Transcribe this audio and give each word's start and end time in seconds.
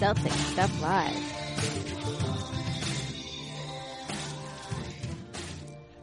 Celtic 0.00 0.32
Stuff 0.32 0.80
Live. 0.80 1.14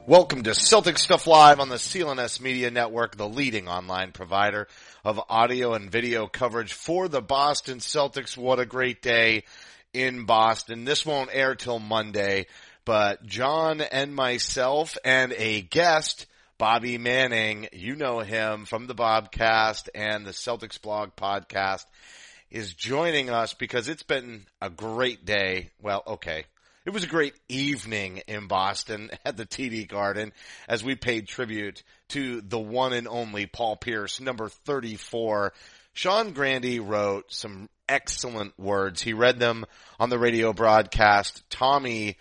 Welcome 0.05 0.43
to 0.43 0.53
Celtic 0.53 0.99
Stuff 0.99 1.25
Live 1.25 1.59
on 1.59 1.69
the 1.69 1.77
CLNS 1.77 2.39
Media 2.39 2.69
Network, 2.69 3.17
the 3.17 3.27
leading 3.27 3.67
online 3.67 4.11
provider 4.11 4.67
of 5.03 5.19
audio 5.29 5.73
and 5.73 5.89
video 5.89 6.27
coverage 6.27 6.73
for 6.73 7.07
the 7.07 7.23
Boston 7.23 7.79
Celtics. 7.79 8.37
What 8.37 8.59
a 8.59 8.67
great 8.67 9.01
day 9.01 9.45
in 9.93 10.25
Boston. 10.25 10.85
This 10.85 11.03
won't 11.03 11.31
air 11.33 11.55
till 11.55 11.79
Monday, 11.79 12.45
but 12.85 13.25
Jon 13.25 13.81
and 13.81 14.13
myself 14.13 14.95
and 15.03 15.33
a 15.35 15.61
guest, 15.61 16.27
Bobby 16.59 16.99
Manning, 16.99 17.69
you 17.73 17.95
know 17.95 18.19
him 18.19 18.65
from 18.65 18.85
the 18.85 18.93
Bobcast 18.93 19.89
and 19.95 20.23
the 20.23 20.33
Celtics 20.33 20.79
blog 20.79 21.15
podcast, 21.15 21.85
is 22.49 22.73
joining 22.73 23.29
us 23.29 23.53
because 23.53 23.87
it's 23.87 24.03
been 24.03 24.45
a 24.61 24.69
great 24.69 25.25
day. 25.25 25.71
Well, 25.81 26.03
okay. 26.07 26.45
It 26.85 26.91
was 26.91 27.03
a 27.03 27.07
great 27.07 27.33
evening 27.49 28.21
in 28.27 28.47
Boston 28.47 29.11
at 29.25 29.35
the 29.35 29.45
TD 29.45 29.87
Garden 29.87 30.31
as 30.67 30.83
we 30.83 30.95
paid 30.95 31.27
tribute 31.27 31.83
to 32.09 32.41
the 32.41 32.59
one 32.59 32.93
and 32.93 33.07
only 33.07 33.45
Paul 33.45 33.75
Pierce, 33.75 34.21
number 34.21 34.47
34. 34.47 35.53
Sean 35.93 36.31
Grande 36.31 36.79
wrote 36.79 37.33
some 37.33 37.69
excellent 37.89 38.57
words. 38.57 39.01
He 39.01 39.13
read 39.13 39.39
them 39.39 39.65
on 39.99 40.09
the 40.09 40.19
radio 40.19 40.53
broadcast. 40.53 41.43
Tommy 41.49 42.17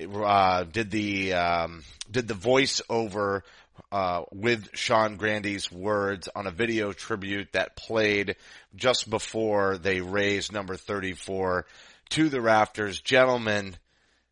uh, 0.00 0.64
did 0.64 0.90
the 0.90 1.34
um, 1.34 1.84
did 2.10 2.26
the 2.28 2.34
voiceover 2.34 3.42
uh, 3.90 4.22
with 4.32 4.68
Sean 4.74 5.16
Grande's 5.16 5.70
words 5.70 6.28
on 6.34 6.46
a 6.46 6.50
video 6.50 6.92
tribute 6.92 7.52
that 7.52 7.76
played 7.76 8.36
just 8.74 9.08
before 9.08 9.78
they 9.78 10.00
raised 10.00 10.52
number 10.52 10.76
34 10.76 11.66
to 12.10 12.28
the 12.28 12.40
rafters. 12.40 13.00
Gentlemen, 13.00 13.76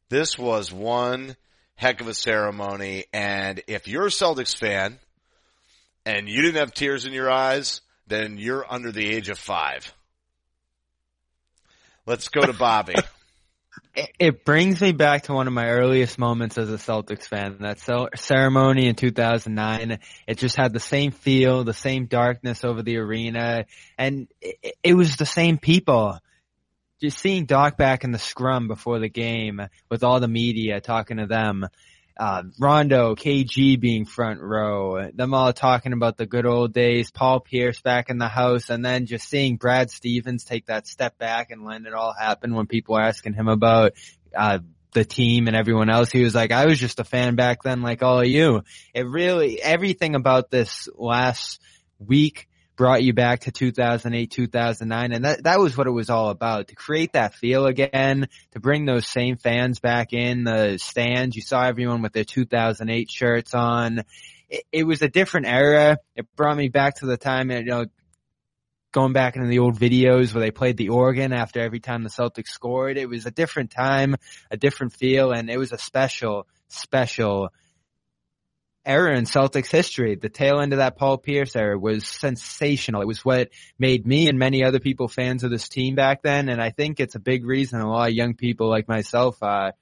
this 0.09 0.39
was 0.39 0.73
one 0.73 1.37
heck 1.77 2.01
of 2.01 2.09
a 2.09 2.15
ceremony. 2.15 3.05
And 3.13 3.63
if 3.67 3.89
you're 3.89 4.07
a 4.07 4.11
Celtics 4.11 4.57
fan 4.57 4.99
and 6.05 6.29
you 6.29 6.43
didn't 6.43 6.61
have 6.61 6.75
tears 6.75 7.05
in 7.05 7.13
your 7.13 7.31
eyes, 7.31 7.81
then 8.07 8.39
you're 8.39 8.67
under 8.69 8.91
the 8.91 9.09
age 9.09 9.29
of 9.29 9.39
five. 9.39 9.93
Let's 12.07 12.29
go 12.29 12.41
to 12.41 12.53
Bobby. 12.53 12.95
it 13.95 14.45
brings 14.45 14.81
me 14.81 14.93
back 14.93 15.25
to 15.25 15.33
one 15.33 15.47
of 15.47 15.53
my 15.53 15.69
earliest 15.69 16.19
moments 16.19 16.59
as 16.59 16.71
a 16.71 16.77
Celtics 16.77 17.27
fan. 17.27 17.59
That 17.61 17.81
ceremony 18.17 18.87
in 18.87 18.95
2009, 18.95 19.99
it 20.27 20.39
just 20.39 20.57
had 20.57 20.73
the 20.73 20.81
same 20.81 21.11
feel, 21.11 21.65
the 21.65 21.75
same 21.75 22.07
darkness 22.07 22.65
over 22.65 22.83
the 22.83 22.99
arena, 22.99 23.67
and 23.97 24.29
it, 24.41 24.77
it 24.83 24.95
was 24.95 25.17
the 25.17 25.27
same 25.27 25.59
people 25.59 26.19
just 27.01 27.19
seeing 27.19 27.45
Doc 27.45 27.77
back 27.77 28.05
in 28.05 28.11
the 28.11 28.19
scrum 28.19 28.67
before 28.67 28.99
the 28.99 29.09
game 29.09 29.61
with 29.89 30.03
all 30.03 30.19
the 30.21 30.29
media 30.29 30.81
talking 30.81 31.19
to 31.19 31.27
them, 31.27 31.67
uh, 32.19 32.43
Rondo, 32.59 33.15
KG 33.15 33.79
being 33.79 34.05
front 34.05 34.41
row, 34.41 35.11
them 35.13 35.35
all 35.35 35.53
talking 35.53 35.93
about 35.93 36.17
the 36.17 36.27
good 36.27 36.47
old 36.47 36.73
days, 36.73 37.11
Paul 37.11 37.41
Pierce 37.41 37.81
back 37.81 38.11
in 38.11 38.19
the 38.19 38.29
house, 38.29 38.71
and 38.71 38.85
then 38.85 39.07
just 39.07 39.29
seeing 39.29 39.57
Brad 39.57 39.91
Stevens 39.91 40.45
take 40.45 40.67
that 40.67 40.87
step 40.87 41.17
back 41.19 41.51
and 41.51 41.65
let 41.65 41.83
it 41.83 41.95
all 41.95 42.13
happen 42.13 42.55
when 42.55 42.67
people 42.67 42.95
were 42.95 43.03
asking 43.03 43.35
him 43.35 43.49
about, 43.49 43.93
uh, 44.37 44.59
the 44.93 45.05
team 45.05 45.47
and 45.47 45.57
everyone 45.57 45.91
else. 45.91 46.11
He 46.11 46.25
was 46.25 46.35
like, 46.35 46.51
I 46.51 46.67
was 46.67 46.79
just 46.79 46.99
a 46.99 47.05
fan 47.05 47.37
back 47.37 47.63
then 47.63 47.83
like 47.83 48.03
all 48.03 48.21
of 48.21 48.27
you. 48.27 48.63
It 48.95 49.07
really, 49.07 49.61
everything 49.61 50.15
about 50.15 50.51
this 50.51 50.89
last 50.97 51.61
week 51.99 52.49
brought 52.79 53.03
you 53.03 53.13
back 53.13 53.41
to 53.41 53.51
2008, 53.51 54.31
2009. 54.31 55.13
And 55.13 55.25
that, 55.25 55.43
that 55.43 55.59
was 55.59 55.77
what 55.77 55.89
it 55.89 55.91
was 55.91 56.09
all 56.09 56.31
about 56.31 56.69
to 56.69 56.77
create 56.77 57.13
that 57.13 57.35
feel 57.35 57.67
again, 57.67 58.29
to 58.53 58.61
bring 58.61 58.87
those 58.87 59.07
same 59.07 59.37
fans 59.37 59.81
back 59.81 60.13
in 60.13 60.45
the 60.45 60.79
stands. 60.79 61.35
You 61.35 61.43
saw 61.43 61.65
everyone 61.65 62.01
with 62.03 62.13
their 62.13 62.25
2008 62.25 63.11
shirts 63.11 63.53
on. 63.53 64.05
It, 64.49 64.65
it 64.71 64.85
was 64.85 65.03
a 65.03 65.09
different 65.09 65.47
era. 65.47 65.99
It 66.15 66.27
brought 66.37 66.57
me 66.57 66.69
back 66.69 67.01
to 67.01 67.07
the 67.07 67.17
time, 67.17 67.51
you 67.51 67.65
know, 67.65 67.87
going 68.93 69.13
back 69.13 69.35
into 69.35 69.49
the 69.49 69.59
old 69.59 69.79
videos 69.79 70.33
where 70.33 70.41
they 70.41 70.53
played 70.53 70.77
the 70.77 70.91
organ 70.91 71.33
after 71.33 71.61
every 71.61 71.81
time 71.81 72.05
the 72.05 72.09
Celtics 72.09 72.49
scored. 72.49 72.97
It 72.97 73.09
was 73.09 73.27
a 73.27 73.31
different 73.33 73.73
time, 73.73 74.15
a 74.53 74.57
different 74.57 74.93
feel, 74.93 75.33
and 75.33 75.51
it 75.51 75.59
was 75.59 75.73
a 75.73 75.79
special, 75.79 76.47
special 76.69 77.51
era 78.89 79.17
in 79.17 79.25
Celtics 79.25 79.71
history. 79.71 80.15
The 80.15 80.31
tail 80.31 80.61
end 80.61 80.73
of 80.73 80.79
that 80.79 80.97
Paul 80.97 81.19
Pierce 81.19 81.55
era 81.55 81.79
was 81.79 82.09
sensational. 82.09 83.03
It 83.03 83.07
was 83.07 83.25
what 83.25 83.51
made 83.79 84.07
me 84.07 84.29
and 84.29 84.39
many 84.39 84.65
other 84.65 84.81
people 84.81 85.09
fans 85.09 85.45
of 85.45 85.51
this 85.51 85.69
team 85.69 85.95
back 85.95 86.23
then. 86.23 86.49
And 86.49 86.61
I 86.61 86.71
think 86.71 86.99
it's 86.99 87.15
a 87.15 87.21
big 87.21 87.45
reason 87.45 87.81
a 87.81 87.89
lot 87.89 88.09
of 88.09 88.15
young 88.15 88.35
people 88.35 88.71
like 88.71 88.89
myself, 88.89 89.43
uh, 89.43 89.73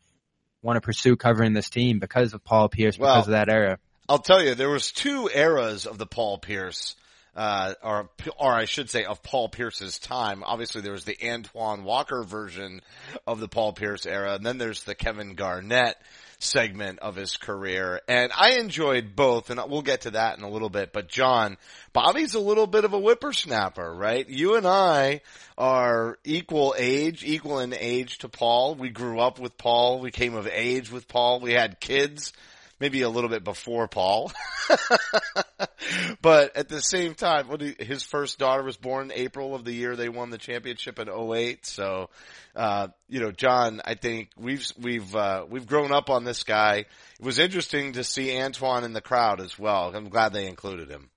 want 0.60 0.76
to 0.76 0.80
pursue 0.80 1.16
covering 1.16 1.52
this 1.52 1.70
team 1.70 2.00
because 2.00 2.34
of 2.34 2.42
Paul 2.42 2.68
Pierce, 2.68 2.96
because 2.96 3.06
well, 3.06 3.20
of 3.20 3.26
that 3.28 3.48
era. 3.48 3.78
I'll 4.08 4.18
tell 4.18 4.42
you, 4.42 4.54
there 4.54 4.68
was 4.68 4.90
two 4.90 5.30
eras 5.32 5.86
of 5.86 5.98
the 5.98 6.06
Paul 6.06 6.38
Pierce, 6.38 6.96
uh, 7.36 7.74
or, 7.82 8.08
or 8.38 8.52
I 8.52 8.64
should 8.64 8.88
say 8.88 9.04
of 9.04 9.22
Paul 9.22 9.48
Pierce's 9.48 9.98
time. 9.98 10.42
Obviously 10.42 10.80
there 10.80 10.92
was 10.92 11.04
the 11.04 11.18
Antoine 11.22 11.84
Walker 11.84 12.24
version 12.24 12.80
of 13.26 13.40
the 13.40 13.48
Paul 13.48 13.74
Pierce 13.74 14.06
era, 14.06 14.34
and 14.34 14.44
then 14.44 14.58
there's 14.58 14.84
the 14.84 14.94
Kevin 14.94 15.34
Garnett 15.34 15.96
segment 16.38 16.98
of 17.00 17.16
his 17.16 17.36
career. 17.36 18.00
And 18.08 18.32
I 18.34 18.52
enjoyed 18.58 19.14
both, 19.14 19.50
and 19.50 19.60
we'll 19.68 19.82
get 19.82 20.02
to 20.02 20.12
that 20.12 20.38
in 20.38 20.44
a 20.44 20.50
little 20.50 20.70
bit. 20.70 20.92
But 20.92 21.08
Jon, 21.08 21.56
Bobby's 21.92 22.34
a 22.34 22.40
little 22.40 22.66
bit 22.66 22.84
of 22.84 22.94
a 22.94 22.98
whippersnapper, 22.98 23.94
right? 23.94 24.28
You 24.28 24.56
and 24.56 24.66
I 24.66 25.20
are 25.58 26.18
equal 26.24 26.74
age, 26.76 27.24
equal 27.24 27.58
in 27.60 27.74
age 27.74 28.18
to 28.18 28.28
Paul. 28.28 28.74
We 28.74 28.88
grew 28.90 29.20
up 29.20 29.38
with 29.38 29.56
Paul. 29.58 30.00
We 30.00 30.10
came 30.10 30.34
of 30.34 30.48
age 30.50 30.90
with 30.90 31.08
Paul. 31.08 31.40
We 31.40 31.52
had 31.52 31.80
kids 31.80 32.32
maybe 32.80 33.02
a 33.02 33.08
little 33.08 33.30
bit 33.30 33.44
before 33.44 33.88
Paul. 33.88 34.32
but 36.22 36.56
at 36.56 36.68
the 36.68 36.82
same 36.82 37.14
time, 37.14 37.46
his 37.78 38.02
first 38.02 38.38
daughter 38.38 38.62
was 38.62 38.76
born 38.76 39.10
in 39.10 39.18
April 39.18 39.54
of 39.54 39.64
the 39.64 39.72
year 39.72 39.96
they 39.96 40.08
won 40.08 40.30
the 40.30 40.38
championship 40.38 40.98
in 40.98 41.08
08. 41.08 41.64
So, 41.66 42.10
uh, 42.54 42.88
you 43.08 43.20
know, 43.20 43.30
Jon, 43.30 43.80
I 43.84 43.94
think 43.94 44.30
we've, 44.36 44.66
we've, 44.78 45.14
uh, 45.14 45.46
we've 45.48 45.66
grown 45.66 45.92
up 45.92 46.10
on 46.10 46.24
this 46.24 46.42
guy. 46.42 46.78
It 46.78 46.86
was 47.24 47.38
interesting 47.38 47.94
to 47.94 48.04
see 48.04 48.40
Antoine 48.40 48.84
in 48.84 48.92
the 48.92 49.00
crowd 49.00 49.40
as 49.40 49.58
well. 49.58 49.94
I'm 49.94 50.08
glad 50.08 50.32
they 50.32 50.46
included 50.46 50.90
him. 50.90 51.10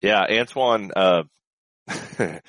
Yeah, 0.00 0.24
Antoine, 0.30 0.92
uh, 0.94 1.22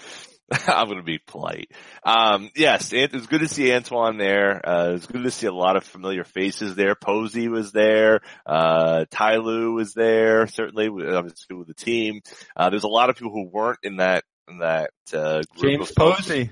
I'm 0.68 0.88
going 0.88 0.98
to 0.98 1.04
be 1.04 1.20
polite. 1.20 1.72
Um, 2.04 2.50
yes, 2.56 2.92
it 2.94 3.14
was 3.14 3.28
good 3.28 3.42
to 3.42 3.48
see 3.48 3.74
Antoine 3.74 4.18
there. 4.18 4.68
Uh, 4.68 4.90
it 4.90 4.92
was 4.94 5.06
good 5.06 5.24
to 5.24 5.32
see 5.32 5.48
a 5.48 5.54
lot 5.54 5.76
of 5.76 5.84
familiar 5.84 6.24
faces 6.24 6.76
there. 6.76 6.96
Posey 6.96 7.50
was 7.50 7.72
there. 7.72 8.22
Uh, 8.46 9.06
Ty 9.12 9.38
Lue 9.38 9.74
was 9.74 9.94
there. 9.94 10.48
Certainly, 10.48 10.88
obviously 10.88 11.56
with 11.56 11.68
the 11.68 11.74
team. 11.74 12.22
Uh, 12.56 12.70
there's 12.70 12.84
a 12.84 12.88
lot 12.88 13.10
of 13.10 13.16
people 13.16 13.32
who 13.32 13.50
weren't 13.52 13.80
in 13.84 13.98
that, 13.98 14.24
in 14.48 14.60
that, 14.60 14.92
uh, 15.14 15.44
James 15.62 15.92
Posey. 15.92 16.52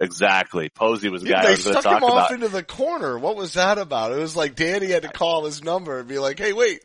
Exactly. 0.00 0.70
Posey 0.70 1.08
was 1.08 1.22
the 1.22 1.30
guy 1.30 1.42
yeah, 1.42 1.48
I 1.48 1.50
was 1.52 1.64
going 1.64 1.76
to 1.76 1.82
talk 1.82 1.98
about. 1.98 2.00
They 2.00 2.06
stuck 2.06 2.10
him 2.10 2.18
off 2.18 2.32
into 2.32 2.48
the 2.48 2.64
corner. 2.64 3.18
What 3.18 3.36
was 3.36 3.54
that 3.54 3.78
about? 3.78 4.12
It 4.12 4.18
was 4.18 4.34
like 4.34 4.56
Danny 4.56 4.88
had 4.88 5.02
to 5.02 5.08
call 5.08 5.44
his 5.44 5.62
number 5.62 6.00
and 6.00 6.08
be 6.08 6.18
like, 6.18 6.38
hey, 6.38 6.52
wait, 6.52 6.84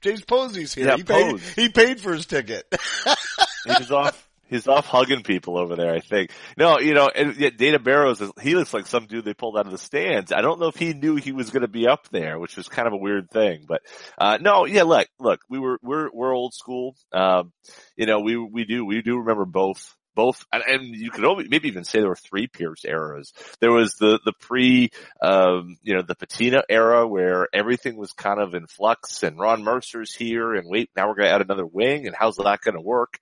James 0.00 0.24
Posey's 0.24 0.72
here. 0.72 0.86
Yeah, 0.86 0.96
he 0.96 1.02
paid, 1.02 1.40
he 1.54 1.68
paid 1.68 2.00
for 2.00 2.14
his 2.14 2.26
ticket. 2.26 2.66
he 3.66 3.72
was 3.78 3.90
off 3.90 4.25
He's 4.48 4.68
off 4.68 4.86
hugging 4.86 5.22
people 5.22 5.58
over 5.58 5.76
there, 5.76 5.92
I 5.92 6.00
think. 6.00 6.30
No, 6.56 6.78
you 6.78 6.94
know, 6.94 7.08
and 7.08 7.36
yet 7.36 7.56
Dana 7.56 7.78
Barros, 7.78 8.22
he 8.40 8.54
looks 8.54 8.72
like 8.72 8.86
some 8.86 9.06
dude 9.06 9.24
they 9.24 9.34
pulled 9.34 9.58
out 9.58 9.66
of 9.66 9.72
the 9.72 9.78
stands. 9.78 10.32
I 10.32 10.40
don't 10.40 10.60
know 10.60 10.68
if 10.68 10.76
he 10.76 10.92
knew 10.92 11.16
he 11.16 11.32
was 11.32 11.50
going 11.50 11.62
to 11.62 11.68
be 11.68 11.88
up 11.88 12.08
there, 12.10 12.38
which 12.38 12.56
was 12.56 12.68
kind 12.68 12.86
of 12.86 12.94
a 12.94 12.98
weird 12.98 13.30
thing. 13.30 13.64
But, 13.66 13.82
uh, 14.18 14.38
no, 14.40 14.64
yeah, 14.66 14.84
look, 14.84 15.08
look, 15.18 15.40
we 15.48 15.58
were, 15.58 15.78
we're, 15.82 16.10
we're 16.12 16.34
old 16.34 16.54
school. 16.54 16.96
Um, 17.12 17.52
you 17.96 18.06
know, 18.06 18.20
we, 18.20 18.36
we 18.36 18.64
do, 18.64 18.84
we 18.84 19.02
do 19.02 19.18
remember 19.18 19.44
both 19.44 19.96
both, 20.16 20.44
and, 20.50 20.62
and, 20.66 20.96
you 20.96 21.10
could 21.10 21.26
only, 21.26 21.46
maybe 21.46 21.68
even 21.68 21.84
say 21.84 22.00
there 22.00 22.08
were 22.08 22.16
three 22.16 22.46
Pierce 22.48 22.84
eras. 22.84 23.32
There 23.60 23.70
was 23.70 23.94
the, 23.96 24.18
the 24.24 24.32
pre, 24.40 24.90
um, 25.22 25.76
you 25.82 25.94
know, 25.94 26.02
the 26.02 26.16
Pitino 26.16 26.62
era 26.68 27.06
where 27.06 27.46
everything 27.52 27.96
was 27.96 28.12
kind 28.12 28.40
of 28.40 28.54
in 28.54 28.66
flux 28.66 29.22
and 29.22 29.38
Ron 29.38 29.62
Mercer's 29.62 30.14
here 30.14 30.54
and 30.54 30.66
wait, 30.68 30.90
now 30.96 31.06
we're 31.06 31.16
going 31.16 31.28
to 31.28 31.34
add 31.34 31.42
another 31.42 31.66
wing 31.66 32.06
and 32.06 32.16
how's 32.18 32.36
that 32.36 32.62
going 32.62 32.76
to 32.76 32.80
work? 32.80 33.18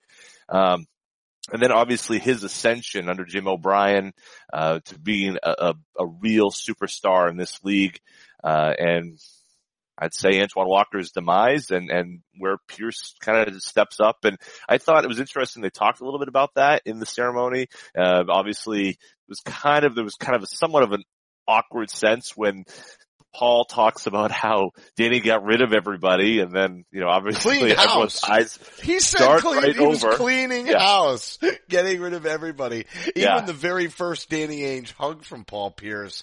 Um, 0.49 0.87
and 1.53 1.61
then 1.61 1.73
obviously 1.73 2.19
his 2.19 2.43
ascension 2.43 3.09
under 3.09 3.25
Jim 3.25 3.47
O'Brien 3.47 4.13
uh, 4.53 4.81
to 4.85 4.99
being 4.99 5.37
a, 5.43 5.51
a, 5.51 5.75
a, 5.99 6.07
real 6.07 6.51
superstar 6.51 7.29
in 7.29 7.37
this 7.37 7.63
league, 7.63 8.01
uh, 8.43 8.73
and 8.79 9.19
I'd 9.99 10.15
say 10.15 10.41
Antoine 10.41 10.69
Walker's 10.69 11.13
demise 11.13 11.71
and 11.71 11.91
and 11.91 12.21
where 12.39 12.57
Pierce 12.67 13.15
kind 13.21 13.49
of 13.49 13.63
steps 13.63 14.01
up. 14.01 14.25
And 14.25 14.39
I 14.69 14.79
thought 14.79 15.05
it 15.05 15.09
was 15.09 15.21
interesting. 15.21 15.63
They 15.63 15.71
talked 15.71 16.01
a 16.01 16.05
little 16.05 16.19
bit 16.19 16.29
about 16.29 16.55
that 16.57 16.83
in 16.85 16.99
the 16.99 17.07
ceremony. 17.07 17.69
Uh, 17.97 18.25
obviously, 18.29 18.91
it 18.91 18.99
was 19.29 19.41
kind 19.41 19.85
of 19.85 19.95
there 19.95 20.05
was 20.05 20.17
kind 20.17 20.35
of 20.37 20.43
a 20.43 20.47
somewhat 20.47 20.83
of 20.83 20.93
an 20.93 21.05
awkward 21.47 21.91
sense 21.91 22.33
when 22.35 22.65
Paul 23.35 23.65
talks 23.65 24.07
about 24.07 24.31
how 24.31 24.71
Danny 24.97 25.21
got 25.21 25.45
rid 25.45 25.61
of 25.61 25.73
everybody, 25.73 26.41
and 26.41 26.53
then 26.53 26.85
you 26.93 27.01
know 27.01 27.09
obviously 27.09 27.59
Cleaned 27.59 27.79
everyone's 27.79 28.21
house. 28.21 28.31
eyes. 28.31 28.59
He 28.83 29.01
said 29.01 29.41
clean, 29.41 29.57
right 29.57 29.75
he 29.77 29.85
was 29.85 30.05
over. 30.05 30.17
cleaning 30.17 30.67
Yeah. 30.69 30.79
house, 30.79 31.39
getting 31.69 32.01
rid 32.01 32.13
of 32.15 32.27
everybody. 32.27 32.87
Even 33.09 33.13
Yeah. 33.17 33.41
the 33.41 33.53
very 33.53 33.89
first 33.89 34.31
Danny 34.31 34.61
Ainge 34.61 34.93
hug 34.93 35.25
from 35.25 35.45
Paul 35.45 35.71
Pierce. 35.73 36.23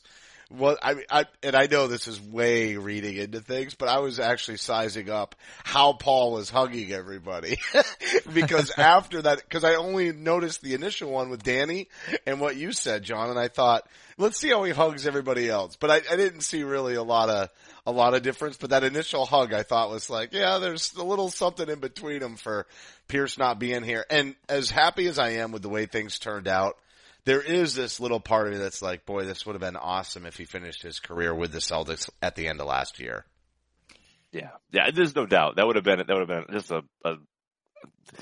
Well, 0.58 0.78
I, 0.82 0.96
I, 1.10 1.26
and 1.44 1.56
I 1.56 1.68
know 1.68 1.88
this 1.88 2.08
is 2.08 2.20
way 2.20 2.76
reading 2.76 3.16
into 3.16 3.40
things, 3.40 3.74
but 3.74 3.88
I 3.88 4.00
was 4.00 4.20
actually 4.20 4.58
sizing 4.58 5.10
up 5.10 5.36
how 5.64 5.94
Paul 5.94 6.34
was 6.34 6.50
hugging 6.50 6.92
everybody. 6.92 7.58
because 8.34 8.70
after 8.78 9.22
that, 9.22 9.50
cause 9.50 9.64
I 9.64 9.76
only 9.76 10.12
noticed 10.12 10.62
the 10.62 10.74
initial 10.74 11.10
one 11.10 11.30
with 11.30 11.44
Danny 11.44 11.88
and 12.26 12.42
what 12.42 12.58
you 12.58 12.74
said, 12.74 13.04
Jon, 13.04 13.30
and 13.30 13.40
I 13.40 13.48
thought, 13.48 13.88
let's 14.18 14.38
see 14.38 14.50
how 14.50 14.64
he 14.64 14.74
hugs 14.74 15.08
everybody 15.08 15.50
else. 15.50 15.78
But 15.78 15.90
I, 15.90 16.02
I 16.12 16.18
didn't 16.18 16.42
see 16.42 16.64
really 16.64 16.96
a 16.96 17.04
lot 17.04 17.30
of, 17.30 17.50
a 17.86 17.92
lot 17.92 18.14
of 18.14 18.22
difference, 18.22 18.58
but 18.58 18.72
that 18.72 18.84
initial 18.84 19.26
hug 19.26 19.54
I 19.54 19.64
thought 19.64 19.90
was 19.90 20.10
like, 20.10 20.34
yeah, 20.34 20.60
there's 20.60 20.94
a 20.96 21.04
little 21.04 21.30
something 21.30 21.70
in 21.70 21.80
between 21.80 22.20
them 22.20 22.36
for 22.36 22.68
Pierce 23.08 23.38
not 23.38 23.58
being 23.58 23.84
here. 23.84 24.06
And 24.10 24.36
as 24.50 24.70
happy 24.70 25.08
as 25.08 25.18
I 25.18 25.30
am 25.30 25.54
with 25.54 25.62
the 25.62 25.70
way 25.70 25.86
things 25.86 26.20
turned 26.20 26.50
out, 26.50 26.78
there 27.26 27.42
is 27.42 27.76
this 27.76 28.00
little 28.00 28.20
part 28.20 28.48
of 28.48 28.54
me 28.54 28.60
that's 28.60 28.82
like, 28.82 29.06
boy, 29.06 29.26
this 29.26 29.46
would 29.46 29.54
have 29.54 29.62
been 29.62 29.76
awesome 29.76 30.26
if 30.26 30.38
he 30.38 30.46
finished 30.46 30.82
his 30.82 31.00
career 31.00 31.34
with 31.34 31.52
the 31.52 31.60
Celtics 31.60 32.10
at 32.22 32.36
the 32.36 32.48
end 32.48 32.60
of 32.60 32.68
last 32.68 33.00
year. 33.00 33.26
Yeah, 34.32 34.52
yeah. 34.72 34.92
There's 34.94 35.16
no 35.16 35.26
doubt 35.26 35.58
that 35.58 35.68
would 35.68 35.76
have 35.76 35.86
been 35.86 36.00
that 36.00 36.08
would 36.08 36.30
have 36.30 36.48
been 36.48 36.56
just 36.56 36.72
a, 36.72 36.82
a 37.04 37.16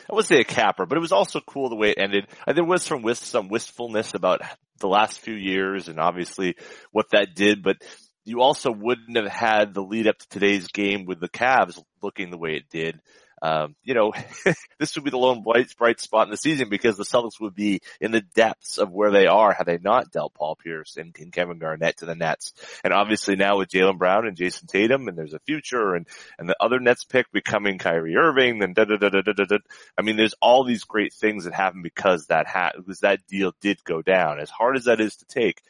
I 0.09 0.15
would 0.15 0.25
say 0.25 0.39
a 0.39 0.43
capper, 0.43 0.85
but 0.85 0.97
it 0.97 1.01
was 1.01 1.11
also 1.11 1.39
cool 1.39 1.69
the 1.69 1.75
way 1.75 1.91
it 1.91 1.99
ended. 1.99 2.27
And 2.47 2.57
there 2.57 2.65
was 2.65 2.83
some 2.83 3.01
wist, 3.01 3.23
some 3.23 3.49
wistfulness 3.49 4.13
about 4.13 4.41
the 4.79 4.87
last 4.87 5.19
few 5.19 5.35
years 5.35 5.87
and 5.87 5.99
obviously 5.99 6.55
what 6.91 7.11
that 7.11 7.35
did, 7.35 7.63
but 7.63 7.77
you 8.25 8.41
also 8.41 8.71
wouldn't 8.71 9.17
have 9.17 9.27
had 9.27 9.73
the 9.73 9.81
lead 9.81 10.07
up 10.07 10.17
to 10.17 10.29
today's 10.29 10.67
game 10.67 11.05
with 11.05 11.19
the 11.19 11.29
Cavs 11.29 11.81
looking 12.01 12.29
the 12.29 12.37
way 12.37 12.55
it 12.55 12.69
did. 12.69 12.99
Um, 13.41 13.75
you 13.83 13.93
know, 13.93 14.13
this 14.79 14.95
would 14.95 15.03
be 15.03 15.11
the 15.11 15.17
lone 15.17 15.43
bright, 15.43 15.75
bright 15.77 15.99
spot 15.99 16.27
in 16.27 16.31
the 16.31 16.37
season 16.37 16.69
because 16.69 16.97
the 16.97 17.03
Celtics 17.03 17.39
would 17.39 17.55
be 17.55 17.81
in 18.01 18.11
the 18.11 18.21
depths 18.21 18.77
of 18.77 18.91
where 18.91 19.11
they 19.11 19.27
are 19.27 19.53
had 19.53 19.65
they 19.65 19.77
not 19.77 20.11
dealt 20.11 20.33
Paul 20.33 20.55
Pierce 20.55 20.97
and, 20.97 21.15
and 21.19 21.31
Kevin 21.31 21.59
Garnett 21.59 21.97
to 21.97 22.05
the 22.05 22.15
Nets. 22.15 22.53
And 22.83 22.93
obviously 22.93 23.35
now 23.35 23.57
with 23.57 23.69
Jaylen 23.69 23.97
Brown 23.97 24.27
and 24.27 24.37
Jayson 24.37 24.67
Tatum 24.67 25.07
and 25.07 25.17
there's 25.17 25.33
a 25.33 25.39
future 25.39 25.95
and, 25.95 26.07
and 26.37 26.49
the 26.49 26.57
other 26.59 26.79
Nets 26.79 27.03
pick 27.03 27.31
becoming 27.31 27.77
Kyrie 27.77 28.15
Irving, 28.15 28.59
then 28.59 28.73
da 28.73 28.85
da 28.85 28.97
da 28.97 29.09
da 29.09 29.21
da 29.21 29.33
da. 29.33 29.45
da. 29.45 29.57
I 29.97 30.01
mean, 30.01 30.17
there's 30.17 30.35
all 30.41 30.63
these 30.63 30.83
great 30.83 31.13
things 31.13 31.45
that 31.45 31.53
happen 31.53 31.81
because 31.81 32.27
that 32.27 32.47
ha- 32.47 32.71
because 32.75 32.99
that 32.99 33.25
deal 33.27 33.53
did 33.61 33.83
go 33.83 34.01
down. 34.01 34.39
As 34.39 34.49
hard 34.49 34.75
as 34.75 34.85
that 34.85 34.99
is 34.99 35.15
to 35.17 35.25
take, 35.25 35.61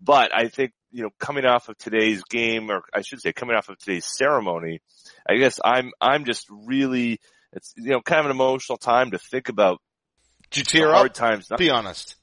but 0.00 0.34
I 0.34 0.48
think 0.48 0.72
you 0.90 1.02
know 1.02 1.10
coming 1.18 1.44
off 1.44 1.68
of 1.68 1.76
today's 1.78 2.22
game, 2.24 2.70
or 2.70 2.82
I 2.94 3.02
should 3.02 3.20
say 3.20 3.32
coming 3.32 3.56
off 3.56 3.68
of 3.68 3.78
today's 3.78 4.06
ceremony, 4.06 4.80
I 5.28 5.36
guess 5.36 5.60
I'm 5.64 5.92
I'm 6.00 6.24
just 6.24 6.46
really 6.50 7.20
it's 7.52 7.74
you 7.76 7.90
know 7.90 8.00
kind 8.00 8.20
of 8.20 8.26
an 8.26 8.32
emotional 8.32 8.78
time 8.78 9.10
to 9.12 9.18
think 9.18 9.48
about 9.48 9.80
Did 10.50 10.60
you 10.60 10.64
the 10.64 10.70
tear 10.86 10.92
hard 10.94 11.10
up? 11.10 11.14
times. 11.14 11.50
Not- 11.50 11.58
Be 11.58 11.70
honest. 11.70 12.16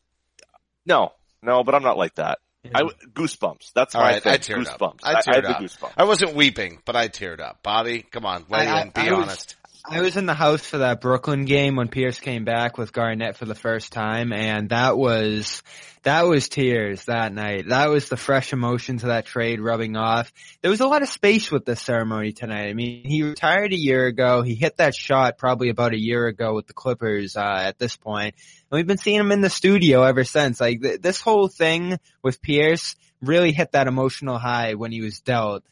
no, 0.86 1.12
no, 1.42 1.63
but 1.63 1.75
I'm 1.75 1.83
not 1.83 1.98
like 1.98 2.16
that. 2.16 2.39
I 2.74 2.81
goosebumps. 3.13 3.74
That's 3.75 3.94
All 3.94 4.01
my 4.01 4.13
right, 4.13 4.24
thing. 4.24 4.33
I 4.33 4.38
teared 4.38 4.66
up. 4.68 4.80
goosebumps. 4.80 5.00
I 5.04 5.12
I, 5.12 5.22
teared 5.22 5.36
had 5.36 5.45
up. 5.45 5.60
the 5.60 5.66
goosebumps. 5.66 5.92
I 5.98 6.04
wasn't 6.06 6.33
weeping, 6.36 6.80
but 6.83 6.95
I 6.95 7.10
teared 7.10 7.39
up. 7.39 7.60
Bobby, 7.62 8.01
come 8.01 8.25
on, 8.25 8.45
weigh 8.50 8.66
I- 8.68 8.81
in, 8.81 8.89
be 8.89 9.01
I- 9.01 9.07
I 9.10 9.12
was- 9.13 9.24
honest. 9.27 9.56
I 9.87 10.01
was 10.01 10.17
in 10.17 10.25
the 10.25 10.33
house 10.33 10.65
for 10.65 10.79
that 10.79 10.99
Brooklyn 10.99 11.45
game 11.45 11.75
when 11.75 11.89
Pierce 11.89 12.19
came 12.19 12.43
back 12.43 12.77
with 12.77 12.91
Garnett 12.91 13.37
for 13.37 13.45
the 13.45 13.53
first 13.53 13.93
time 13.93 14.33
and 14.33 14.69
that 14.69 14.97
was, 14.97 15.61
that 16.01 16.25
was 16.25 16.49
tears 16.49 17.05
that 17.05 17.31
night. 17.31 17.69
That 17.69 17.89
was 17.89 18.09
the 18.09 18.17
fresh 18.17 18.51
emotions 18.51 19.03
of 19.03 19.09
that 19.09 19.27
trade 19.27 19.61
rubbing 19.61 19.95
off. 19.95 20.33
There 20.61 20.71
was 20.71 20.79
a 20.79 20.87
lot 20.87 21.03
of 21.03 21.09
space 21.09 21.51
with 21.51 21.65
this 21.65 21.81
ceremony 21.81 22.31
tonight. 22.31 22.67
I 22.67 22.73
mean, 22.73 23.03
he 23.05 23.21
retired 23.21 23.73
a 23.73 23.79
year 23.79 24.07
ago. 24.07 24.41
He 24.41 24.55
hit 24.55 24.77
that 24.77 24.95
shot 24.95 25.37
probably 25.37 25.69
about 25.69 25.93
a 25.93 26.01
year 26.01 26.25
ago 26.25 26.55
with 26.55 26.65
the 26.65 26.73
Clippers, 26.73 27.38
uh, 27.38 27.41
at 27.41 27.77
this. 27.77 27.97
And 28.03 28.33
we've 28.71 28.88
been 28.88 28.97
seeing 28.97 29.19
him 29.19 29.31
in 29.31 29.41
the 29.41 29.49
studio 29.51 30.01
ever 30.01 30.23
since. 30.23 30.59
Like 30.59 30.81
th- 30.81 31.01
this 31.01 31.21
whole 31.21 31.47
thing 31.47 31.99
with 32.23 32.41
Pierce 32.41 32.95
really 33.21 33.51
hit 33.51 33.73
that 33.73 33.88
emotional 33.88 34.39
high 34.39 34.73
when 34.73 34.91
he 34.91 35.01
was 35.01 35.19
dealt 35.21 35.63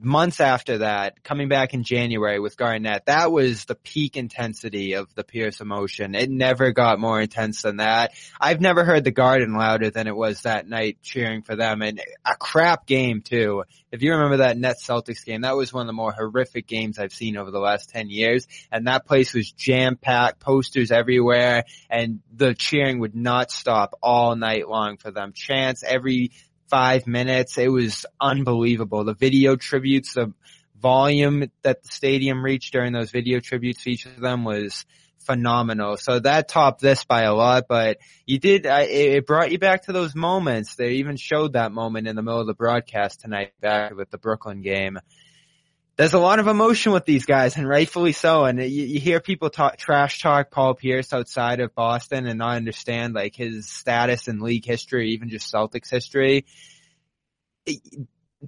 months 0.00 0.40
after 0.40 0.78
that, 0.78 1.22
coming 1.22 1.48
back 1.48 1.74
in 1.74 1.82
January 1.82 2.38
with 2.40 2.56
Garnett, 2.56 3.06
that 3.06 3.32
was 3.32 3.64
the 3.64 3.74
peak 3.74 4.16
intensity 4.16 4.94
of 4.94 5.14
the 5.14 5.24
Pierce 5.24 5.60
emotion. 5.60 6.14
It 6.14 6.30
never 6.30 6.72
got 6.72 7.00
more 7.00 7.20
intense 7.20 7.62
than 7.62 7.76
that. 7.78 8.12
I've 8.40 8.60
never 8.60 8.84
heard 8.84 9.04
the 9.04 9.10
Garden 9.10 9.54
louder 9.54 9.90
than 9.90 10.06
it 10.06 10.16
was 10.16 10.42
that 10.42 10.68
night 10.68 10.98
cheering 11.02 11.42
for 11.42 11.56
them 11.56 11.82
and 11.82 12.00
a 12.24 12.36
crap 12.36 12.86
game 12.86 13.22
too. 13.22 13.64
If 13.90 14.02
you 14.02 14.12
remember 14.12 14.38
that 14.38 14.58
Nets 14.58 14.86
Celtics 14.86 15.24
game, 15.24 15.42
that 15.42 15.56
was 15.56 15.72
one 15.72 15.82
of 15.82 15.86
the 15.86 15.92
more 15.94 16.12
horrific 16.12 16.66
games 16.66 16.98
I've 16.98 17.12
seen 17.12 17.36
over 17.36 17.50
the 17.50 17.58
last 17.58 17.88
10 17.90 18.10
years. 18.10 18.46
And 18.70 18.86
that 18.86 19.06
place 19.06 19.32
was 19.32 19.50
jam 19.50 19.96
packed, 19.96 20.40
posters 20.40 20.90
everywhere, 20.90 21.64
and 21.88 22.20
the 22.34 22.54
cheering 22.54 23.00
would 23.00 23.16
not 23.16 23.50
stop 23.50 23.94
all 24.02 24.36
night 24.36 24.68
long 24.68 24.98
for 24.98 25.10
them. 25.10 25.32
Chants 25.32 25.82
every 25.82 26.32
five 26.68 27.06
minutes. 27.06 27.58
It 27.58 27.68
was 27.68 28.06
unbelievable. 28.20 29.04
The 29.04 29.14
video 29.14 29.56
tributes, 29.56 30.14
the 30.14 30.32
volume 30.80 31.50
that 31.62 31.82
the 31.82 31.88
stadium 31.88 32.44
reached 32.44 32.72
during 32.72 32.92
those 32.92 33.10
video 33.10 33.40
tributes, 33.40 33.86
each 33.86 34.06
of 34.06 34.20
them 34.20 34.44
was 34.44 34.86
phenomenal. 35.18 35.96
So 35.96 36.20
that 36.20 36.48
topped 36.48 36.80
this 36.80 37.04
by 37.04 37.22
a 37.22 37.34
lot, 37.34 37.64
but 37.68 37.98
you 38.24 38.38
did, 38.38 38.66
uh, 38.66 38.84
it 38.88 39.16
it 39.16 39.26
brought 39.26 39.52
you 39.52 39.58
back 39.58 39.82
to 39.84 39.92
those 39.92 40.14
moments. 40.14 40.74
They 40.76 40.92
even 40.92 41.16
showed 41.16 41.52
that 41.52 41.72
moment 41.72 42.08
in 42.08 42.16
the 42.16 42.22
middle 42.22 42.40
of 42.40 42.46
the 42.46 42.54
broadcast 42.54 43.20
tonight 43.20 43.52
back 43.60 43.94
with 43.94 44.10
the 44.10 44.18
Brooklyn 44.18 44.62
game. 44.62 44.98
There's 45.98 46.14
a 46.14 46.18
lot 46.18 46.38
of 46.38 46.46
emotion 46.46 46.92
with 46.92 47.04
these 47.04 47.26
guys 47.26 47.56
and 47.56 47.68
rightfully 47.68 48.12
so. 48.12 48.44
And 48.44 48.58
you, 48.58 48.84
you 48.84 49.00
hear 49.00 49.20
people 49.20 49.50
talk, 49.50 49.76
trash 49.76 50.22
talk 50.22 50.50
Paul 50.50 50.74
Pierce 50.74 51.12
outside 51.12 51.60
of 51.60 51.74
Boston 51.74 52.26
and 52.26 52.38
not 52.38 52.56
understand 52.56 53.14
like 53.14 53.36
his 53.36 53.68
status 53.68 54.28
in 54.28 54.40
league 54.40 54.64
history, 54.64 55.10
even 55.10 55.28
just 55.28 55.52
Celtics 55.52 55.90
history 55.90 56.46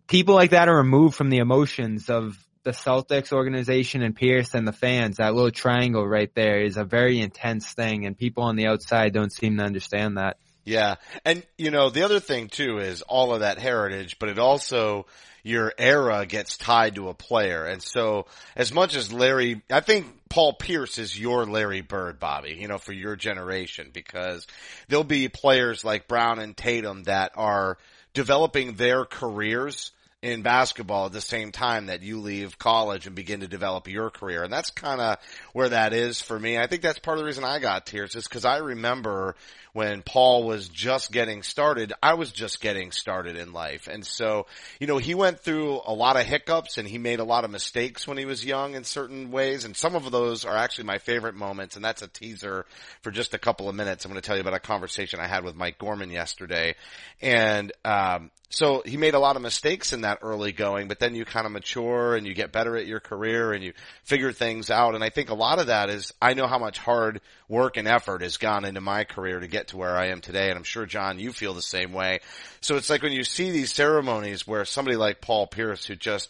people 0.06 0.34
like 0.34 0.50
that 0.50 0.68
are 0.68 0.76
removed 0.76 1.14
from 1.14 1.30
the 1.30 1.38
emotions 1.38 2.08
of 2.08 2.38
the 2.62 2.70
Celtics 2.70 3.32
organization 3.32 4.02
and 4.02 4.14
Pierce 4.14 4.54
and 4.54 4.68
the 4.68 4.72
fans. 4.72 5.16
That 5.16 5.34
little 5.34 5.50
triangle 5.50 6.06
right 6.06 6.32
there 6.34 6.62
is 6.62 6.76
a 6.76 6.84
very 6.84 7.20
intense 7.20 7.72
thing 7.72 8.06
and 8.06 8.16
people 8.16 8.44
on 8.44 8.56
the 8.56 8.66
outside 8.66 9.12
don't 9.12 9.32
seem 9.32 9.56
to 9.56 9.64
understand 9.64 10.18
that. 10.18 10.36
Yeah. 10.64 10.96
And 11.24 11.42
you 11.56 11.70
know, 11.70 11.90
the 11.90 12.02
other 12.02 12.20
thing 12.20 12.48
too 12.48 12.78
is 12.78 13.02
all 13.02 13.34
of 13.34 13.40
that 13.40 13.58
heritage, 13.58 14.18
but 14.18 14.28
it 14.28 14.38
also, 14.38 15.06
your 15.42 15.72
era 15.78 16.26
gets 16.26 16.56
tied 16.56 16.96
to 16.96 17.08
a 17.08 17.14
player. 17.14 17.64
And 17.64 17.82
so 17.82 18.26
as 18.54 18.72
much 18.72 18.94
as 18.94 19.12
Larry, 19.12 19.62
I 19.70 19.80
think 19.80 20.06
Paul 20.28 20.52
Pierce 20.52 20.98
is 20.98 21.18
your 21.18 21.46
Larry 21.46 21.80
Bird, 21.80 22.20
Bobby, 22.20 22.56
you 22.60 22.68
know, 22.68 22.78
for 22.78 22.92
your 22.92 23.16
generation 23.16 23.90
because 23.92 24.46
there'll 24.88 25.02
be 25.02 25.28
players 25.28 25.84
like 25.84 26.08
Brown 26.08 26.38
and 26.38 26.56
Tatum 26.56 27.04
that 27.04 27.32
are 27.36 27.78
developing 28.12 28.74
their 28.74 29.04
careers 29.04 29.92
in 30.22 30.42
basketball 30.42 31.06
at 31.06 31.12
the 31.12 31.20
same 31.20 31.50
time 31.50 31.86
that 31.86 32.02
you 32.02 32.20
leave 32.20 32.58
college 32.58 33.06
and 33.06 33.16
begin 33.16 33.40
to 33.40 33.48
develop 33.48 33.88
your 33.88 34.10
career. 34.10 34.42
And 34.42 34.52
that's 34.52 34.70
kind 34.70 35.00
of 35.00 35.16
where 35.54 35.70
that 35.70 35.94
is 35.94 36.20
for 36.20 36.38
me. 36.38 36.58
I 36.58 36.66
think 36.66 36.82
that's 36.82 36.98
part 36.98 37.16
of 37.16 37.22
the 37.22 37.26
reason 37.26 37.42
I 37.42 37.58
got 37.58 37.86
tears 37.86 38.14
is 38.14 38.28
because 38.28 38.44
I 38.44 38.58
remember 38.58 39.34
when 39.72 40.02
Paul 40.02 40.44
was 40.44 40.68
just 40.68 41.10
getting 41.10 41.42
started, 41.42 41.94
I 42.02 42.14
was 42.14 42.32
just 42.32 42.60
getting 42.60 42.90
started 42.90 43.36
in 43.36 43.54
life. 43.54 43.86
And 43.86 44.04
so, 44.04 44.46
you 44.78 44.86
know, 44.86 44.98
he 44.98 45.14
went 45.14 45.40
through 45.40 45.80
a 45.86 45.94
lot 45.94 46.16
of 46.16 46.26
hiccups 46.26 46.76
and 46.76 46.86
he 46.86 46.98
made 46.98 47.20
a 47.20 47.24
lot 47.24 47.46
of 47.46 47.50
mistakes 47.50 48.06
when 48.06 48.18
he 48.18 48.26
was 48.26 48.44
young 48.44 48.74
in 48.74 48.84
certain 48.84 49.30
ways. 49.30 49.64
And 49.64 49.74
some 49.74 49.94
of 49.94 50.10
those 50.10 50.44
are 50.44 50.56
actually 50.56 50.84
my 50.84 50.98
favorite 50.98 51.34
moments. 51.34 51.76
And 51.76 51.84
that's 51.84 52.02
a 52.02 52.08
teaser 52.08 52.66
for 53.00 53.10
just 53.10 53.32
a 53.32 53.38
couple 53.38 53.70
of 53.70 53.74
minutes. 53.74 54.04
I'm 54.04 54.10
going 54.10 54.20
to 54.20 54.26
tell 54.26 54.36
you 54.36 54.42
about 54.42 54.52
a 54.52 54.60
conversation 54.60 55.18
I 55.18 55.28
had 55.28 55.44
with 55.44 55.56
Mike 55.56 55.78
Gorman 55.78 56.10
yesterday. 56.10 56.74
And, 57.22 57.72
um, 57.86 58.30
so 58.52 58.82
he 58.84 58.96
made 58.96 59.14
a 59.14 59.20
lot 59.20 59.36
of 59.36 59.42
mistakes 59.42 59.92
in 59.92 60.00
that 60.00 60.18
early 60.22 60.50
going, 60.50 60.88
but 60.88 60.98
then 60.98 61.14
you 61.14 61.24
kind 61.24 61.46
of 61.46 61.52
mature 61.52 62.16
and 62.16 62.26
you 62.26 62.34
get 62.34 62.50
better 62.50 62.76
at 62.76 62.84
your 62.84 62.98
career 62.98 63.52
and 63.52 63.62
you 63.62 63.72
figure 64.02 64.32
things 64.32 64.70
out. 64.70 64.96
And 64.96 65.04
I 65.04 65.10
think 65.10 65.30
a 65.30 65.34
lot 65.34 65.60
of 65.60 65.68
that 65.68 65.88
is 65.88 66.12
I 66.20 66.34
know 66.34 66.48
how 66.48 66.58
much 66.58 66.76
hard 66.78 67.20
work 67.48 67.76
and 67.76 67.86
effort 67.86 68.22
has 68.22 68.38
gone 68.38 68.64
into 68.64 68.80
my 68.80 69.04
career 69.04 69.38
to 69.38 69.46
get 69.46 69.68
to 69.68 69.76
where 69.76 69.96
I 69.96 70.08
am 70.08 70.20
today. 70.20 70.48
And 70.48 70.58
I'm 70.58 70.64
sure 70.64 70.84
Jon, 70.84 71.20
you 71.20 71.32
feel 71.32 71.54
the 71.54 71.62
same 71.62 71.92
way. 71.92 72.20
So 72.60 72.74
it's 72.74 72.90
like 72.90 73.02
when 73.02 73.12
you 73.12 73.22
see 73.22 73.52
these 73.52 73.72
ceremonies 73.72 74.48
where 74.48 74.64
somebody 74.64 74.96
like 74.96 75.20
Paul 75.20 75.46
Pierce 75.46 75.86
who 75.86 75.94
just 75.94 76.28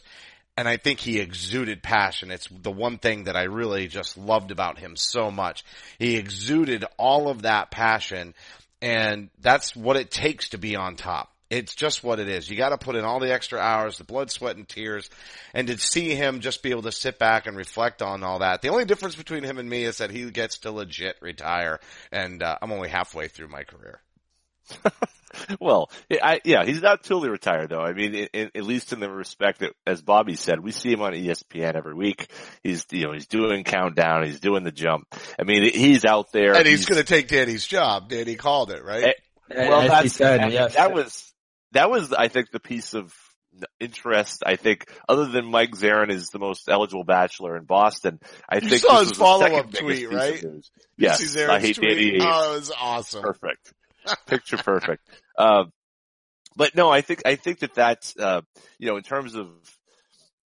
and 0.59 0.69
I 0.69 0.77
think 0.77 1.01
he 1.01 1.21
exuded 1.21 1.83
passion. 1.83 2.31
It's 2.31 2.49
the 2.51 2.71
one 2.71 2.99
thing 2.99 3.25
that 3.25 3.37
I 3.37 3.45
really 3.45 3.89
just 3.89 4.19
loved 4.19 4.51
about 4.51 4.79
him 4.79 4.95
so 4.95 5.31
much. 5.31 5.65
He 5.99 6.17
exuded 6.17 6.85
all 6.99 7.31
of 7.31 7.43
that 7.43 7.71
passion 7.71 8.35
and 8.83 9.31
that's 9.41 9.75
what 9.75 9.97
it 9.97 10.11
takes 10.11 10.51
to 10.51 10.59
be 10.59 10.77
on 10.77 10.97
top. 10.97 11.33
It's 11.51 11.75
just 11.75 12.05
what 12.05 12.21
it 12.21 12.29
is. 12.29 12.49
You 12.49 12.57
gotta 12.57 12.79
put 12.79 12.95
in 12.97 13.05
all 13.05 13.19
the 13.19 13.33
extra 13.33 13.59
hours, 13.59 13.99
the 13.99 14.05
blood, 14.05 14.31
sweat, 14.31 14.57
and 14.57 14.69
tears, 14.69 15.11
and 15.53 15.67
to 15.67 15.77
see 15.79 16.15
him 16.15 16.41
just 16.41 16.63
be 16.63 16.71
able 16.71 16.83
to 16.83 16.93
sit 16.93 17.19
back 17.19 17.47
and 17.47 17.57
reflect 17.57 18.03
on 18.03 18.23
all 18.23 18.39
that. 18.39 18.63
The 18.63 18.69
only 18.69 18.85
difference 18.85 19.17
between 19.17 19.43
him 19.43 19.59
and 19.59 19.69
me 19.69 19.85
is 19.85 19.99
that 19.99 20.11
he 20.11 20.31
gets 20.31 20.59
to 20.59 20.71
legit 20.71 21.17
retire, 21.21 21.81
and 22.13 22.43
uh, 22.43 22.57
I'm 22.63 22.71
only 22.71 22.89
halfway 22.89 23.29
through 23.29 23.49
my 23.49 23.65
career. 23.65 24.01
well, 25.61 25.91
I, 26.11 26.41
yeah, 26.45 26.65
he's 26.65 26.83
not 26.83 27.03
totally 27.03 27.31
retired 27.31 27.71
though. 27.71 27.83
I 27.83 27.93
mean, 27.93 28.15
in, 28.15 28.29
in, 28.33 28.51
at 28.55 28.65
least 28.65 28.93
in 28.93 29.01
the 29.01 29.11
respect 29.11 29.61
that, 29.61 29.73
as 29.87 30.03
Bobby 30.03 30.35
said, 30.35 30.61
we 30.61 30.73
see 30.73 30.93
him 30.93 31.03
on 31.03 31.13
ESPN 31.13 31.75
every 31.75 31.95
week. 31.95 32.31
He's, 32.63 32.87
you 32.91 33.07
know, 33.07 33.13
he's 33.13 33.27
doing 33.27 33.65
countdown. 33.65 34.25
He's 34.25 34.41
doing 34.41 34.65
the 34.65 34.73
jump. 34.73 35.07
I 35.39 35.45
mean, 35.45 35.63
he's 35.73 36.05
out 36.05 36.33
there. 36.33 36.55
And 36.55 36.67
he's, 36.67 36.81
he's 36.81 36.89
going 36.89 37.01
to 37.01 37.07
take 37.07 37.29
Danny's 37.29 37.67
job. 37.67 38.09
Danny 38.09 38.37
called 38.37 38.71
it, 38.71 38.85
right? 38.85 39.05
Eh, 39.51 39.69
well, 39.69 39.83
As 39.83 39.89
that's, 39.89 40.13
said, 40.15 40.53
yes. 40.53 40.77
that 40.77 40.93
was, 40.93 41.30
that 41.73 41.91
was, 41.91 42.13
I 42.13 42.29
think, 42.29 42.51
the 42.51 42.61
piece 42.61 42.95
of 42.95 43.15
interest. 43.79 44.43
I 44.47 44.57
think, 44.57 44.91
other 45.09 45.27
than 45.27 45.51
Mike 45.51 45.73
Zarren 45.73 46.11
is 46.11 46.29
the 46.29 46.39
most 46.39 46.69
eligible 46.69 47.05
bachelor 47.05 47.57
in 47.57 47.65
Boston, 47.65 48.21
I 48.49 48.57
you 48.57 48.69
think 48.69 48.83
saw 48.83 49.01
his 49.01 49.13
follow 49.13 49.47
up 49.47 49.73
tweet, 49.73 50.11
right? 50.11 50.45
Yes, 50.97 51.37
I 51.37 51.61
hate 51.61 51.77
tweet? 51.77 51.89
Danny. 51.89 52.19
Oh, 52.21 52.55
it 52.55 52.59
was 52.59 52.73
awesome. 52.79 53.23
Perfect. 53.23 53.73
Picture 54.27 54.57
perfect. 54.57 55.07
Um, 55.37 55.73
but 56.57 56.75
no, 56.75 56.91
I 56.91 57.01
think 57.01 57.23
I 57.27 57.37
think 57.37 57.61
that 57.61 57.75
that's 57.75 58.17
uh, 58.17 58.41
you 58.79 58.89
know 58.89 58.97
in 58.97 59.03
terms 59.03 59.35
of 59.35 59.49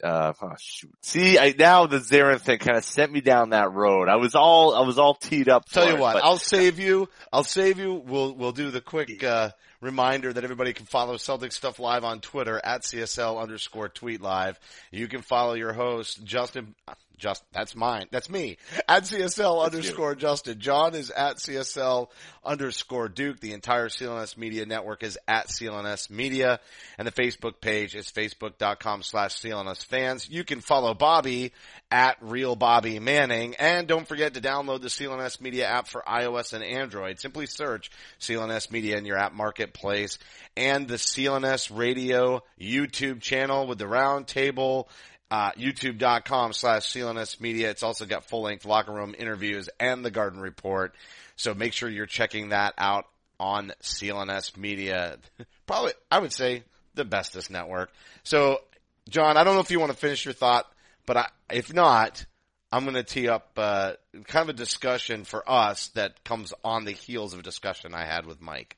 uh, 0.02 0.32
oh 0.42 0.52
shoot. 0.58 0.92
See, 1.02 1.38
I, 1.38 1.54
now 1.58 1.86
the 1.86 1.98
Zarren 1.98 2.40
thing 2.40 2.58
kind 2.58 2.76
of 2.76 2.84
sent 2.84 3.10
me 3.10 3.20
down 3.20 3.50
that 3.50 3.72
road. 3.72 4.08
I 4.08 4.16
was 4.16 4.34
all, 4.34 4.74
I 4.74 4.86
was 4.86 4.98
all 4.98 5.14
teed 5.14 5.48
up. 5.48 5.64
Tell 5.66 5.86
you 5.86 5.94
it, 5.94 5.98
what, 5.98 6.14
but... 6.14 6.24
I'll 6.24 6.38
save 6.38 6.78
you. 6.78 7.08
I'll 7.32 7.44
save 7.44 7.78
you. 7.78 7.94
We'll, 7.94 8.34
we'll 8.34 8.52
do 8.52 8.70
the 8.70 8.80
quick, 8.80 9.24
uh, 9.24 9.50
reminder 9.84 10.32
that 10.32 10.44
everybody 10.44 10.72
can 10.72 10.86
follow 10.86 11.18
Celtic 11.18 11.52
Stuff 11.52 11.78
Live 11.78 12.04
on 12.04 12.20
Twitter 12.20 12.58
at 12.64 12.82
CSL 12.82 13.40
underscore 13.40 13.90
tweet 13.90 14.22
live. 14.22 14.58
You 14.90 15.08
can 15.08 15.20
follow 15.20 15.52
your 15.52 15.74
host, 15.74 16.24
Justin, 16.24 16.74
just 17.16 17.42
that's 17.52 17.74
mine. 17.76 18.06
That's 18.10 18.28
me 18.28 18.56
at 18.88 19.04
CSL 19.04 19.62
that's 19.62 19.74
underscore 19.74 20.10
you. 20.10 20.16
Justin. 20.16 20.58
Jon 20.58 20.94
is 20.94 21.10
at 21.10 21.36
CSL 21.36 22.08
underscore 22.44 23.08
Duke. 23.08 23.40
The 23.40 23.52
entire 23.52 23.88
CLNS 23.88 24.36
Media 24.36 24.66
Network 24.66 25.02
is 25.02 25.18
at 25.26 25.48
CLNS 25.48 26.10
Media, 26.10 26.60
and 26.98 27.06
the 27.06 27.12
Facebook 27.12 27.60
page 27.60 27.94
is 27.94 28.10
facebook.com 28.10 29.02
slash 29.02 29.40
CLNS 29.40 29.84
fans. 29.84 30.28
You 30.28 30.44
can 30.44 30.60
follow 30.60 30.94
Bobby 30.94 31.52
at 31.90 32.16
Real 32.20 32.56
Bobby 32.56 32.98
Manning, 32.98 33.54
and 33.56 33.86
don't 33.86 34.08
forget 34.08 34.34
to 34.34 34.40
download 34.40 34.80
the 34.80 34.88
CLNS 34.88 35.40
Media 35.40 35.66
app 35.66 35.88
for 35.88 36.02
iOS 36.06 36.52
and 36.52 36.64
Android. 36.64 37.20
Simply 37.20 37.46
search 37.46 37.90
CLNS 38.20 38.70
Media 38.70 38.98
in 38.98 39.06
your 39.06 39.18
app 39.18 39.32
marketplace, 39.32 40.18
and 40.56 40.88
the 40.88 40.96
CLNS 40.96 41.76
Radio 41.76 42.42
YouTube 42.60 43.20
channel 43.20 43.66
with 43.66 43.78
the 43.78 43.84
roundtable 43.84 44.86
uh, 45.34 45.50
youtube.com 45.58 46.52
slash 46.52 46.82
CLNS 46.92 47.40
media. 47.40 47.68
It's 47.68 47.82
also 47.82 48.06
got 48.06 48.24
full 48.24 48.42
length 48.42 48.64
locker 48.64 48.92
room 48.92 49.16
interviews 49.18 49.68
and 49.80 50.04
the 50.04 50.10
garden 50.12 50.38
report. 50.38 50.94
So 51.34 51.54
make 51.54 51.72
sure 51.72 51.88
you're 51.88 52.06
checking 52.06 52.50
that 52.50 52.74
out 52.78 53.06
on 53.40 53.72
CLNS 53.82 54.56
media. 54.56 55.18
Probably, 55.66 55.90
I 56.08 56.20
would 56.20 56.32
say 56.32 56.62
the 56.94 57.04
bestest 57.04 57.50
network. 57.50 57.90
So 58.22 58.60
Jon, 59.08 59.36
I 59.36 59.42
don't 59.42 59.54
know 59.54 59.60
if 59.60 59.72
you 59.72 59.80
want 59.80 59.90
to 59.90 59.98
finish 59.98 60.24
your 60.24 60.34
thought, 60.34 60.72
but 61.04 61.16
I, 61.16 61.28
if 61.50 61.74
not, 61.74 62.24
I'm 62.70 62.84
going 62.84 62.94
to 62.94 63.02
tee 63.02 63.28
up 63.28 63.50
uh, 63.56 63.94
kind 64.28 64.48
of 64.48 64.54
a 64.54 64.56
discussion 64.56 65.24
for 65.24 65.42
us 65.50 65.88
that 65.96 66.22
comes 66.22 66.54
on 66.62 66.84
the 66.84 66.92
heels 66.92 67.32
of 67.32 67.40
a 67.40 67.42
discussion 67.42 67.92
I 67.92 68.04
had 68.04 68.24
with 68.24 68.40
Mike. 68.40 68.76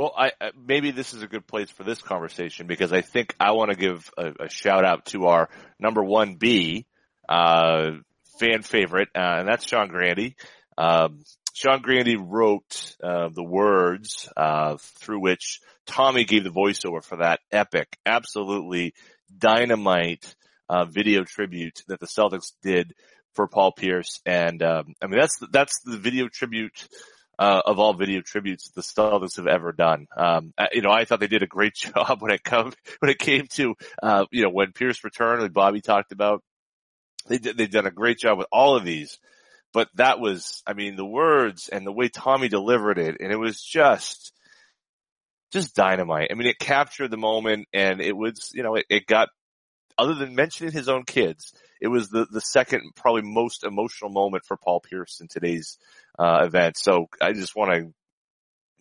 Well, 0.00 0.14
I, 0.16 0.32
maybe 0.66 0.92
this 0.92 1.12
is 1.12 1.22
a 1.22 1.26
good 1.26 1.46
place 1.46 1.68
for 1.68 1.84
this 1.84 2.00
conversation 2.00 2.66
because 2.66 2.90
I 2.90 3.02
think 3.02 3.36
I 3.38 3.52
want 3.52 3.70
to 3.70 3.76
give 3.76 4.10
a, 4.16 4.44
a 4.44 4.48
shout 4.48 4.82
out 4.82 5.04
to 5.08 5.26
our 5.26 5.50
number 5.78 6.02
one 6.02 6.36
B 6.36 6.86
uh, 7.28 7.90
fan 8.38 8.62
favorite, 8.62 9.08
uh, 9.14 9.40
and 9.40 9.46
that's 9.46 9.66
Sean 9.66 9.88
Grande. 9.88 10.36
Um, 10.78 11.22
Sean 11.52 11.82
Grande 11.82 12.16
wrote 12.18 12.96
uh, 13.04 13.28
the 13.28 13.44
words 13.44 14.26
uh, 14.38 14.78
through 14.80 15.20
which 15.20 15.60
Tommy 15.84 16.24
gave 16.24 16.44
the 16.44 16.50
voiceover 16.50 17.04
for 17.04 17.18
that 17.18 17.40
epic, 17.52 17.98
absolutely 18.06 18.94
dynamite 19.36 20.34
uh, 20.70 20.86
video 20.86 21.24
tribute 21.24 21.82
that 21.88 22.00
the 22.00 22.06
Celtics 22.06 22.52
did 22.62 22.94
for 23.34 23.48
Paul 23.48 23.72
Pierce, 23.72 24.22
and 24.24 24.62
um, 24.62 24.94
I 25.02 25.08
mean 25.08 25.20
that's 25.20 25.38
that's 25.52 25.78
the 25.84 25.98
video 25.98 26.28
tribute 26.28 26.88
uh, 27.40 27.62
of 27.64 27.78
all 27.78 27.94
video 27.94 28.20
tributes 28.20 28.70
the 28.70 28.82
Celtics 28.82 29.36
have 29.36 29.46
ever 29.46 29.72
done. 29.72 30.06
Um, 30.14 30.52
you 30.72 30.82
know, 30.82 30.90
I 30.90 31.06
thought 31.06 31.20
they 31.20 31.26
did 31.26 31.42
a 31.42 31.48
great 31.48 31.74
job 31.74 32.20
when 32.20 32.30
it 32.30 32.44
come 32.44 32.72
when 33.00 33.10
it 33.10 33.18
came 33.18 33.46
to 33.54 33.74
uh, 34.02 34.26
you 34.30 34.42
know 34.44 34.50
when 34.50 34.72
Pierce 34.72 35.02
returned, 35.02 35.42
like 35.42 35.52
Bobby 35.52 35.80
talked 35.80 36.12
about. 36.12 36.42
They 37.26 37.38
did, 37.38 37.56
they've 37.56 37.70
done 37.70 37.86
a 37.86 37.90
great 37.90 38.18
job 38.18 38.38
with 38.38 38.46
all 38.50 38.76
of 38.76 38.84
these, 38.84 39.18
but 39.72 39.88
that 39.96 40.20
was, 40.20 40.62
I 40.66 40.72
mean, 40.72 40.96
the 40.96 41.04
words 41.04 41.68
and 41.68 41.86
the 41.86 41.92
way 41.92 42.08
Tommy 42.08 42.48
delivered 42.48 42.98
it, 42.98 43.18
and 43.20 43.30
it 43.30 43.36
was 43.36 43.62
just, 43.62 44.32
just 45.52 45.76
dynamite. 45.76 46.28
I 46.30 46.34
mean, 46.34 46.48
it 46.48 46.58
captured 46.58 47.10
the 47.10 47.18
moment, 47.18 47.68
and 47.74 48.00
it 48.00 48.16
was, 48.16 48.50
you 48.54 48.62
know, 48.62 48.76
it, 48.76 48.86
it 48.88 49.06
got, 49.06 49.28
other 49.98 50.14
than 50.14 50.34
mentioning 50.34 50.72
his 50.72 50.88
own 50.88 51.04
kids, 51.04 51.52
it 51.80 51.88
was 51.88 52.10
the 52.10 52.26
the 52.30 52.40
second 52.40 52.92
probably 52.94 53.22
most 53.22 53.64
emotional 53.64 54.10
moment 54.10 54.44
for 54.46 54.56
Paul 54.56 54.80
Pierce 54.80 55.20
in 55.20 55.28
today's 55.28 55.78
uh, 56.20 56.44
event. 56.44 56.76
So 56.76 57.08
I 57.20 57.32
just 57.32 57.56
want 57.56 57.72
to, 57.72 57.92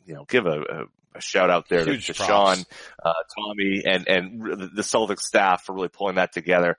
you 0.05 0.13
know, 0.13 0.25
give 0.25 0.45
a, 0.45 0.59
a, 0.59 0.83
a 1.15 1.21
shout 1.21 1.49
out 1.49 1.69
there 1.69 1.85
Huge 1.85 2.07
to, 2.07 2.13
to 2.13 2.23
Sean, 2.23 2.57
uh, 3.03 3.13
Tommy, 3.37 3.83
and 3.85 4.07
and 4.07 4.41
the 4.75 4.81
Celtics 4.81 5.21
staff 5.21 5.63
for 5.63 5.73
really 5.73 5.87
pulling 5.87 6.15
that 6.15 6.33
together. 6.33 6.77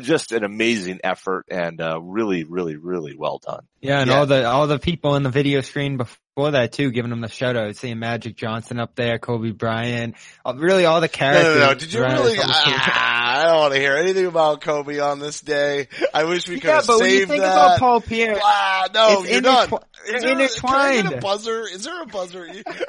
Just 0.00 0.32
an 0.32 0.42
amazing 0.42 1.00
effort 1.04 1.44
and 1.50 1.78
uh, 1.78 2.00
really, 2.00 2.44
really, 2.44 2.76
really 2.76 3.14
well 3.14 3.38
done. 3.46 3.66
Yeah, 3.82 4.00
and 4.00 4.10
yeah. 4.10 4.18
all 4.18 4.26
the 4.26 4.48
all 4.48 4.66
the 4.66 4.78
people 4.78 5.16
in 5.16 5.22
the 5.22 5.30
video 5.30 5.60
screen 5.60 5.98
before 5.98 6.16
that 6.36 6.72
too, 6.72 6.90
giving 6.90 7.10
them 7.10 7.20
the 7.20 7.28
shout 7.28 7.56
out, 7.56 7.76
seeing 7.76 7.98
Magic 7.98 8.36
Johnson 8.36 8.80
up 8.80 8.94
there, 8.94 9.18
Kobe 9.18 9.50
Bryant, 9.50 10.14
really 10.54 10.86
all 10.86 11.00
the 11.00 11.08
characters. 11.08 11.44
No, 11.44 11.60
no, 11.60 11.66
no. 11.66 11.74
Did 11.74 11.92
you 11.92 12.00
really? 12.00 12.38
I 12.38 13.44
don't 13.44 13.58
want 13.58 13.74
to 13.74 13.80
hear 13.80 13.96
anything 13.96 14.26
about 14.26 14.62
Kobe 14.62 14.98
on 14.98 15.18
this 15.18 15.40
day. 15.40 15.88
I 16.14 16.24
wish 16.24 16.48
we 16.48 16.56
could 16.56 16.64
yeah, 16.64 16.76
have 16.76 16.86
but 16.86 16.98
saved 16.98 17.02
when 17.02 17.10
you 17.10 17.26
think 17.26 17.42
that. 17.42 17.52
about 17.52 17.80
Paul 17.80 18.00
Pierce, 18.00 18.38
ah, 18.42 18.88
no, 18.94 19.22
it's 19.22 19.30
you're 19.30 19.40
done. 19.42 19.68
Is 20.06 20.22
there, 20.22 20.32
intertwined. 20.32 20.62
Can 20.62 21.06
I 21.06 21.10
get 21.10 21.18
a 21.18 21.20
buzzer? 21.20 21.62
Is 21.62 21.84
there 21.84 22.02
a 22.02 22.06
buzzer? 22.06 22.48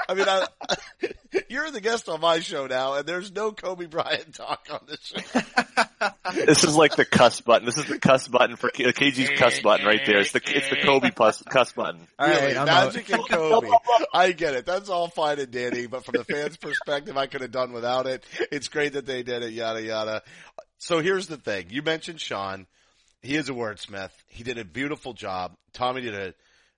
I 0.10 0.14
mean, 0.14 0.26
I, 0.28 0.48
you're 1.50 1.70
the 1.70 1.82
guest 1.82 2.10
on 2.10 2.22
my 2.22 2.40
show 2.40 2.68
now, 2.68 2.94
and 2.94 3.06
there's 3.06 3.32
no 3.32 3.52
Kobe 3.52 3.86
Bryant 3.86 4.34
talk 4.34 4.68
on 4.72 4.80
this 4.88 5.00
show. 5.02 5.42
this 6.34 6.64
is 6.64 6.76
like 6.76 6.96
the 6.96 7.06
cuss 7.06 7.42
button. 7.42 7.66
This 7.66 7.78
is 7.78 7.86
the 7.86 8.00
cuss 8.00 8.28
button 8.28 8.56
for 8.56 8.70
KG's 8.72 9.38
cuss 9.38 9.60
button 9.60 9.86
right 9.86 10.02
there. 10.06 10.20
It's 10.20 10.32
the 10.32 10.42
it's 10.46 10.70
the 10.70 10.78
Kobe 10.78 11.12
cuss, 11.12 11.44
cuss 11.44 11.72
button. 11.74 12.08
All 12.18 12.28
really, 12.28 12.56
right, 12.56 12.66
Magic 12.66 13.12
out. 13.12 13.20
and 13.20 13.28
Kobe. 13.36 13.70
I 14.14 14.32
get 14.32 14.54
it. 14.54 14.66
That's 14.66 14.90
all 14.90 15.08
fine 15.08 15.40
and 15.40 15.52
dandy, 15.52 15.88
but 15.88 16.06
from 16.06 16.16
the 16.18 16.24
fans' 16.24 16.58
perspective, 16.58 17.18
I 17.18 17.28
could 17.28 17.42
have 17.42 17.52
done 17.52 17.74
without 17.74 18.08
it. 18.08 18.24
It's 18.52 18.68
great 18.68 18.94
that 18.94 19.06
they 19.06 19.24
did 19.24 19.44
it. 19.44 19.54
Yada 19.54 19.82
yada. 19.82 20.24
So 20.78 21.00
here's 21.00 21.28
the 21.28 21.38
thing. 21.38 21.68
You 21.70 21.82
mentioned 21.82 22.20
Sean. 22.20 22.68
He 23.22 23.36
is 23.36 23.50
a 23.50 23.54
wordsmith. 23.54 24.12
He 24.28 24.44
did 24.44 24.58
a 24.58 24.66
beautiful 24.66 25.14
job. 25.14 25.56
Tommy 25.72 26.02
did 26.02 26.14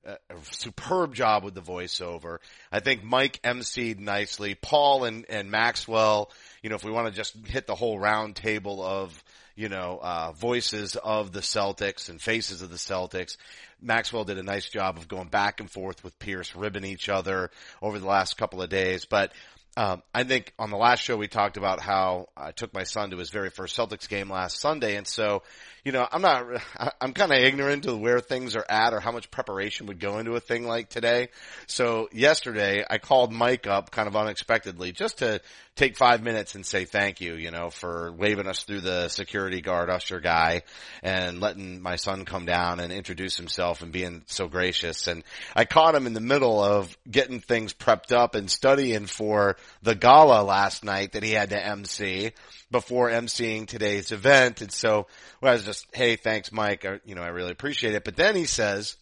a, 0.06 0.12
a, 0.30 0.36
superb 0.52 1.16
job 1.16 1.44
with 1.44 1.56
the 1.56 1.62
voiceover. 1.62 2.38
I 2.72 2.82
think 2.82 3.04
Mike 3.04 3.42
emceed 3.44 3.98
nicely. 3.98 4.54
Paul 4.54 5.06
and, 5.06 5.26
and 5.28 5.50
Maxwell, 5.50 6.32
you 6.62 6.70
know, 6.70 6.76
if 6.76 6.84
we 6.84 6.92
want 6.92 7.08
to 7.08 7.14
just 7.14 7.36
hit 7.48 7.66
the 7.66 7.74
whole 7.74 7.98
round 7.98 8.36
table 8.36 8.84
of, 8.84 9.24
you 9.56 9.70
know, 9.70 10.00
uh, 10.02 10.32
voices 10.34 10.96
of 10.98 11.32
the 11.32 11.40
Celtics 11.40 12.10
and 12.10 12.22
faces 12.22 12.62
of 12.62 12.70
the 12.70 12.78
Celtics, 12.78 13.38
Maxwell 13.82 14.26
did 14.26 14.38
a 14.38 14.44
nice 14.44 14.70
job 14.70 14.98
of 14.98 15.08
going 15.08 15.28
back 15.28 15.60
and 15.60 15.72
forth 15.72 16.04
with 16.04 16.18
Pierce, 16.20 16.56
ribbing 16.56 16.86
each 16.86 17.10
other 17.10 17.52
over 17.82 18.00
the 18.00 18.08
last 18.08 18.38
couple 18.38 18.62
of 18.62 18.70
days. 18.70 19.06
But 19.06 19.32
um, 19.78 20.02
I 20.14 20.24
think 20.24 20.54
on 20.58 20.70
the 20.70 20.78
last 20.78 21.04
show 21.04 21.18
we 21.18 21.28
talked 21.28 21.58
about 21.58 21.82
how 21.82 22.30
I 22.38 22.52
took 22.52 22.74
my 22.74 22.84
son 22.84 23.12
to 23.12 23.18
his 23.18 23.30
very 23.30 23.50
first 23.50 23.78
Celtics 23.78 24.08
game 24.08 24.30
last 24.30 24.60
Sunday, 24.60 24.96
and 24.96 25.06
so 25.06 25.44
you 25.84 25.92
know 25.92 26.08
I'm 26.10 26.22
not 26.22 26.46
I'm 27.02 27.12
kind 27.12 27.34
of 27.34 27.40
ignorant 27.40 27.84
to 27.84 27.96
where 27.96 28.22
things 28.22 28.56
are 28.56 28.66
at 28.70 28.94
or 28.94 29.02
how 29.02 29.12
much 29.12 29.30
preparation 29.32 29.88
would 29.88 30.00
go 30.00 30.18
into 30.20 30.36
a 30.36 30.40
thing 30.40 30.66
like 30.66 30.88
today. 30.88 31.28
So 31.68 32.08
yesterday 32.14 32.86
I 32.90 33.00
called 33.00 33.34
Mike 33.34 33.68
up 33.68 33.92
kind 33.92 34.08
of 34.08 34.16
unexpectedly 34.16 34.94
just 34.94 35.18
to 35.18 35.42
take 35.76 35.98
five 35.98 36.24
minutes 36.24 36.56
and 36.56 36.66
say 36.66 36.86
thank 36.86 37.20
you, 37.20 37.36
you 37.36 37.52
know, 37.52 37.70
for 37.70 38.14
waving 38.14 38.48
us 38.48 38.64
through 38.64 38.80
the 38.80 39.10
security 39.10 39.60
guard 39.60 39.90
usher 39.90 40.22
guy 40.22 40.62
and 41.04 41.42
letting 41.42 41.82
my 41.82 41.98
son 41.98 42.24
come 42.24 42.46
down 42.46 42.80
and 42.80 42.94
introduce 42.94 43.36
himself 43.36 43.82
and 43.82 43.92
being 43.92 44.24
so 44.26 44.48
gracious. 44.48 45.08
And 45.08 45.24
I 45.54 45.66
caught 45.66 45.94
him 45.94 46.08
in 46.08 46.14
the 46.14 46.22
middle 46.22 46.64
of 46.64 46.98
getting 47.12 47.42
things 47.42 47.74
prepped 47.74 48.14
up 48.14 48.36
and 48.36 48.50
studying 48.50 49.06
for 49.06 49.58
the 49.82 49.96
gala 49.96 50.44
last 50.44 50.84
night 50.84 51.14
that 51.14 51.24
he 51.24 51.32
had 51.32 51.50
to 51.50 51.66
MC 51.66 52.32
before 52.72 53.10
emceeing 53.10 53.68
today's 53.68 54.12
event. 54.12 54.62
And 54.62 54.72
so 54.72 55.08
well, 55.42 55.52
I 55.52 55.56
was 55.56 55.66
just, 55.66 55.86
hey, 55.94 56.16
thanks, 56.16 56.52
Mike. 56.52 56.86
I, 56.86 57.00
you 57.06 57.16
know, 57.16 57.22
I 57.22 57.28
really 57.28 57.52
appreciate 57.52 57.96
it. 57.96 58.04
But 58.04 58.16
then 58.16 58.36
he 58.36 58.46
says, 58.46 58.98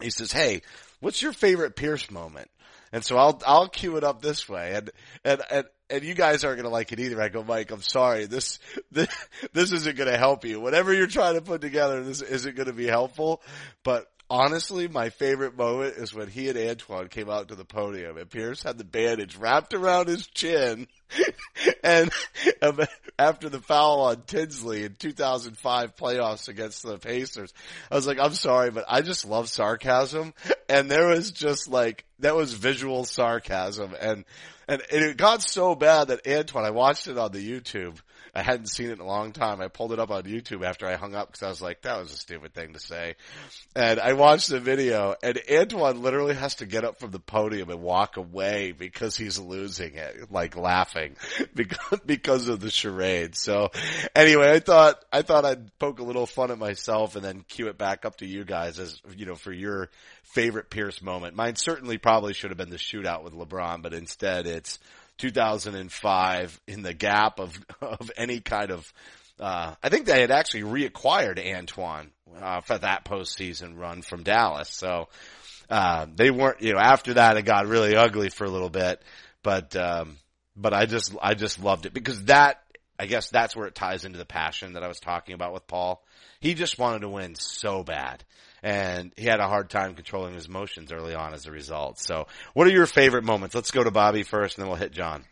he 0.00 0.10
says, 0.10 0.32
hey, 0.32 0.62
what's 1.00 1.22
your 1.22 1.32
favorite 1.32 1.76
Pierce 1.76 2.10
moment? 2.10 2.50
And 2.92 3.04
so 3.04 3.16
I'll, 3.16 3.40
I'll 3.46 3.68
cue 3.68 3.96
it 3.96 4.04
up 4.04 4.22
this 4.22 4.48
way. 4.48 4.74
And, 4.74 4.90
and, 5.24 5.42
and, 5.50 5.64
and 5.90 6.04
you 6.04 6.14
guys 6.14 6.44
aren't 6.44 6.56
going 6.56 6.68
to 6.68 6.72
like 6.72 6.92
it 6.92 7.00
either. 7.00 7.20
I 7.20 7.28
go, 7.28 7.42
Mike, 7.42 7.70
I'm 7.70 7.82
sorry. 7.82 8.26
This, 8.26 8.58
this, 8.90 9.08
this 9.52 9.72
isn't 9.72 9.96
going 9.96 10.10
to 10.10 10.18
help 10.18 10.44
you. 10.44 10.60
Whatever 10.60 10.94
you're 10.94 11.06
trying 11.06 11.34
to 11.34 11.42
put 11.42 11.60
together, 11.60 12.02
this 12.02 12.22
isn't 12.22 12.56
going 12.56 12.68
to 12.68 12.72
be 12.72 12.86
helpful. 12.86 13.42
But 13.82 14.06
honestly, 14.28 14.88
my 14.88 15.10
favorite 15.10 15.56
moment 15.56 15.96
is 15.96 16.14
when 16.14 16.28
he 16.28 16.48
and 16.48 16.58
Antoine 16.58 17.08
came 17.08 17.30
out 17.30 17.48
to 17.48 17.54
the 17.54 17.64
podium 17.64 18.16
and 18.16 18.30
Pierce 18.30 18.62
had 18.62 18.78
the 18.78 18.84
bandage 18.84 19.36
wrapped 19.36 19.74
around 19.74 20.08
his 20.08 20.26
chin. 20.26 20.86
and 21.82 22.10
after 23.18 23.48
the 23.48 23.60
foul 23.60 24.02
on 24.02 24.22
Tinsley 24.26 24.84
in 24.84 24.94
2005 24.94 25.96
playoffs 25.96 26.48
against 26.48 26.82
the 26.82 26.98
Pacers, 26.98 27.52
I 27.90 27.94
was 27.94 28.06
like, 28.06 28.18
I'm 28.18 28.34
sorry, 28.34 28.70
but 28.70 28.84
I 28.88 29.02
just 29.02 29.26
love 29.26 29.48
sarcasm. 29.48 30.34
And 30.68 30.90
there 30.90 31.08
was 31.08 31.30
just 31.30 31.68
like, 31.68 32.04
that 32.20 32.34
was 32.34 32.52
visual 32.52 33.04
sarcasm. 33.04 33.94
And, 34.00 34.24
and 34.68 34.82
it 34.90 35.16
got 35.16 35.42
so 35.42 35.74
bad 35.74 36.08
that 36.08 36.26
Antoine, 36.26 36.64
I 36.64 36.70
watched 36.70 37.06
it 37.06 37.18
on 37.18 37.32
the 37.32 37.38
YouTube 37.38 37.98
I 38.36 38.42
hadn't 38.42 38.66
seen 38.66 38.90
it 38.90 38.94
in 38.94 39.00
a 39.00 39.06
long 39.06 39.32
time. 39.32 39.62
I 39.62 39.68
pulled 39.68 39.92
it 39.92 39.98
up 39.98 40.10
on 40.10 40.24
YouTube 40.24 40.62
after 40.62 40.86
I 40.86 40.96
hung 40.96 41.14
up 41.14 41.28
because 41.28 41.42
I 41.42 41.48
was 41.48 41.62
like, 41.62 41.82
that 41.82 41.98
was 41.98 42.12
a 42.12 42.18
stupid 42.18 42.52
thing 42.52 42.74
to 42.74 42.78
say. 42.78 43.14
And 43.74 43.98
I 43.98 44.12
watched 44.12 44.50
the 44.50 44.60
video 44.60 45.14
and 45.22 45.40
Antoine 45.50 46.02
literally 46.02 46.34
has 46.34 46.56
to 46.56 46.66
get 46.66 46.84
up 46.84 46.98
from 46.98 47.12
the 47.12 47.18
podium 47.18 47.70
and 47.70 47.80
walk 47.80 48.18
away 48.18 48.72
because 48.72 49.16
he's 49.16 49.38
losing 49.38 49.94
it, 49.94 50.30
like 50.30 50.54
laughing 50.54 50.95
because, 51.54 52.00
because 52.04 52.48
of 52.48 52.60
the 52.60 52.70
charade. 52.70 53.36
So 53.36 53.70
anyway, 54.14 54.52
I 54.52 54.60
thought, 54.60 55.04
I 55.12 55.22
thought 55.22 55.44
I'd 55.44 55.78
poke 55.78 55.98
a 56.00 56.04
little 56.04 56.26
fun 56.26 56.50
at 56.50 56.58
myself 56.58 57.16
and 57.16 57.24
then 57.24 57.44
cue 57.48 57.68
it 57.68 57.78
back 57.78 58.04
up 58.04 58.16
to 58.18 58.26
you 58.26 58.44
guys 58.44 58.78
as, 58.78 59.00
you 59.16 59.26
know, 59.26 59.34
for 59.34 59.52
your 59.52 59.90
favorite 60.22 60.70
Pierce 60.70 61.00
moment. 61.00 61.36
Mine 61.36 61.56
certainly 61.56 61.98
probably 61.98 62.32
should 62.32 62.50
have 62.50 62.58
been 62.58 62.70
the 62.70 62.76
shootout 62.76 63.22
with 63.22 63.32
LeBron, 63.32 63.82
but 63.82 63.94
instead 63.94 64.46
it's 64.46 64.78
2005 65.18 66.60
in 66.66 66.82
the 66.82 66.94
gap 66.94 67.38
of, 67.40 67.58
of 67.80 68.10
any 68.16 68.40
kind 68.40 68.70
of, 68.70 68.92
uh, 69.40 69.74
I 69.82 69.88
think 69.88 70.06
they 70.06 70.20
had 70.20 70.30
actually 70.30 70.62
reacquired 70.62 71.38
Antoine, 71.54 72.10
uh, 72.40 72.60
for 72.60 72.76
that 72.78 73.04
postseason 73.04 73.78
run 73.78 74.02
from 74.02 74.22
Dallas. 74.22 74.68
So, 74.70 75.08
uh, 75.70 76.06
they 76.14 76.30
weren't, 76.30 76.60
you 76.60 76.74
know, 76.74 76.78
after 76.78 77.14
that 77.14 77.36
it 77.36 77.42
got 77.42 77.66
really 77.66 77.96
ugly 77.96 78.28
for 78.28 78.44
a 78.44 78.50
little 78.50 78.70
bit, 78.70 79.02
but, 79.42 79.74
um, 79.76 80.16
but 80.56 80.72
I 80.72 80.86
just, 80.86 81.14
I 81.20 81.34
just 81.34 81.62
loved 81.62 81.86
it 81.86 81.92
because 81.92 82.24
that, 82.24 82.62
I 82.98 83.06
guess 83.06 83.28
that's 83.28 83.54
where 83.54 83.66
it 83.66 83.74
ties 83.74 84.04
into 84.04 84.18
the 84.18 84.24
passion 84.24 84.72
that 84.72 84.82
I 84.82 84.88
was 84.88 85.00
talking 85.00 85.34
about 85.34 85.52
with 85.52 85.66
Paul. 85.66 86.02
He 86.40 86.54
just 86.54 86.78
wanted 86.78 87.00
to 87.00 87.08
win 87.08 87.34
so 87.34 87.82
bad 87.82 88.24
and 88.62 89.12
he 89.16 89.26
had 89.26 89.40
a 89.40 89.48
hard 89.48 89.70
time 89.70 89.94
controlling 89.94 90.34
his 90.34 90.46
emotions 90.46 90.92
early 90.92 91.14
on 91.14 91.34
as 91.34 91.46
a 91.46 91.52
result. 91.52 91.98
So 91.98 92.26
what 92.54 92.66
are 92.66 92.70
your 92.70 92.86
favorite 92.86 93.24
moments? 93.24 93.54
Let's 93.54 93.70
go 93.70 93.84
to 93.84 93.90
Bobby 93.90 94.22
first 94.22 94.56
and 94.56 94.64
then 94.64 94.70
we'll 94.70 94.78
hit 94.78 94.92
Jon. 94.92 95.24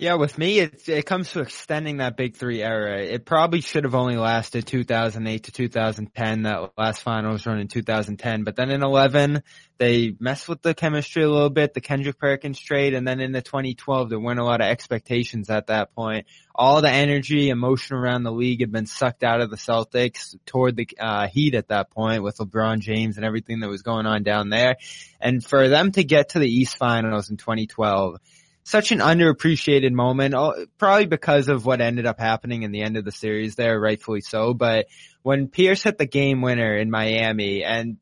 Yeah, 0.00 0.14
with 0.14 0.38
me, 0.38 0.60
it 0.60 0.88
it 0.88 1.06
comes 1.06 1.32
to 1.32 1.40
extending 1.40 1.96
that 1.96 2.16
big 2.16 2.36
three 2.36 2.62
era. 2.62 3.02
It 3.02 3.24
probably 3.24 3.60
should 3.60 3.82
have 3.82 3.96
only 3.96 4.14
lasted 4.14 4.64
2008 4.64 5.42
to 5.42 5.50
2010, 5.50 6.42
that 6.42 6.70
last 6.78 7.02
finals 7.02 7.44
run 7.44 7.58
in 7.58 7.66
2010. 7.66 8.44
But 8.44 8.54
then 8.54 8.70
in 8.70 8.84
11, 8.84 9.42
they 9.76 10.14
messed 10.20 10.48
with 10.48 10.62
the 10.62 10.72
chemistry 10.72 11.24
a 11.24 11.28
little 11.28 11.50
bit, 11.50 11.74
the 11.74 11.80
Kendrick 11.80 12.16
Perkins 12.16 12.60
trade, 12.60 12.94
and 12.94 13.08
then 13.08 13.18
in 13.18 13.32
the 13.32 13.42
2012, 13.42 14.10
there 14.10 14.20
weren't 14.20 14.38
a 14.38 14.44
lot 14.44 14.60
of 14.60 14.68
expectations 14.68 15.50
at 15.50 15.66
that 15.66 15.92
point. 15.96 16.28
All 16.54 16.80
the 16.80 16.90
energy, 16.90 17.48
emotion 17.48 17.96
around 17.96 18.22
the 18.22 18.30
league 18.30 18.60
had 18.60 18.70
been 18.70 18.86
sucked 18.86 19.24
out 19.24 19.40
of 19.40 19.50
the 19.50 19.56
Celtics 19.56 20.36
toward 20.46 20.76
the 20.76 20.88
uh, 21.00 21.26
Heat 21.26 21.56
at 21.56 21.68
that 21.68 21.90
point 21.90 22.22
with 22.22 22.36
LeBron 22.36 22.78
James 22.78 23.16
and 23.16 23.26
everything 23.26 23.58
that 23.60 23.68
was 23.68 23.82
going 23.82 24.06
on 24.06 24.22
down 24.22 24.48
there. 24.48 24.76
And 25.20 25.44
for 25.44 25.68
them 25.68 25.90
to 25.90 26.04
get 26.04 26.30
to 26.30 26.38
the 26.38 26.48
East 26.48 26.76
Finals 26.76 27.30
in 27.30 27.36
2012, 27.36 28.20
such 28.68 28.92
an 28.92 28.98
underappreciated 28.98 29.92
moment, 29.92 30.34
oh, 30.34 30.66
probably 30.76 31.06
because 31.06 31.48
of 31.48 31.64
what 31.64 31.80
ended 31.80 32.04
up 32.04 32.20
happening 32.20 32.64
in 32.64 32.70
the 32.70 32.82
end 32.82 32.98
of 32.98 33.04
the 33.04 33.12
series 33.12 33.54
there, 33.54 33.80
rightfully 33.80 34.20
so. 34.20 34.52
But 34.52 34.88
when 35.22 35.48
Pierce 35.48 35.82
hit 35.82 35.96
the 35.96 36.06
game 36.06 36.42
winner 36.42 36.76
in 36.76 36.90
Miami 36.90 37.64
and 37.64 37.96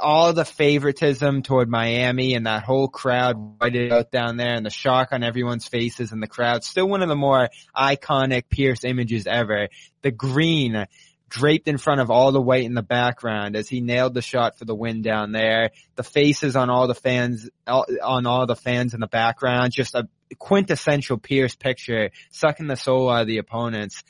all 0.00 0.32
the 0.32 0.44
favoritism 0.44 1.42
toward 1.42 1.68
Miami 1.68 2.34
and 2.34 2.46
that 2.46 2.64
whole 2.64 2.88
crowd 2.88 3.54
it 3.62 3.92
out 3.92 4.10
down 4.10 4.36
there 4.36 4.54
and 4.54 4.66
the 4.66 4.70
shock 4.70 5.10
on 5.12 5.22
everyone's 5.22 5.68
faces 5.68 6.10
and 6.10 6.20
the 6.20 6.26
crowd, 6.26 6.64
still 6.64 6.88
one 6.88 7.02
of 7.02 7.08
the 7.08 7.14
more 7.14 7.48
iconic 7.76 8.48
Pierce 8.50 8.82
images 8.82 9.28
ever. 9.28 9.68
The 10.02 10.10
green 10.10 10.86
draped 11.30 11.68
in 11.68 11.78
front 11.78 12.00
of 12.00 12.10
all 12.10 12.32
the 12.32 12.40
white 12.40 12.64
in 12.64 12.74
the 12.74 12.82
background 12.82 13.56
as 13.56 13.68
he 13.68 13.80
nailed 13.80 14.12
the 14.12 14.20
shot 14.20 14.58
for 14.58 14.64
the 14.64 14.74
win 14.74 15.00
down 15.00 15.32
there. 15.32 15.70
The 15.94 16.02
faces 16.02 16.56
on 16.56 16.68
all 16.68 16.86
the 16.88 16.94
fans, 16.94 17.48
on 17.66 18.26
all 18.26 18.46
the 18.46 18.56
fans 18.56 18.92
in 18.92 19.00
the 19.00 19.06
background, 19.06 19.72
just 19.72 19.94
a 19.94 20.08
quintessential 20.38 21.18
Pierce 21.18 21.54
picture, 21.54 22.10
sucking 22.30 22.66
the 22.66 22.76
soul 22.76 23.08
out 23.08 23.22
of 23.22 23.26
the 23.26 23.38
opponents. 23.38 24.02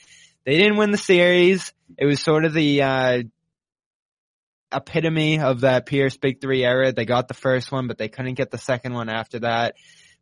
They 0.44 0.56
didn't 0.56 0.78
win 0.78 0.90
the 0.90 0.98
series. 0.98 1.72
It 1.96 2.06
was 2.06 2.20
sort 2.20 2.44
of 2.44 2.54
the, 2.54 2.82
uh, 2.82 3.22
epitome 4.72 5.40
of 5.40 5.60
that 5.60 5.86
Pierce 5.86 6.16
Big 6.16 6.40
Three 6.40 6.64
era. 6.64 6.92
They 6.92 7.04
got 7.04 7.28
the 7.28 7.34
first 7.34 7.72
one, 7.72 7.88
but 7.88 7.98
they 7.98 8.08
couldn't 8.08 8.34
get 8.34 8.50
the 8.50 8.58
second 8.58 8.94
one 8.94 9.08
after 9.08 9.40
that. 9.40 9.74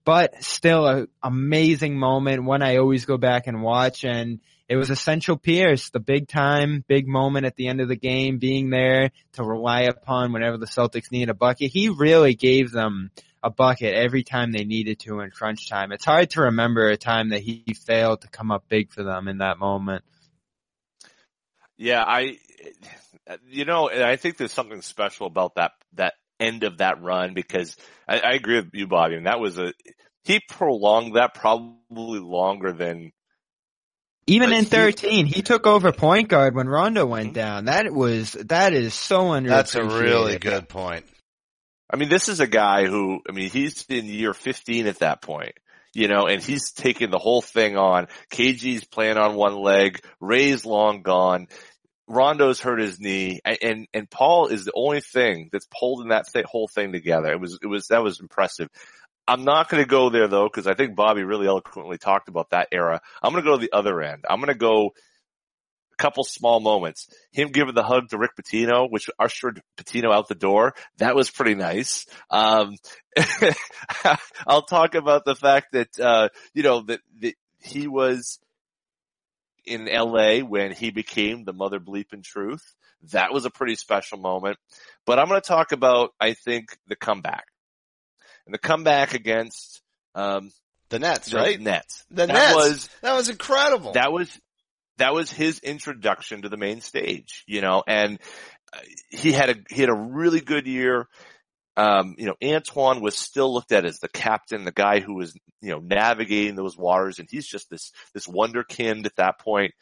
But 0.09 0.43
still 0.43 0.87
a 0.87 1.07
amazing 1.23 1.99
moment, 1.99 2.43
one 2.43 2.63
I 2.63 2.79
always 2.79 3.05
go 3.05 3.19
back 3.19 3.47
and 3.47 3.61
watch 3.61 4.05
and 4.05 4.41
it 4.67 4.77
was 4.77 4.89
essential 4.89 5.37
Pierce, 5.37 5.91
the 5.91 6.01
big 6.01 6.29
time, 6.29 6.83
big 6.89 7.07
moment 7.07 7.45
at 7.45 7.57
the 7.57 7.69
end 7.69 7.83
of 7.83 7.89
the 7.89 7.95
game, 7.95 8.39
being 8.39 8.71
there 8.71 9.11
to 9.33 9.43
rely 9.45 9.83
upon 9.83 10.33
whenever 10.33 10.57
the 10.57 10.65
Celtics 10.65 11.13
need 11.13 11.29
a 11.29 11.35
bucket. 11.35 11.71
He 11.71 11.91
really 11.91 12.33
gave 12.33 12.71
them 12.73 13.11
a 13.43 13.51
bucket 13.51 13.93
every 13.93 14.23
time 14.23 14.51
they 14.51 14.65
needed 14.65 14.99
to 15.01 15.21
in 15.21 15.31
crunch 15.31 15.69
time. 15.69 15.93
It's 15.93 16.07
hard 16.07 16.31
to 16.31 16.41
remember 16.41 16.89
a 16.89 16.97
time 16.97 17.29
that 17.29 17.43
he 17.43 17.75
failed 17.75 18.23
to 18.23 18.29
come 18.29 18.51
up 18.51 18.65
big 18.67 18.91
for 18.91 19.03
them 19.03 19.29
in 19.29 19.39
that 19.39 19.59
moment. 19.59 20.05
Yeah, 21.77 22.03
I, 22.03 22.39
you 23.51 23.67
know, 23.67 23.91
I 23.91 24.17
think 24.17 24.39
there's 24.39 24.55
something 24.55 24.81
special 24.81 25.27
about 25.27 25.57
that, 25.57 25.73
that 25.97 26.15
end 26.41 26.65
of 26.65 26.79
that 26.79 27.03
run 27.03 27.35
because 27.35 27.77
I, 28.07 28.19
I 28.21 28.33
agree 28.33 28.57
with 28.57 28.71
you, 28.73 28.87
Bobby. 28.87 29.17
And 29.17 29.27
that 29.27 29.41
was 29.41 29.59
a, 29.59 29.73
he 30.25 30.41
prolonged 30.49 31.17
that 31.17 31.35
probably 31.35 32.21
longer 32.21 32.73
than 32.73 33.13
even 34.29 34.53
in 34.53 34.67
13, 34.67 35.25
he 35.25 35.41
took 35.41 35.67
over 35.67 35.91
point 35.91 36.29
guard 36.29 36.55
when 36.55 36.69
Rondo 36.69 37.07
went 37.07 37.29
mm-hmm. 37.29 37.33
down. 37.35 37.65
That 37.65 37.91
was, 37.93 38.33
that 38.33 38.75
is 38.75 38.93
so 38.93 39.29
under. 39.29 39.49
That's 39.49 39.75
a 39.75 39.85
really 39.85 40.39
good 40.39 40.69
point. 40.69 41.07
I 41.91 41.97
mean, 41.97 42.11
this 42.11 42.29
is 42.29 42.41
a 42.41 42.47
guy 42.47 42.85
who, 42.85 43.21
I 43.29 43.33
mean, 43.33 43.49
he's 43.49 43.87
in 43.89 44.05
year 44.05 44.35
15 44.35 44.87
at 44.87 44.99
that 44.99 45.23
point, 45.23 45.53
you 45.95 46.09
know, 46.09 46.27
and 46.27 46.43
he's 46.43 46.73
taking 46.73 47.11
the 47.11 47.19
whole 47.19 47.41
thing 47.41 47.79
on. 47.79 48.09
KG's 48.31 48.85
playing 48.85 49.17
on 49.17 49.35
one 49.35 49.57
leg. 49.57 50.05
Ray's 50.21 50.67
long 50.67 51.01
gone. 51.01 51.49
Rondo's 52.09 52.61
hurt 52.61 52.81
his 52.81 52.99
knee 52.99 53.41
and, 53.45 53.87
and 53.93 54.11
Paul 54.11 54.47
is 54.47 54.65
the 54.65 54.73
only 54.75 55.01
thing 55.01 55.51
that's 55.53 55.67
holding 55.73 56.09
that 56.09 56.27
whole 56.47 56.69
thing 56.69 56.93
together. 56.93 57.31
It 57.33 57.41
was, 57.41 57.59
it 57.63 57.67
was, 57.67 57.89
that 57.89 58.03
was 58.03 58.21
impressive. 58.21 58.69
I'm 59.27 59.45
not 59.45 59.69
going 59.69 59.83
to 59.83 59.89
go 59.89 60.09
there 60.09 60.27
though, 60.27 60.49
because 60.49 60.67
I 60.67 60.75
think 60.75 60.97
Bobby 60.97 61.23
really 61.23 61.47
eloquently 61.47 61.99
talked 61.99 62.29
about 62.29 62.51
that 62.51 62.69
era. 62.73 63.01
I'm 63.23 63.33
going 63.33 63.45
to 63.45 63.51
go 63.51 63.57
to 63.57 63.61
the 63.61 63.77
other 63.77 64.01
end. 64.01 64.25
I'm 64.29 64.41
going 64.41 64.49
to 64.53 64.59
go 64.59 64.95
a 65.93 66.03
couple 66.03 66.25
small 66.25 66.61
moments. 66.61 67.09
Him 67.31 67.49
giving 67.49 67.75
the 67.75 67.83
hug 67.83 68.09
to 68.09 68.19
Rick 68.19 68.31
Pitino, 68.41 68.91
which 68.91 69.11
ushered 69.19 69.61
Pitino 69.77 70.15
out 70.15 70.29
the 70.29 70.35
door. 70.35 70.75
That 70.97 71.15
was 71.15 71.31
pretty 71.31 71.57
nice. 71.57 72.07
Um, 72.31 72.77
I'll 74.47 74.63
talk 74.63 74.95
about 74.95 75.27
the 75.27 75.37
fact 75.37 75.73
that, 75.73 76.01
uh, 76.01 76.31
you 76.55 76.63
know, 76.63 76.81
that, 76.87 77.01
that 77.21 77.35
he 77.61 77.87
was 77.87 78.39
in 79.69 79.87
LA 79.87 80.39
when 80.39 80.73
he 80.73 80.91
became 80.91 81.45
the 81.45 81.53
mother 81.53 81.79
bleeping 81.81 82.23
truth. 82.23 82.75
That 83.13 83.33
was 83.33 83.45
a 83.45 83.51
pretty 83.51 83.77
special 83.77 84.19
moment. 84.19 84.59
But 85.07 85.19
I'm 85.19 85.29
going 85.29 85.41
to 85.41 85.47
talk 85.47 85.73
about, 85.73 86.13
I 86.21 86.35
think, 86.35 86.77
the 86.89 86.97
comeback 86.97 87.47
and 88.49 88.55
the 88.55 88.59
comeback 88.59 89.15
against 89.15 89.83
um, 90.15 90.51
the 90.89 90.99
Nets, 90.99 91.33
right? 91.35 91.61
Nets. 91.61 92.05
The 92.11 92.27
that 92.27 92.33
Nets. 92.33 92.55
Was, 92.55 92.91
that 93.03 93.15
was 93.15 93.29
incredible. 93.29 93.93
That 93.93 94.11
was 94.11 94.41
that 94.97 95.15
was 95.15 95.31
his 95.31 95.61
introduction 95.61 96.43
to 96.43 96.49
the 96.49 96.57
main 96.57 96.81
stage, 96.81 97.45
you 97.47 97.61
know, 97.61 97.85
and 97.87 98.19
uh, 98.73 98.79
he 99.11 99.33
had 99.33 99.51
a 99.51 99.57
he 99.71 99.81
had 99.81 99.91
a 99.91 99.95
really 99.95 100.41
good 100.41 100.67
year. 100.67 101.09
Um, 101.79 102.17
you 102.19 102.27
know, 102.27 102.35
Antoine 102.43 103.01
was 103.01 103.17
still 103.17 103.55
looked 103.55 103.71
at 103.71 103.85
as 103.85 104.01
the 104.01 104.09
captain, 104.09 104.65
the 104.65 104.73
guy 104.73 104.99
who 104.99 105.15
was, 105.15 105.33
you 105.63 105.71
know, 105.71 105.79
navigating 105.79 106.57
those 106.57 106.77
waters, 106.77 107.21
and 107.21 107.29
he's 107.31 107.47
just 107.47 107.71
this 107.71 107.93
this 108.13 108.27
wonderkind 108.27 109.07
at 109.07 109.15
that 109.17 109.39
point. 109.39 109.75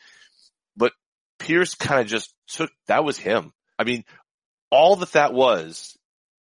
But 0.77 0.93
Pierce 1.39 1.75
kind 1.75 2.03
of 2.03 2.07
just 2.07 2.35
took 2.49 2.71
that 2.87 3.03
was 3.03 3.17
him. 3.17 3.51
I 3.79 3.85
mean, 3.85 4.05
all 4.71 4.97
that 4.97 5.13
that 5.13 5.33
was 5.33 5.97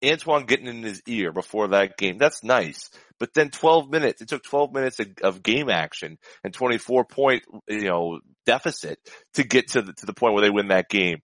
Antoine 0.05 0.47
getting 0.47 0.69
in 0.69 0.85
his 0.85 1.03
ear 1.09 1.33
before 1.33 1.69
that 1.69 1.97
game. 1.97 2.17
That's 2.17 2.45
nice. 2.45 2.89
But 3.19 3.35
then 3.35 3.51
12 3.51 3.91
minutes, 3.91 4.23
it 4.23 4.29
took 4.29 4.45
12 4.45 4.73
minutes 4.73 5.01
of, 5.01 5.09
of 5.23 5.43
game 5.43 5.69
action 5.69 6.17
and 6.45 6.55
24 6.55 7.07
point, 7.07 7.43
you 7.69 7.89
know, 7.89 8.21
deficit 8.47 9.01
to 9.35 9.43
get 9.43 9.73
to 9.73 9.83
the, 9.83 9.93
to 9.95 10.07
the 10.07 10.15
point 10.15 10.35
where 10.35 10.43
they 10.43 10.51
win 10.51 10.69
that 10.69 10.89
game. 10.89 11.19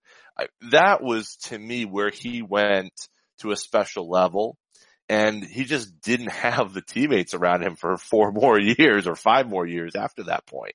That 0.72 1.00
was 1.00 1.36
to 1.44 1.58
me 1.58 1.84
where 1.84 2.10
he 2.10 2.42
went 2.42 2.92
to 3.38 3.52
a 3.52 3.56
special 3.56 4.08
level. 4.08 4.56
and 5.08 5.44
he 5.44 5.64
just 5.64 6.00
didn't 6.00 6.32
have 6.32 6.74
the 6.74 6.82
teammates 6.82 7.32
around 7.34 7.62
him 7.62 7.76
for 7.76 7.96
four 7.96 8.32
more 8.32 8.58
years 8.78 9.06
or 9.06 9.14
five 9.14 9.48
more 9.48 9.66
years 9.66 9.94
after 9.94 10.24
that 10.24 10.46
point. 10.46 10.74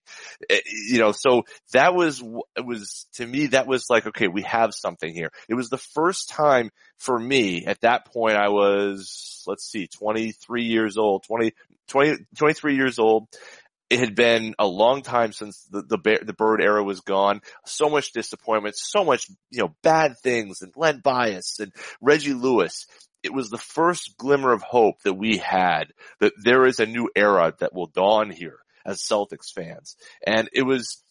It, 0.50 0.64
you 0.90 1.00
know, 1.00 1.12
so 1.12 1.44
that 1.74 1.94
was, 1.94 2.24
it 2.56 2.66
was, 2.66 3.08
to 3.16 3.26
me, 3.26 3.48
that 3.48 3.68
was 3.68 3.86
like, 3.90 4.08
okay, 4.08 4.28
we 4.28 4.44
have 4.44 4.74
something 4.74 5.14
here. 5.14 5.32
It 5.50 5.56
was 5.56 5.70
the 5.70 5.78
first 5.78 6.30
time 6.30 6.72
for 6.98 7.18
me 7.20 7.66
at 7.66 7.82
that 7.82 8.06
point 8.06 8.36
I 8.38 8.50
was, 8.50 9.44
let's 9.48 9.70
see, 9.70 9.88
23 9.88 10.64
years 10.64 10.98
old, 10.98 11.24
20, 11.24 11.54
20 11.88 12.26
23 12.38 12.76
years 12.76 13.00
old 13.00 13.28
it 13.92 14.00
had 14.00 14.16
been 14.16 14.56
a 14.58 14.66
long 14.66 15.02
time 15.02 15.34
since 15.34 15.68
the, 15.70 15.82
the, 15.82 16.20
the 16.24 16.34
Bird 16.34 16.62
era 16.62 16.82
was 16.82 17.02
gone. 17.02 17.42
So 17.66 17.90
much 17.90 18.14
disappointment, 18.14 18.78
so 18.78 19.04
much, 19.04 19.28
you 19.50 19.60
know, 19.60 19.76
bad 19.84 20.18
things 20.24 20.62
and 20.62 20.72
Len 20.78 21.02
Bias 21.04 21.60
and 21.60 21.74
Reggie 22.00 22.34
Lewis. 22.34 22.88
It 23.22 23.34
was 23.34 23.50
the 23.50 23.58
first 23.58 24.16
glimmer 24.18 24.54
of 24.54 24.62
hope 24.62 25.02
that 25.04 25.16
we 25.16 25.38
had 25.38 25.92
that 26.22 26.32
there 26.42 26.66
is 26.66 26.80
a 26.80 26.86
new 26.86 27.10
era 27.18 27.54
that 27.60 27.74
will 27.74 27.88
dawn 27.88 28.30
here 28.30 28.60
as 28.86 29.02
Celtics 29.02 29.52
fans. 29.54 29.98
And 30.26 30.50
it 30.54 30.64
was, 30.64 31.04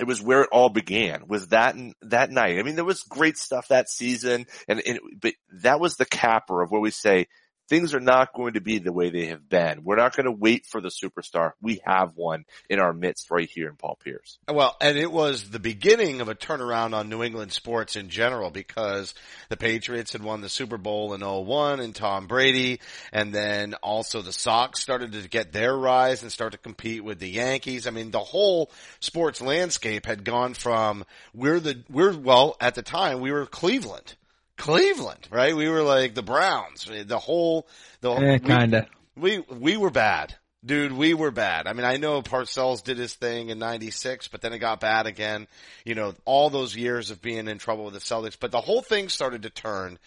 it 0.00 0.06
was 0.06 0.22
where 0.22 0.40
it 0.40 0.48
all 0.50 0.70
began 0.70 1.28
was 1.28 1.48
that 1.48 1.76
that 2.00 2.30
night. 2.30 2.58
I 2.58 2.62
mean, 2.62 2.76
there 2.76 2.84
was 2.84 3.02
great 3.02 3.36
stuff 3.36 3.68
that 3.68 3.90
season 3.90 4.46
and, 4.68 4.80
and 4.86 5.00
but 5.20 5.34
that 5.62 5.80
was 5.80 5.96
the 5.96 6.06
capper 6.06 6.62
of 6.62 6.70
where 6.70 6.80
we 6.80 6.90
say, 6.90 7.26
things 7.68 7.94
are 7.94 8.00
not 8.00 8.32
going 8.32 8.54
to 8.54 8.60
be 8.60 8.78
the 8.78 8.92
way 8.92 9.10
they 9.10 9.26
have 9.26 9.48
been. 9.48 9.82
We're 9.84 9.96
not 9.96 10.14
going 10.14 10.26
to 10.26 10.32
wait 10.32 10.66
for 10.66 10.80
the 10.80 10.88
superstar. 10.88 11.52
We 11.60 11.80
have 11.84 12.12
one 12.14 12.44
in 12.68 12.78
our 12.78 12.92
midst 12.92 13.30
right 13.30 13.48
here 13.48 13.68
in 13.68 13.76
Paul 13.76 13.98
Pierce. 14.02 14.38
Well, 14.48 14.76
and 14.80 14.96
it 14.96 15.10
was 15.10 15.50
the 15.50 15.58
beginning 15.58 16.20
of 16.20 16.28
a 16.28 16.34
turnaround 16.34 16.94
on 16.94 17.08
New 17.08 17.22
England 17.22 17.52
sports 17.52 17.96
in 17.96 18.08
general 18.08 18.50
because 18.50 19.14
the 19.48 19.56
Patriots 19.56 20.12
had 20.12 20.22
won 20.22 20.40
the 20.40 20.48
Super 20.48 20.78
Bowl 20.78 21.14
in 21.14 21.20
01 21.20 21.80
and 21.80 21.94
Tom 21.94 22.26
Brady 22.26 22.80
and 23.12 23.34
then 23.34 23.74
also 23.74 24.22
the 24.22 24.32
Sox 24.32 24.80
started 24.80 25.12
to 25.12 25.28
get 25.28 25.52
their 25.52 25.76
rise 25.76 26.22
and 26.22 26.30
start 26.30 26.52
to 26.52 26.58
compete 26.58 27.04
with 27.04 27.18
the 27.18 27.28
Yankees. 27.28 27.86
I 27.86 27.90
mean, 27.90 28.10
the 28.10 28.18
whole 28.18 28.70
sports 29.00 29.40
landscape 29.40 30.06
had 30.06 30.24
gone 30.24 30.54
from 30.54 31.04
we're 31.34 31.60
the, 31.60 31.82
we're, 31.90 32.16
well, 32.16 32.56
at 32.60 32.74
the 32.74 32.82
time 32.82 33.20
we 33.20 33.32
were 33.32 33.46
Cleveland 33.46 34.14
Cleveland, 34.56 35.28
right? 35.30 35.54
We 35.54 35.68
were 35.68 35.82
like 35.82 36.14
the 36.14 36.22
Browns. 36.22 36.88
The 37.06 37.18
whole, 37.18 37.66
the 38.00 38.12
eh, 38.12 38.38
kinda. 38.38 38.88
We, 39.16 39.38
we 39.38 39.44
we 39.58 39.76
were 39.76 39.90
bad, 39.90 40.34
dude. 40.64 40.92
We 40.92 41.14
were 41.14 41.30
bad. 41.30 41.66
I 41.66 41.72
mean, 41.72 41.84
I 41.84 41.96
know 41.96 42.22
Parcells 42.22 42.82
did 42.82 42.98
his 42.98 43.14
thing 43.14 43.50
in 43.50 43.58
'96, 43.58 44.28
but 44.28 44.40
then 44.40 44.52
it 44.52 44.58
got 44.58 44.80
bad 44.80 45.06
again. 45.06 45.46
You 45.84 45.94
know, 45.94 46.14
all 46.24 46.50
those 46.50 46.74
years 46.76 47.10
of 47.10 47.22
being 47.22 47.48
in 47.48 47.58
trouble 47.58 47.84
with 47.84 47.94
the 47.94 48.00
Celtics, 48.00 48.36
but 48.38 48.50
the 48.50 48.60
whole 48.60 48.82
thing 48.82 49.08
started 49.08 49.42
to 49.42 49.50
turn. 49.50 49.98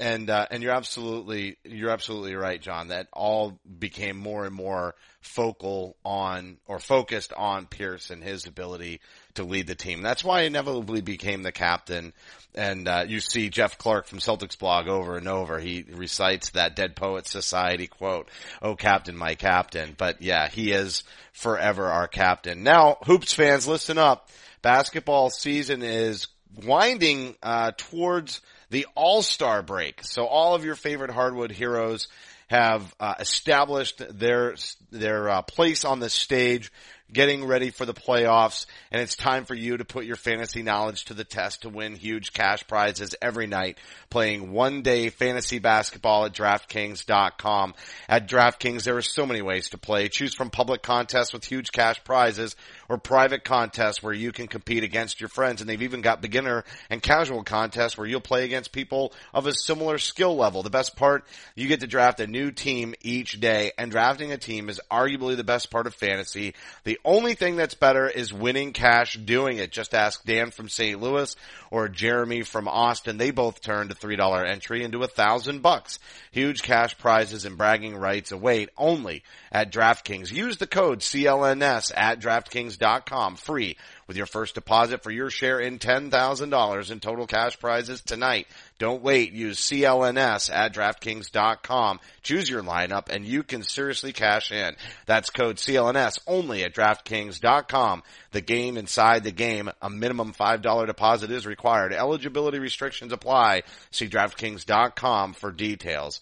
And 0.00 0.30
uh, 0.30 0.46
and 0.52 0.62
you're 0.62 0.72
absolutely 0.72 1.56
you're 1.64 1.90
absolutely 1.90 2.36
right, 2.36 2.60
Jon. 2.60 2.88
That 2.88 3.08
all 3.12 3.58
became 3.78 4.16
more 4.16 4.46
and 4.46 4.54
more 4.54 4.94
focal 5.20 5.96
on 6.04 6.58
or 6.66 6.78
focused 6.78 7.32
on 7.32 7.66
Pierce 7.66 8.10
and 8.10 8.22
his 8.22 8.46
ability 8.46 9.00
to 9.38 9.44
lead 9.44 9.66
the 9.66 9.74
team. 9.74 10.02
That's 10.02 10.22
why 10.22 10.42
he 10.42 10.46
inevitably 10.48 11.00
became 11.00 11.42
the 11.42 11.52
captain. 11.52 12.12
And 12.54 12.88
uh, 12.88 13.04
you 13.06 13.20
see 13.20 13.50
Jeff 13.50 13.78
Clark 13.78 14.06
from 14.06 14.18
Celtics 14.18 14.58
blog 14.58 14.88
over 14.88 15.16
and 15.16 15.28
over. 15.28 15.58
He 15.58 15.84
recites 15.92 16.50
that 16.50 16.76
Dead 16.76 16.96
Poets 16.96 17.30
Society 17.30 17.86
quote, 17.86 18.28
"Oh, 18.60 18.74
Captain, 18.74 19.16
my 19.16 19.34
Captain." 19.36 19.94
But 19.96 20.22
yeah, 20.22 20.48
he 20.48 20.72
is 20.72 21.04
forever 21.32 21.86
our 21.86 22.08
captain. 22.08 22.62
Now, 22.64 22.98
hoops 23.04 23.32
fans, 23.32 23.68
listen 23.68 23.96
up. 23.96 24.28
Basketball 24.60 25.30
season 25.30 25.82
is 25.82 26.26
winding 26.64 27.36
uh, 27.42 27.72
towards 27.76 28.40
the 28.70 28.86
All 28.96 29.22
Star 29.22 29.62
break. 29.62 30.02
So 30.02 30.26
all 30.26 30.54
of 30.54 30.64
your 30.64 30.74
favorite 30.74 31.12
hardwood 31.12 31.52
heroes 31.52 32.08
have 32.48 32.94
uh, 32.98 33.14
established 33.20 34.02
their 34.18 34.56
their 34.90 35.28
uh, 35.28 35.42
place 35.42 35.84
on 35.84 36.00
the 36.00 36.10
stage 36.10 36.72
getting 37.12 37.44
ready 37.44 37.70
for 37.70 37.86
the 37.86 37.94
playoffs, 37.94 38.66
and 38.90 39.00
it's 39.00 39.16
time 39.16 39.44
for 39.44 39.54
you 39.54 39.76
to 39.76 39.84
put 39.84 40.04
your 40.04 40.16
fantasy 40.16 40.62
knowledge 40.62 41.06
to 41.06 41.14
the 41.14 41.24
test 41.24 41.62
to 41.62 41.68
win 41.68 41.96
huge 41.96 42.32
cash 42.32 42.66
prizes 42.66 43.14
every 43.22 43.46
night 43.46 43.78
playing 44.10 44.52
one 44.52 44.82
day 44.82 45.10
fantasy 45.10 45.58
basketball 45.58 46.24
at 46.24 46.32
DraftKings.com. 46.32 47.74
At 48.08 48.28
DraftKings, 48.28 48.84
there 48.84 48.96
are 48.96 49.02
so 49.02 49.26
many 49.26 49.42
ways 49.42 49.70
to 49.70 49.78
play. 49.78 50.08
Choose 50.08 50.34
from 50.34 50.50
public 50.50 50.82
contests 50.82 51.32
with 51.32 51.44
huge 51.44 51.72
cash 51.72 52.02
prizes 52.04 52.56
or 52.88 52.98
private 52.98 53.44
contests 53.44 54.02
where 54.02 54.12
you 54.12 54.32
can 54.32 54.46
compete 54.46 54.84
against 54.84 55.20
your 55.20 55.28
friends, 55.28 55.60
and 55.60 55.68
they've 55.68 55.82
even 55.82 56.00
got 56.00 56.22
beginner 56.22 56.64
and 56.90 57.02
casual 57.02 57.42
contests 57.42 57.98
where 57.98 58.06
you'll 58.06 58.20
play 58.20 58.44
against 58.44 58.72
people 58.72 59.12
of 59.34 59.46
a 59.46 59.52
similar 59.52 59.98
skill 59.98 60.36
level. 60.36 60.62
The 60.62 60.70
best 60.70 60.96
part, 60.96 61.26
you 61.54 61.68
get 61.68 61.80
to 61.80 61.86
draft 61.86 62.20
a 62.20 62.26
new 62.26 62.50
team 62.50 62.94
each 63.02 63.40
day, 63.40 63.72
and 63.76 63.90
drafting 63.90 64.32
a 64.32 64.38
team 64.38 64.68
is 64.68 64.80
arguably 64.90 65.36
the 65.36 65.44
best 65.44 65.70
part 65.70 65.86
of 65.86 65.94
fantasy. 65.94 66.54
The 66.84 66.97
the 66.98 67.08
only 67.08 67.34
thing 67.34 67.56
that's 67.56 67.74
better 67.74 68.08
is 68.08 68.32
winning 68.32 68.72
cash 68.72 69.14
doing 69.14 69.58
it. 69.58 69.70
Just 69.70 69.94
ask 69.94 70.24
Dan 70.24 70.50
from 70.50 70.68
St. 70.68 71.00
Louis 71.00 71.34
or 71.70 71.88
Jeremy 71.88 72.42
from 72.42 72.66
Austin. 72.66 73.18
They 73.18 73.30
both 73.30 73.60
turned 73.60 73.90
a 73.90 73.94
$3 73.94 74.48
entry 74.48 74.82
into 74.82 75.02
a 75.02 75.06
thousand 75.06 75.62
bucks. 75.62 75.98
Huge 76.32 76.62
cash 76.62 76.96
prizes 76.98 77.44
and 77.44 77.56
bragging 77.56 77.96
rights 77.96 78.32
await 78.32 78.70
only 78.76 79.22
at 79.52 79.72
DraftKings. 79.72 80.32
Use 80.32 80.56
the 80.56 80.66
code 80.66 81.00
CLNS 81.00 81.92
at 81.94 82.20
DraftKings.com 82.20 83.36
free 83.36 83.76
with 84.08 84.16
your 84.16 84.26
first 84.26 84.54
deposit 84.54 85.02
for 85.02 85.10
your 85.10 85.30
share 85.30 85.60
in 85.60 85.78
$10,000 85.78 86.90
in 86.90 87.00
total 87.00 87.26
cash 87.26 87.58
prizes 87.60 88.00
tonight. 88.00 88.48
Don't 88.78 89.02
wait. 89.02 89.32
Use 89.32 89.60
CLNS 89.60 90.52
at 90.52 90.72
DraftKings.com. 90.74 92.00
Choose 92.22 92.48
your 92.48 92.62
lineup 92.62 93.10
and 93.10 93.24
you 93.24 93.42
can 93.42 93.62
seriously 93.62 94.12
cash 94.12 94.50
in. 94.50 94.74
That's 95.06 95.30
code 95.30 95.56
CLNS 95.56 96.20
only 96.26 96.64
at 96.64 96.74
DraftKings.com. 96.74 98.02
The 98.32 98.40
game 98.40 98.76
inside 98.78 99.24
the 99.24 99.30
game. 99.30 99.70
A 99.82 99.90
minimum 99.90 100.32
$5 100.32 100.86
deposit 100.86 101.30
is 101.30 101.46
required. 101.46 101.92
Eligibility 101.92 102.58
restrictions 102.58 103.12
apply. 103.12 103.62
See 103.90 104.08
DraftKings.com 104.08 105.34
for 105.34 105.52
details. 105.52 106.20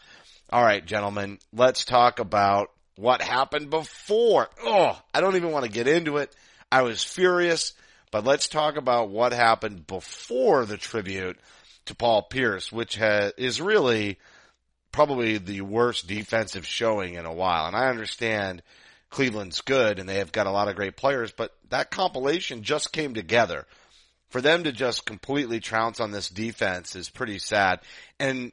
All 0.50 0.62
right, 0.62 0.84
gentlemen, 0.84 1.38
let's 1.52 1.84
talk 1.84 2.18
about 2.18 2.70
what 2.96 3.20
happened 3.20 3.70
before. 3.70 4.48
Oh, 4.64 5.00
I 5.12 5.20
don't 5.20 5.36
even 5.36 5.52
want 5.52 5.64
to 5.64 5.70
get 5.70 5.88
into 5.88 6.16
it. 6.18 6.34
I 6.70 6.82
was 6.82 7.02
furious, 7.02 7.74
but 8.10 8.24
let's 8.24 8.48
talk 8.48 8.76
about 8.76 9.10
what 9.10 9.32
happened 9.32 9.86
before 9.86 10.64
the 10.66 10.76
tribute 10.76 11.38
to 11.86 11.94
Paul 11.94 12.22
Pierce, 12.22 12.72
which 12.72 12.98
is 13.00 13.60
really 13.60 14.18
probably 14.92 15.38
the 15.38 15.60
worst 15.60 16.06
defensive 16.06 16.66
showing 16.66 17.14
in 17.14 17.26
a 17.26 17.32
while. 17.32 17.66
And 17.66 17.76
I 17.76 17.88
understand 17.88 18.62
Cleveland's 19.10 19.60
good 19.60 19.98
and 19.98 20.08
they 20.08 20.16
have 20.16 20.32
got 20.32 20.46
a 20.46 20.50
lot 20.50 20.68
of 20.68 20.76
great 20.76 20.96
players, 20.96 21.32
but 21.32 21.54
that 21.70 21.90
compilation 21.90 22.62
just 22.62 22.92
came 22.92 23.14
together. 23.14 23.66
For 24.30 24.40
them 24.40 24.64
to 24.64 24.72
just 24.72 25.06
completely 25.06 25.60
trounce 25.60 26.00
on 26.00 26.10
this 26.10 26.28
defense 26.28 26.96
is 26.96 27.08
pretty 27.08 27.38
sad. 27.38 27.80
And 28.18 28.50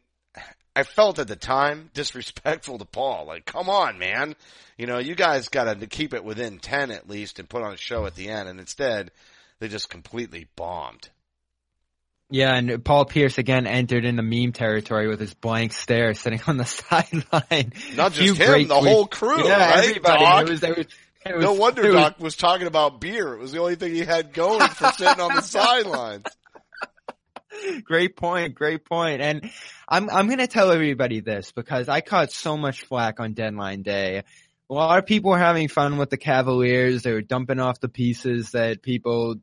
I 0.76 0.84
felt 0.84 1.20
at 1.20 1.28
the 1.28 1.36
time 1.36 1.90
disrespectful 1.94 2.80
to 2.80 2.86
Paul. 2.86 3.26
Like, 3.26 3.46
come 3.46 3.70
on, 3.70 4.00
man. 4.00 4.36
You 4.78 4.88
know, 4.88 4.98
you 4.98 5.16
guys 5.16 5.50
got 5.50 5.80
to 5.80 5.88
keep 5.88 6.14
it 6.14 6.24
within 6.24 6.60
10 6.60 6.92
at 6.92 7.10
least 7.10 7.40
and 7.40 7.48
put 7.48 7.62
on 7.62 7.74
a 7.74 7.78
show 7.78 8.06
at 8.06 8.16
the 8.16 8.30
end. 8.30 8.50
And 8.50 8.60
instead, 8.60 9.12
they 9.60 9.68
just 9.68 9.90
completely 9.90 10.48
bombed. 10.56 11.10
Yeah, 12.30 12.56
and 12.56 12.84
Paul 12.84 13.06
Pierce 13.06 13.38
again 13.38 13.68
entered 13.68 14.06
into 14.06 14.24
meme 14.24 14.54
territory 14.54 15.08
with 15.08 15.20
his 15.20 15.36
blank 15.36 15.72
stare 15.72 16.16
sitting 16.16 16.42
on 16.48 16.58
the 16.58 16.66
sideline. 16.66 17.74
Not 17.96 18.14
just 18.14 18.40
him, 18.40 18.68
the 18.68 18.76
whole 18.76 19.06
crew. 19.06 19.46
Yeah, 19.46 19.70
right, 19.70 19.90
everybody. 19.90 20.24
Doc? 20.24 20.42
It 20.42 20.50
was, 20.50 20.64
it 20.64 20.78
was, 20.78 20.88
it 21.28 21.36
was, 21.36 21.44
no 21.44 21.54
wonder 21.54 21.92
Doc 21.92 22.20
was 22.20 22.36
talking 22.36 22.66
about 22.66 23.00
beer. 23.00 23.34
It 23.34 23.40
was 23.40 23.52
the 23.52 23.60
only 23.60 23.76
thing 23.76 23.94
he 23.94 24.00
had 24.00 24.34
going 24.34 24.68
for 24.68 24.92
sitting 24.94 25.20
on 25.20 25.36
the 25.36 25.42
sidelines. 25.44 26.26
Great 27.84 28.16
point, 28.16 28.56
great 28.56 28.86
point. 28.86 29.22
And 29.22 29.50
I'm 29.88 30.10
I'm 30.10 30.30
gonna 30.30 30.48
tell 30.48 30.72
everybody 30.72 31.20
this 31.20 31.52
because 31.52 31.90
I 31.90 32.02
caught 32.02 32.32
so 32.32 32.58
much 32.58 32.84
flack 32.84 33.20
on 33.20 33.34
deadline 33.34 33.82
day. 33.82 34.24
A 34.70 34.74
lot 34.74 35.00
of 35.00 35.06
people 35.06 35.32
were 35.32 35.38
having 35.38 35.68
fun 35.68 35.98
with 35.98 36.10
the 36.10 36.18
Cavaliers. 36.18 37.04
They 37.04 37.12
were 37.12 37.22
dumping 37.22 37.60
off 37.60 37.80
the 37.80 37.90
pieces 37.90 38.52
that 38.52 38.82
people 38.82 39.36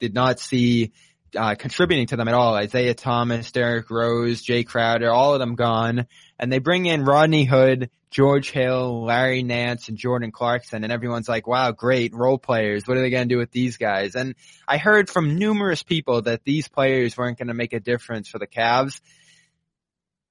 did 0.00 0.14
not 0.14 0.40
see 0.40 0.92
uh, 1.36 1.54
contributing 1.54 2.06
to 2.08 2.16
them 2.16 2.28
at 2.28 2.34
all. 2.34 2.54
Isaiah 2.54 2.94
Thomas, 2.94 3.52
Derrick 3.52 3.90
Rose, 3.90 4.42
Jae 4.42 4.66
Crowder, 4.66 5.10
all 5.10 5.34
of 5.34 5.40
them 5.40 5.54
gone. 5.54 6.06
And 6.38 6.52
they 6.52 6.58
bring 6.58 6.86
in 6.86 7.04
Rodney 7.04 7.44
Hood, 7.44 7.90
George 8.12 8.50
Hill, 8.50 9.04
Larry 9.04 9.42
Nance, 9.42 9.88
and 9.88 9.96
Jordan 9.96 10.30
Clarkson. 10.32 10.84
And 10.84 10.92
everyone's 10.92 11.28
like, 11.28 11.46
wow, 11.46 11.72
great 11.72 12.14
role 12.14 12.38
players. 12.38 12.86
What 12.86 12.98
are 12.98 13.00
they 13.00 13.08
going 13.08 13.26
to 13.26 13.34
do 13.34 13.38
with 13.38 13.50
these 13.50 13.78
guys? 13.78 14.14
And 14.14 14.34
I 14.68 14.76
heard 14.76 15.08
from 15.08 15.38
numerous 15.38 15.82
people 15.82 16.20
that 16.22 16.44
these 16.44 16.68
players 16.68 17.16
weren't 17.16 17.38
going 17.38 17.48
to 17.48 17.54
make 17.54 17.72
a 17.72 17.80
difference 17.80 18.28
for 18.28 18.38
the 18.38 18.46
Cavs. 18.46 19.00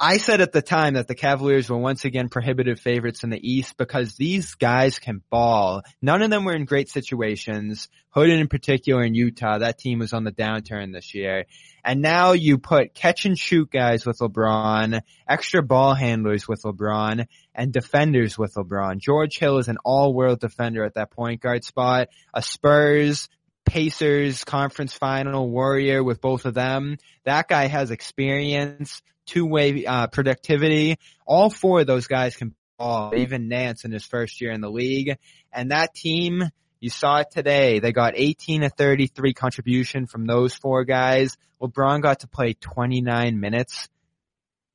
I 0.04 0.18
said 0.18 0.42
at 0.42 0.52
the 0.52 0.64
time 0.64 0.96
that 0.96 1.08
the 1.08 1.14
Cavaliers 1.14 1.70
were 1.70 1.78
once 1.78 2.06
again 2.06 2.28
prohibitive 2.28 2.80
favorites 2.80 3.24
in 3.24 3.30
the 3.30 3.40
East 3.40 3.78
because 3.78 4.16
these 4.16 4.56
guys 4.56 4.98
can 4.98 5.22
ball. 5.30 5.84
None 6.02 6.24
of 6.24 6.32
them 6.32 6.44
were 6.44 6.56
in 6.56 6.66
great 6.66 6.90
situations. 6.90 7.88
Hood 8.10 8.32
in 8.32 8.48
particular 8.48 9.04
in 9.04 9.14
Utah, 9.14 9.60
that 9.60 9.78
team 9.78 10.00
was 10.00 10.12
on 10.14 10.24
the 10.24 10.32
downturn 10.32 10.92
this 10.92 11.14
year. 11.14 11.46
And 11.86 12.02
now 12.02 12.32
you 12.32 12.58
put 12.58 12.96
catch 12.96 13.26
and 13.26 13.38
shoot 13.38 13.70
guys 13.70 14.04
with 14.04 14.18
LeBron, 14.18 15.02
extra 15.30 15.62
ball 15.62 15.94
handlers 15.94 16.48
with 16.48 16.64
LeBron, 16.64 17.28
and 17.54 17.72
defenders 17.72 18.40
with 18.40 18.56
LeBron. 18.56 18.98
George 18.98 19.38
Hill 19.38 19.60
is 19.60 19.68
an 19.68 19.78
all-world 19.86 20.40
defender 20.40 20.84
at 20.84 20.96
that 20.96 21.12
point 21.12 21.42
guard 21.42 21.64
spot. 21.64 22.08
A 22.34 22.42
Spurs, 22.42 23.30
Pacers 23.72 24.44
conference 24.44 24.94
final 24.94 25.50
warrior 25.50 26.04
with 26.04 26.20
both 26.20 26.44
of 26.44 26.54
them. 26.54 26.98
That 27.24 27.48
guy 27.48 27.68
has 27.68 27.90
experience 27.90 29.02
two-way 29.26 29.86
uh, 29.86 30.08
productivity. 30.08 30.98
All 31.26 31.50
four 31.50 31.80
of 31.80 31.88
those 31.88 32.08
guys 32.08 32.36
can 32.36 32.54
ball, 32.78 33.16
even 33.16 33.48
Nance 33.48 33.86
in 33.86 33.94
his 33.94 34.04
first 34.04 34.42
year 34.42 34.52
in 34.52 34.60
the 34.60 34.70
league. 34.70 35.18
And 35.54 35.72
that 35.72 35.94
team, 35.94 36.44
you 36.82 36.90
saw 36.90 37.20
it 37.20 37.32
today. 37.32 37.80
They 37.80 37.94
got 37.94 38.16
18 38.18 38.60
to 38.64 38.70
33 38.70 39.34
contribution 39.34 40.06
from 40.06 40.26
those 40.26 40.54
four 40.54 40.84
guys. 40.84 41.38
LeBron 41.62 42.02
got 42.02 42.20
to 42.20 42.28
play 42.28 42.56
29 42.60 43.40
minutes 43.40 43.88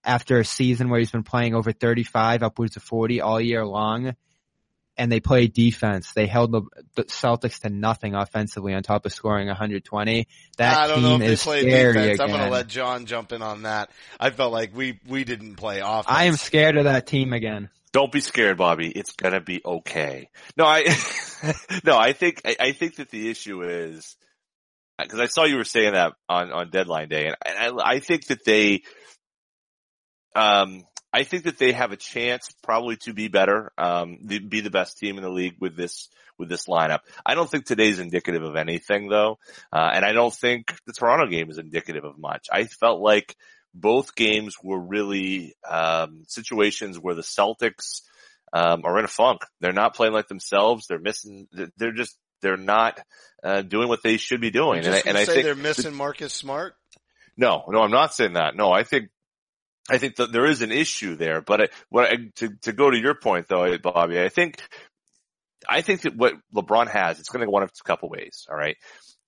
after 0.05 0.41
a 0.41 0.45
season 0.45 0.89
where 0.89 1.01
he's 1.01 1.11
been 1.11 1.23
playing 1.23 1.55
over 1.55 1.71
35, 1.71 2.43
upwards 2.43 2.77
of 2.77 2.83
40 2.83 3.21
all 3.21 3.43
year 3.43 3.67
long 3.67 4.17
and 4.99 5.11
they 5.11 5.21
played 5.21 5.53
defense. 5.53 6.13
They 6.13 6.27
held 6.27 6.53
the, 6.53 6.63
the, 6.95 7.05
Celtics 7.05 7.61
to 7.61 7.71
nothing 7.71 8.15
offensively 8.15 8.75
on 8.75 8.83
top 8.83 9.07
of 9.07 9.13
scoring 9.13 9.47
120. 9.49 10.29
That 10.57 10.77
I 10.77 10.87
don't 10.87 11.03
team 11.03 11.21
know 11.21 11.25
if 11.25 11.33
is 11.33 11.41
they 11.41 11.45
played 11.45 11.63
scary 11.63 11.93
defense. 11.93 12.15
again. 12.15 12.21
I'm 12.21 12.37
going 12.37 12.49
to 12.49 12.53
let 12.53 12.67
Jon 12.69 13.07
jump 13.07 13.33
in 13.33 13.43
on 13.43 13.63
that. 13.63 13.91
I 14.19 14.31
felt 14.31 14.53
like 14.53 14.75
we 14.75 15.01
we 15.07 15.25
didn't 15.25 15.57
play 15.57 15.81
offense. 15.81 16.07
I 16.09 16.25
am 16.25 16.37
scared 16.37 16.77
of 16.77 16.85
that 16.85 17.07
team 17.07 17.33
again. 17.33 17.69
Don't 17.97 18.13
be 18.13 18.21
scared, 18.21 18.59
Bobby. 18.59 18.91
It's 18.91 19.13
gonna 19.13 19.41
be 19.41 19.63
okay. 19.65 20.29
No, 20.55 20.67
I, 20.67 20.83
no, 21.85 21.97
I 21.97 22.13
think, 22.13 22.43
I, 22.45 22.57
I 22.61 22.73
think 22.73 22.97
that 22.97 23.09
the 23.09 23.31
issue 23.31 23.63
is, 23.63 24.17
cause 24.99 25.19
I 25.19 25.25
saw 25.25 25.45
you 25.45 25.57
were 25.57 25.65
saying 25.65 25.95
that 25.95 26.13
on, 26.29 26.53
on 26.53 26.69
deadline 26.69 27.09
day 27.09 27.27
and 27.27 27.37
I, 27.43 27.71
I 27.83 28.01
think 28.01 28.27
that 28.27 28.45
they, 28.45 28.83
um, 30.35 30.85
I 31.17 31.25
think 31.25 31.45
that 31.45 31.57
they 31.57 31.73
have 31.73 31.93
a 31.93 31.97
chance 31.97 32.55
probably 32.63 32.97
to 32.99 33.15
be 33.15 33.29
better, 33.29 33.73
um, 33.79 34.19
be 34.27 34.61
the 34.61 34.69
best 34.71 34.99
team 34.99 35.17
in 35.17 35.23
the 35.23 35.31
league 35.31 35.57
with 35.59 35.75
this, 35.75 36.11
with 36.37 36.51
this 36.51 36.67
lineup. 36.67 36.99
I 37.25 37.35
don't 37.35 37.51
think 37.51 37.65
today's 37.65 37.99
indicative 37.99 38.43
of 38.43 38.55
anything 38.55 39.09
though. 39.09 39.39
Uh, 39.73 39.91
and 39.95 40.05
I 40.05 40.13
don't 40.13 40.35
think 40.35 40.77
the 40.85 40.93
Toronto 40.93 41.27
game 41.27 41.49
is 41.49 41.57
indicative 41.57 42.05
of 42.05 42.19
much. 42.19 42.49
I 42.53 42.65
felt 42.65 43.01
like 43.01 43.35
both 43.73 44.15
games 44.15 44.57
were 44.63 44.79
really, 44.79 45.55
um, 45.67 46.25
situations 46.27 46.99
where 46.99 47.15
the 47.15 47.23
Celtics, 47.23 48.03
um, 48.53 48.83
are 48.85 48.99
in 48.99 49.07
a 49.07 49.09
funk. 49.09 49.41
They're 49.63 49.73
not 49.73 49.95
playing 49.95 50.13
like 50.13 50.29
themselves. 50.29 50.87
They're 50.87 50.99
missing, 50.99 51.49
they're 51.79 51.93
just, 51.93 52.15
they're 52.43 52.59
not, 52.59 53.01
uh, 53.43 53.63
doing 53.63 53.89
what 53.89 54.03
they 54.03 54.19
should 54.19 54.43
be 54.43 54.51
doing. 54.51 54.85
And 54.85 54.95
I, 54.95 55.03
and 55.07 55.17
I 55.17 55.25
say 55.25 55.33
think 55.33 55.45
they're 55.47 55.55
missing 55.55 55.95
Marcus 55.95 56.35
Smart. 56.35 56.75
no, 57.39 57.65
no, 57.69 57.81
I'm 57.81 57.91
not 57.91 58.13
saying 58.13 58.35
that. 58.35 58.55
No, 58.55 58.71
I 58.71 58.83
think, 58.83 59.09
I 59.89 59.99
think 59.99 60.17
that 60.17 60.33
there 60.33 60.47
is 60.47 60.63
an 60.63 60.73
issue 60.73 61.15
there, 61.17 61.41
but 61.41 61.61
I, 61.61 61.69
what 61.91 62.07
I, 62.07 62.17
to, 62.37 62.51
to 62.63 62.73
go 62.73 62.91
to 62.91 62.99
your 62.99 63.15
point 63.15 63.47
though, 63.49 63.77
Bobby, 63.79 64.21
I 64.21 64.29
think, 64.29 64.61
I 65.69 65.81
think 65.81 66.03
that 66.03 66.17
what 66.17 66.35
LeBron 66.55 66.89
has, 66.89 67.21
it's 67.21 67.29
going 67.29 67.41
to 67.41 67.47
go 67.47 67.53
one 67.53 67.63
of 67.63 67.71
a 67.71 67.89
couple 67.89 68.09
ways. 68.09 68.47
All 68.51 68.57
right. 68.57 68.77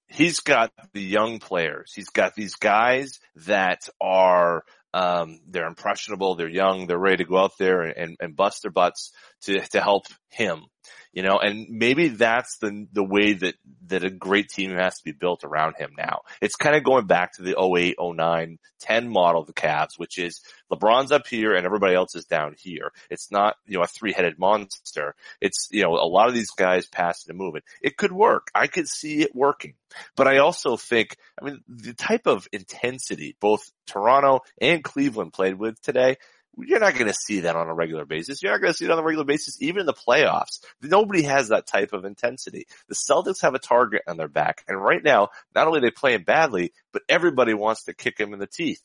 He's 0.09 0.41
got 0.41 0.73
the 0.95 1.03
young 1.03 1.39
players. 1.39 1.93
He's 1.95 2.09
got 2.09 2.35
these 2.35 2.55
guys 2.55 3.19
that 3.47 3.89
are, 4.01 4.65
um, 4.95 5.41
they're 5.49 5.67
impressionable. 5.67 6.35
They're 6.35 6.49
young. 6.49 6.87
They're 6.87 6.99
ready 6.99 7.19
to 7.19 7.29
go 7.29 7.39
out 7.39 7.53
there 7.59 7.83
and, 7.83 7.97
and, 7.97 8.17
and 8.21 8.37
bust 8.37 8.63
their 8.63 8.71
butts 8.71 9.13
to, 9.43 9.61
to 9.69 9.81
help 9.81 10.07
him 10.31 10.65
you 11.13 11.23
know, 11.23 11.39
and 11.39 11.67
maybe 11.69 12.09
that's 12.09 12.59
the, 12.59 12.87
the 12.93 13.05
way 13.05 13.33
that, 13.33 13.55
that 13.87 14.05
a 14.05 14.11
great 14.11 14.49
team 14.49 14.71
has 14.73 14.99
to 14.99 15.05
be 15.05 15.13
built 15.13 15.45
around 15.45 15.77
him 15.77 15.93
now. 15.97 16.21
It's 16.41 16.57
kind 16.57 16.77
of 16.77 16.85
going 16.85 17.07
back 17.07 17.35
to 17.35 17.43
the 17.43 17.61
08, 17.61 17.97
09, 18.01 18.59
10 18.81 19.09
model 19.09 19.41
of 19.41 19.47
the 19.47 19.53
Cavs, 19.53 19.99
which 19.99 20.19
is 20.19 20.41
LeBron's 20.71 21.13
up 21.13 21.27
here 21.27 21.55
and 21.55 21.67
everybody 21.67 21.95
else 21.95 22.15
is 22.15 22.25
down 22.25 22.55
here. 22.59 22.93
It's 23.11 23.31
not, 23.31 23.57
you 23.67 23.79
know, 23.79 23.85
a 23.85 23.87
three-headed 23.87 24.39
monster. 24.39 25.15
It's, 25.41 25.69
you 25.71 25.83
know, 25.83 25.95
a 25.95 26.07
lot 26.07 26.29
of 26.29 26.35
these 26.35 26.51
guys 26.51 26.87
passing 26.87 27.31
and 27.31 27.39
moving. 27.39 27.63
It 27.83 27.97
could 27.97 28.13
work. 28.13 28.51
I 28.55 28.67
could 28.67 28.89
see 28.89 29.23
it 29.23 29.35
working. 29.35 29.75
But 30.17 30.29
I 30.29 30.39
also 30.39 30.77
think, 30.77 31.17
I 31.41 31.45
mean, 31.45 31.61
the 31.69 31.95
type 31.95 32.27
of 32.27 32.47
intensity 32.53 33.37
both 33.41 33.71
Toronto 33.87 34.41
and 34.61 34.85
Cleveland 34.85 35.33
played 35.33 35.59
with 35.59 35.81
today, 35.81 36.17
you're 36.67 36.81
not 36.81 36.95
going 36.95 37.07
to 37.07 37.15
see 37.15 37.41
that 37.41 37.57
on 37.57 37.69
a 37.69 37.75
regular 37.75 38.05
basis. 38.05 38.43
You're 38.43 38.53
not 38.53 38.61
going 38.61 38.73
to 38.73 38.77
see 38.77 38.85
it 38.85 38.91
on 38.91 38.99
a 38.99 39.03
regular 39.03 39.25
basis, 39.25 39.61
even 39.61 39.81
in 39.81 39.87
the 39.87 39.93
playoffs. 39.93 40.61
Nobody 40.83 41.23
has 41.23 41.49
that 41.49 41.67
type 41.67 41.93
of 41.93 42.05
intensity. 42.05 42.67
The 42.89 42.95
Celtics 42.95 43.43
have 43.43 43.55
a 43.55 43.59
target 43.59 44.03
on 44.07 44.17
their 44.17 44.29
back. 44.29 44.65
And 44.69 44.81
right 44.81 45.03
now, 45.03 45.29
not 45.55 45.67
only 45.67 45.79
are 45.79 45.83
they 45.83 45.91
playing 45.91 46.25
badly, 46.25 46.73
but 46.93 47.03
everybody 47.09 47.55
wants 47.55 47.85
to 47.85 47.95
kick 47.95 48.19
him 48.19 48.33
in 48.33 48.39
the 48.39 48.47
teeth. 48.47 48.83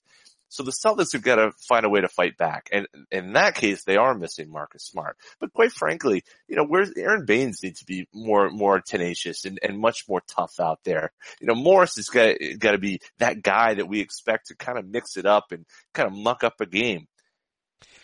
So 0.53 0.61
the 0.61 0.71
Celtics 0.71 1.13
have 1.13 1.23
got 1.23 1.37
to 1.37 1.51
find 1.67 1.83
a 1.83 1.89
way 1.89 2.01
to 2.01 2.07
fight 2.07 2.37
back. 2.37 2.69
And 2.71 2.87
in 3.09 3.33
that 3.33 3.55
case, 3.55 3.85
they 3.85 3.97
are 3.97 4.13
missing 4.13 4.51
Marcus 4.51 4.83
Smart. 4.83 5.17
But 5.39 5.51
quite 5.51 5.71
frankly, 5.71 6.23
you 6.47 6.55
know, 6.55 6.63
where's 6.63 6.91
Aron 6.95 7.25
Baynes 7.25 7.63
needs 7.63 7.79
to 7.79 7.85
be 7.85 8.07
more, 8.13 8.51
more 8.51 8.79
tenacious 8.79 9.45
and, 9.45 9.57
and 9.63 9.79
much 9.79 10.07
more 10.07 10.21
tough 10.27 10.59
out 10.59 10.79
there. 10.83 11.11
You 11.41 11.47
know, 11.47 11.55
Morris 11.55 11.95
has 11.95 12.09
got, 12.09 12.35
got 12.59 12.73
to 12.73 12.77
be 12.77 12.99
that 13.17 13.41
guy 13.41 13.73
that 13.73 13.87
we 13.87 13.99
expect 13.99 14.49
to 14.49 14.55
kind 14.55 14.77
of 14.77 14.85
mix 14.85 15.17
it 15.17 15.25
up 15.25 15.51
and 15.51 15.65
kind 15.91 16.07
of 16.07 16.13
muck 16.13 16.43
up 16.43 16.61
a 16.61 16.67
game. 16.67 17.07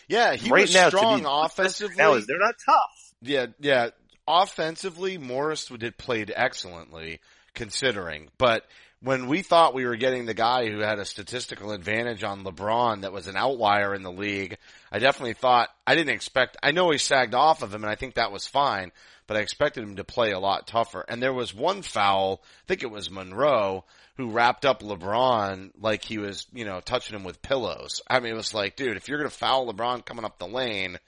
Yeah, 0.08 0.34
he 0.34 0.50
right 0.50 0.62
was 0.62 0.74
now, 0.74 0.88
strong 0.88 1.22
me, 1.22 1.26
offensively. 1.28 1.96
Now 1.96 2.14
is 2.14 2.26
they're 2.26 2.38
not 2.38 2.54
tough. 2.64 3.14
Yeah, 3.22 3.46
yeah. 3.60 3.90
Offensively, 4.26 5.18
Morris 5.18 5.66
did 5.66 5.96
played 5.96 6.32
excellently 6.34 7.20
considering, 7.54 8.28
but 8.38 8.64
when 9.02 9.28
we 9.28 9.42
thought 9.42 9.74
we 9.74 9.86
were 9.86 9.96
getting 9.96 10.26
the 10.26 10.34
guy 10.34 10.68
who 10.68 10.80
had 10.80 10.98
a 10.98 11.06
statistical 11.06 11.72
advantage 11.72 12.22
on 12.22 12.44
LeBron 12.44 13.00
that 13.02 13.12
was 13.12 13.26
an 13.26 13.36
outlier 13.36 13.94
in 13.94 14.02
the 14.02 14.12
league, 14.12 14.58
I 14.92 14.98
definitely 14.98 15.32
thought 15.32 15.70
I 15.86 15.94
didn't 15.94 16.14
expect. 16.14 16.58
I 16.62 16.72
know 16.72 16.90
he 16.90 16.98
sagged 16.98 17.34
off 17.34 17.62
of 17.62 17.72
him, 17.72 17.82
and 17.82 17.90
I 17.90 17.94
think 17.94 18.14
that 18.14 18.32
was 18.32 18.46
fine, 18.46 18.92
but 19.26 19.38
I 19.38 19.40
expected 19.40 19.84
him 19.84 19.96
to 19.96 20.04
play 20.04 20.32
a 20.32 20.38
lot 20.38 20.66
tougher. 20.66 21.04
And 21.08 21.22
there 21.22 21.32
was 21.32 21.54
one 21.54 21.80
foul, 21.80 22.42
I 22.44 22.66
think 22.68 22.82
it 22.82 22.90
was 22.90 23.10
Monroe, 23.10 23.84
who 24.18 24.30
wrapped 24.30 24.66
up 24.66 24.82
LeBron 24.82 25.70
like 25.80 26.04
he 26.04 26.18
was, 26.18 26.46
you 26.52 26.66
know, 26.66 26.80
touching 26.80 27.16
him 27.16 27.24
with 27.24 27.40
pillows. 27.40 28.02
I 28.06 28.20
mean, 28.20 28.32
it 28.32 28.36
was 28.36 28.52
like, 28.52 28.76
dude, 28.76 28.98
if 28.98 29.08
you're 29.08 29.18
gonna 29.18 29.30
foul 29.30 29.72
LeBron 29.72 30.04
coming 30.04 30.26
up 30.26 30.38
the 30.38 30.46
lane, 30.46 30.98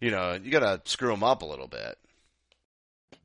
you 0.00 0.10
know, 0.10 0.34
you 0.34 0.50
gotta 0.50 0.82
screw 0.84 1.14
him 1.14 1.24
up 1.24 1.40
a 1.40 1.46
little 1.46 1.66
bit. 1.66 1.96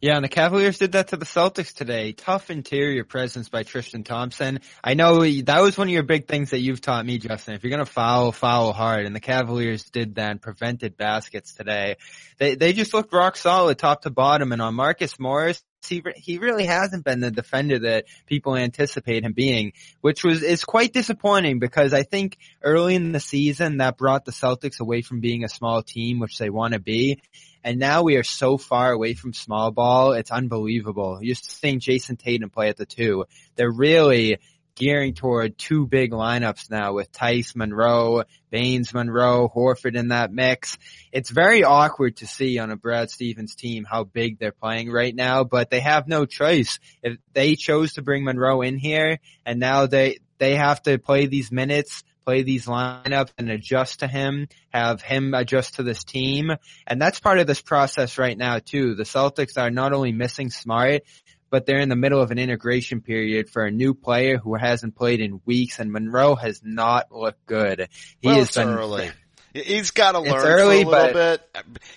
Yeah, 0.04 0.18
and 0.18 0.26
the 0.26 0.28
Cavaliers 0.28 0.80
did 0.80 0.92
that 0.92 1.08
to 1.08 1.16
the 1.16 1.26
Celtics 1.26 1.74
today. 1.74 2.12
Tough 2.12 2.50
interior 2.50 3.06
presence 3.06 3.48
by 3.48 3.64
Tristan 3.64 4.04
Thompson. 4.04 4.60
I 4.84 4.96
know 4.96 5.22
that 5.24 5.62
was 5.62 5.78
one 5.78 5.88
of 5.88 5.94
your 5.94 6.04
big 6.04 6.28
things 6.28 6.50
that 6.50 6.60
you've 6.60 6.82
taught 6.82 7.06
me, 7.06 7.20
Justin. 7.20 7.54
If 7.54 7.64
you're 7.64 7.72
gonna 7.72 7.86
foul, 7.86 8.34
foul 8.34 8.74
hard, 8.74 9.06
and 9.06 9.16
the 9.16 9.22
Cavaliers 9.22 9.86
did 9.86 10.16
that 10.16 10.32
and 10.32 10.42
prevented 10.42 10.98
baskets 10.98 11.54
today. 11.54 11.96
They 12.38 12.56
they 12.56 12.74
just 12.74 12.94
looked 12.94 13.14
rock 13.14 13.38
solid, 13.38 13.80
top 13.80 14.02
to 14.02 14.10
bottom, 14.10 14.52
and 14.52 14.62
on 14.62 14.76
Marcus 14.76 15.18
Morris, 15.22 15.64
he 15.88 16.04
he 16.18 16.38
really 16.38 16.66
hasn't 16.66 17.06
been 17.06 17.22
the 17.22 17.32
defender 17.32 17.80
that 17.80 18.04
people 18.26 18.58
anticipate 18.58 19.24
him 19.24 19.32
being, 19.32 19.72
which 20.02 20.22
was 20.26 20.44
is 20.44 20.66
quite 20.66 20.92
disappointing 20.92 21.60
because 21.60 21.94
I 21.94 22.04
think 22.04 22.38
early 22.62 22.96
in 22.96 23.14
the 23.14 23.22
season 23.22 23.78
that 23.78 23.98
brought 23.98 24.26
the 24.26 24.34
Celtics 24.34 24.82
away 24.82 25.02
from 25.02 25.22
being 25.22 25.46
a 25.46 25.50
small 25.50 25.82
team, 25.82 26.20
which 26.20 26.38
they 26.40 26.50
want 26.50 26.74
to 26.74 26.80
be. 26.82 27.22
And 27.64 27.80
now 27.80 28.04
we 28.04 28.18
are 28.18 28.24
so 28.24 28.58
far 28.58 28.92
away 28.92 29.14
from 29.14 29.34
small 29.34 29.72
ball. 29.72 30.14
It's 30.14 30.32
unbelievable. 30.32 31.20
You're 31.22 31.36
seeing 31.36 31.80
Jayson 31.80 32.18
Tatum 32.18 32.50
play 32.50 32.70
at 32.70 32.78
the 32.78 32.86
two. 32.86 33.26
They're 33.56 33.72
really 33.72 34.40
gearing 34.76 35.14
toward 35.14 35.58
two 35.58 35.86
big 35.86 36.12
lineups 36.12 36.70
now 36.70 36.94
with 36.94 37.12
Theis 37.12 37.56
Monroe, 37.56 38.24
Baynes 38.50 38.94
Monroe, 38.94 39.52
Horford 39.54 39.96
in 39.96 40.10
that 40.10 40.34
mix. 40.34 40.78
It's 41.12 41.30
very 41.30 41.64
awkward 41.64 42.18
to 42.18 42.28
see 42.28 42.58
on 42.58 42.72
a 42.72 42.76
Brad 42.76 43.12
Stevens 43.12 43.56
team 43.56 43.86
how 43.90 44.04
big 44.04 44.40
they're 44.40 44.52
playing 44.52 44.92
right 44.92 45.14
now, 45.14 45.44
but 45.44 45.70
they 45.70 45.80
have 45.80 46.08
no 46.08 46.26
choice. 46.26 46.80
If 47.02 47.18
they 47.34 47.56
chose 47.56 47.94
to 47.94 48.02
bring 48.02 48.24
Monroe 48.24 48.62
in 48.62 48.78
here 48.78 49.20
and 49.46 49.60
now 49.60 49.86
they, 49.86 50.20
they 50.40 50.56
have 50.56 50.82
to 50.84 50.98
play 50.98 51.28
these 51.28 51.52
minutes 51.52 52.04
play 52.26 52.44
these 52.44 52.66
lineups 52.66 53.32
and 53.38 53.50
adjust 53.50 54.00
to 54.00 54.08
him, 54.08 54.48
have 54.70 55.02
him 55.02 55.34
adjust 55.34 55.76
to 55.76 55.84
this 55.84 56.04
team. 56.04 56.52
And 56.88 57.02
that's 57.02 57.20
part 57.20 57.40
of 57.40 57.48
this 57.48 57.62
process 57.62 58.18
right 58.18 58.38
now 58.38 58.60
too. 58.60 58.96
The 58.96 59.04
Celtics 59.04 59.58
are 59.58 59.72
not 59.72 59.94
only 59.94 60.12
missing 60.12 60.50
Smart, 60.50 61.04
but 61.50 61.66
they're 61.66 61.80
in 61.80 61.90
the 61.90 61.96
middle 61.96 62.20
of 62.20 62.32
an 62.32 62.40
integration 62.40 63.02
period 63.02 63.50
for 63.50 63.64
a 63.64 63.72
new 63.72 63.94
player 63.94 64.38
who 64.38 64.56
hasn't 64.56 64.96
played 64.96 65.22
in 65.22 65.42
weeks 65.46 65.80
and 65.80 65.92
Monroe 65.92 66.36
has 66.36 66.62
not 66.64 67.12
looked 67.12 67.46
good. 67.46 67.90
He 68.22 68.30
well, 68.30 68.38
has 68.38 68.52
been, 68.52 68.70
early. 68.70 69.12
He's 69.54 69.92
got 69.92 70.14
to 70.14 70.20
learn 70.20 70.42
early, 70.42 70.82
a 70.82 70.88
little 70.88 71.14
bit. 71.14 71.42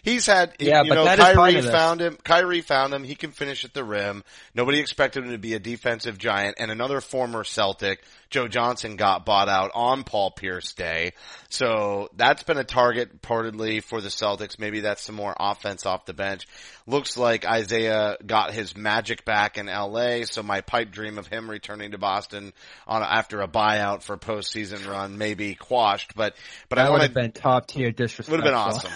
He's 0.02 0.26
had, 0.26 0.54
Yeah, 0.58 0.82
you 0.82 0.92
know, 0.92 1.04
that 1.04 1.18
is 1.18 1.24
part 1.24 1.36
Kyrie 1.36 1.62
found 1.62 2.02
him. 2.02 2.18
Kyrie 2.22 2.60
found 2.60 2.92
him. 2.92 3.02
He 3.02 3.14
can 3.14 3.30
finish 3.30 3.64
at 3.64 3.72
the 3.72 3.82
rim. 3.82 4.24
Nobody 4.54 4.78
expected 4.78 5.24
him 5.24 5.30
to 5.30 5.38
be 5.38 5.54
a 5.54 5.58
defensive 5.58 6.18
giant. 6.18 6.56
And 6.58 6.70
another 6.70 7.00
former 7.00 7.44
Celtic, 7.44 8.02
Joe 8.28 8.46
Johnson, 8.46 8.96
got 8.96 9.24
bought 9.24 9.48
out 9.48 9.70
on 9.74 10.04
Paul 10.04 10.32
Pierce 10.32 10.74
Day. 10.74 11.12
So 11.48 12.10
that's 12.14 12.42
been 12.42 12.58
a 12.58 12.64
target 12.64 13.22
reportedly 13.22 13.82
for 13.82 14.02
the 14.02 14.08
Celtics. 14.08 14.58
Maybe 14.58 14.80
that's 14.80 15.02
some 15.02 15.14
more 15.14 15.34
offense 15.38 15.86
off 15.86 16.04
the 16.04 16.12
bench. 16.12 16.46
Looks 16.86 17.16
like 17.16 17.46
Isaiah 17.46 18.16
got 18.24 18.52
his 18.52 18.76
magic 18.76 19.24
back 19.24 19.56
in 19.56 19.66
LA. 19.66 20.24
So 20.24 20.42
my 20.42 20.60
pipe 20.60 20.90
dream 20.90 21.16
of 21.16 21.26
him 21.26 21.50
returning 21.50 21.92
to 21.92 21.98
Boston 21.98 22.52
on 22.86 23.02
after 23.02 23.40
a 23.40 23.48
buyout 23.48 24.02
for 24.02 24.18
postseason 24.18 24.86
run 24.86 25.16
may 25.16 25.32
be 25.34 25.54
quashed. 25.54 26.14
But 26.14 26.36
but 26.68 26.78
I 26.78 26.84
That 26.84 26.92
would 26.92 26.98
want 26.98 27.14
been 27.14 27.32
top 27.46 27.66
tier 27.66 27.90
disrespect. 27.90 28.30
would 28.30 28.40
have 28.40 28.44
been 28.44 28.54
awesome. 28.54 28.92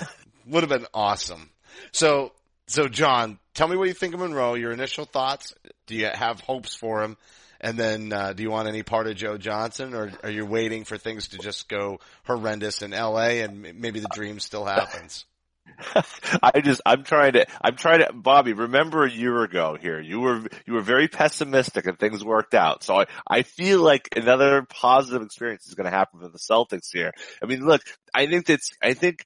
Would 0.46 0.62
have 0.62 0.70
been 0.70 0.86
awesome. 0.92 1.50
So, 1.92 2.32
so 2.66 2.88
Jon, 2.88 3.38
tell 3.54 3.68
me 3.68 3.76
what 3.76 3.88
you 3.88 3.94
think 3.94 4.14
of 4.14 4.20
Monroe. 4.20 4.54
Your 4.54 4.72
initial 4.72 5.04
thoughts. 5.04 5.54
Do 5.86 5.94
you 5.94 6.06
have 6.12 6.40
hopes 6.40 6.74
for 6.74 7.02
him? 7.02 7.16
And 7.60 7.78
then, 7.78 8.12
uh, 8.12 8.32
do 8.32 8.42
you 8.42 8.50
want 8.50 8.68
any 8.68 8.82
part 8.82 9.06
of 9.06 9.16
Joe 9.16 9.36
Johnson, 9.36 9.94
or 9.94 10.10
are 10.22 10.30
you 10.30 10.46
waiting 10.46 10.84
for 10.84 10.96
things 10.96 11.28
to 11.28 11.38
just 11.38 11.68
go 11.68 12.00
horrendous 12.24 12.80
in 12.80 12.94
L.A. 12.94 13.42
and 13.42 13.60
maybe 13.78 14.00
the 14.00 14.08
dream 14.14 14.40
still 14.40 14.64
happens? 14.64 15.26
I 16.42 16.60
just, 16.60 16.80
I'm 16.84 17.04
trying 17.04 17.32
to, 17.32 17.46
I'm 17.62 17.76
trying 17.76 18.00
to, 18.00 18.12
Bobby, 18.12 18.52
remember 18.52 19.04
a 19.04 19.10
year 19.10 19.42
ago 19.42 19.76
here, 19.80 20.00
you 20.00 20.20
were, 20.20 20.42
you 20.66 20.74
were 20.74 20.82
very 20.82 21.08
pessimistic 21.08 21.86
and 21.86 21.98
things 21.98 22.24
worked 22.24 22.54
out. 22.54 22.82
So 22.82 23.00
I, 23.00 23.06
I 23.26 23.42
feel 23.42 23.82
like 23.82 24.08
another 24.16 24.66
positive 24.68 25.22
experience 25.22 25.66
is 25.66 25.74
going 25.74 25.90
to 25.90 25.96
happen 25.96 26.20
for 26.20 26.28
the 26.28 26.38
Celtics 26.38 26.92
here. 26.92 27.12
I 27.42 27.46
mean, 27.46 27.66
look, 27.66 27.82
I 28.14 28.26
think 28.26 28.46
that's, 28.46 28.70
I 28.82 28.94
think 28.94 29.24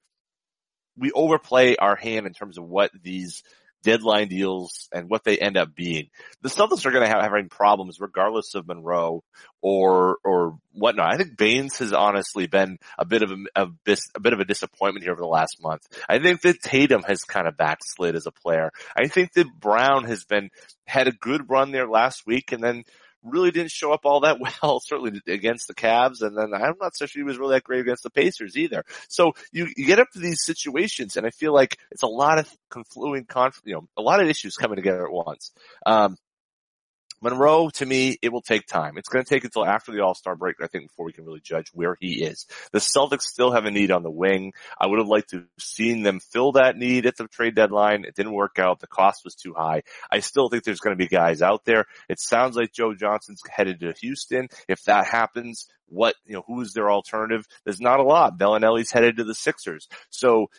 we 0.97 1.11
overplay 1.13 1.77
our 1.77 1.97
hand 1.97 2.27
in 2.27 2.33
terms 2.33 2.59
of 2.59 2.65
what 2.65 2.91
these 3.03 3.43
deadline 3.85 4.29
deals 4.29 4.89
and 4.93 5.09
what 5.09 5.23
they 5.23 5.39
end 5.39 5.57
up 5.57 5.75
being. 5.75 6.09
The 6.43 6.49
Celtics 6.49 6.85
are 6.87 6.91
going 6.91 7.05
to 7.05 7.09
have 7.09 7.23
having 7.23 7.49
problems 7.49 8.01
regardless 8.01 8.55
of 8.55 8.67
Monroe 8.67 9.23
or 9.61 10.19
or 10.25 10.59
whatnot. 10.73 11.13
I 11.13 11.17
think 11.17 11.37
Baynes 11.37 11.79
has 11.79 11.93
honestly 11.93 12.47
been 12.47 12.79
a 12.99 13.05
bit 13.05 13.23
of 13.23 13.31
a, 13.31 13.37
a, 13.55 13.69
a 14.15 14.21
bit 14.21 14.33
of 14.33 14.41
a 14.41 14.45
disappointment 14.45 15.05
here 15.05 15.13
over 15.13 15.21
the 15.21 15.29
last 15.29 15.63
month. 15.63 15.87
I 16.09 16.19
think 16.19 16.41
that 16.43 16.63
Tatum 16.63 17.03
has 17.07 17.21
kind 17.23 17.47
of 17.47 17.57
backslid 17.57 18.17
as 18.17 18.27
a 18.27 18.33
player. 18.33 18.73
I 18.97 19.07
think 19.07 19.35
that 19.35 19.47
Brown 19.61 20.05
has 20.05 20.25
been 20.25 20.51
had 20.87 21.07
a 21.07 21.13
good 21.13 21.49
run 21.49 21.71
there 21.71 21.89
last 21.89 22.27
week 22.27 22.53
and 22.53 22.63
then 22.63 22.85
really 23.25 23.51
didn't 23.51 23.71
show 23.71 23.93
up 23.93 24.05
all 24.05 24.21
that 24.21 24.39
well, 24.63 24.81
certainly 24.81 25.21
against 25.27 25.67
the 25.69 25.75
Cavs. 25.75 26.23
And 26.23 26.37
then 26.37 26.55
I'm 26.55 26.75
not 26.81 26.97
sure 26.97 27.09
he 27.13 27.23
was 27.23 27.39
really 27.39 27.57
that 27.57 27.65
great 27.65 27.81
against 27.81 28.03
the 28.03 28.11
Pacers 28.11 28.57
either. 28.57 28.85
So 29.09 29.33
you, 29.53 29.69
you 29.77 29.87
get 29.87 29.99
up 29.99 30.11
to 30.13 30.19
these 30.19 30.45
situations 30.45 31.17
and 31.17 31.27
I 31.27 31.31
feel 31.31 31.53
like 31.53 31.79
it's 31.91 32.03
a 32.03 32.09
lot 32.09 32.39
of 32.39 32.49
confluent, 32.69 33.29
conf, 33.29 33.61
you 33.65 33.75
know, 33.75 33.89
a 33.97 34.03
lot 34.03 34.21
of 34.21 34.29
issues 34.29 34.57
coming 34.57 34.77
together 34.77 35.07
at 35.07 35.13
once. 35.13 35.53
Um, 35.87 36.17
Monroe, 37.25 37.71
to 37.71 37.87
me, 37.87 38.19
it 38.21 38.31
will 38.31 38.43
take 38.43 38.67
time. 38.67 38.99
It's 38.99 39.09
going 39.09 39.25
to 39.25 39.29
take 39.29 39.45
until 39.45 39.65
after 39.65 39.91
the 39.91 40.03
All-Star 40.03 40.37
break, 40.37 40.57
I 40.63 40.67
think, 40.67 40.89
before 40.89 41.07
we 41.07 41.13
can 41.13 41.25
really 41.25 41.41
judge 41.41 41.71
where 41.73 41.97
he 41.99 42.23
is. 42.23 42.47
The 42.73 42.79
Celtics 42.79 43.23
still 43.23 43.51
have 43.51 43.65
a 43.65 43.71
need 43.71 43.91
on 43.91 44.03
the 44.03 44.11
wing. 44.11 44.53
I 44.79 44.87
would 44.87 44.99
have 44.99 45.09
liked 45.09 45.31
to 45.31 45.39
have 45.39 45.47
seen 45.59 46.03
them 46.03 46.21
fill 46.21 46.53
that 46.53 46.77
need 46.77 47.07
at 47.07 47.17
the 47.17 47.27
trade 47.27 47.55
deadline. 47.55 48.05
It 48.05 48.15
didn't 48.15 48.35
work 48.35 48.59
out. 48.59 48.79
The 48.79 48.87
cost 48.87 49.23
was 49.25 49.35
too 49.35 49.55
high. 49.57 49.83
I 50.13 50.21
still 50.21 50.51
think 50.51 50.65
there's 50.65 50.81
going 50.81 50.97
to 50.97 51.03
be 51.03 51.09
guys 51.09 51.41
out 51.41 51.65
there. 51.65 51.87
It 52.09 52.21
sounds 52.21 52.57
like 52.57 52.73
Joe 52.73 52.95
Johnson's 52.95 53.41
headed 53.49 53.81
to 53.81 53.95
Houston. 54.03 54.49
If 54.69 54.85
that 54.85 55.07
happens, 55.07 55.67
what, 55.87 56.15
you 56.27 56.35
know, 56.35 56.45
who's 56.47 56.75
their 56.75 56.91
alternative? 56.91 57.47
There's 57.65 57.81
not 57.81 58.01
a 58.01 58.05
lot. 58.05 58.39
Belinelli's 58.39 58.93
headed 58.93 59.17
to 59.17 59.25
the 59.25 59.35
Sixers. 59.35 59.89
So 60.11 60.51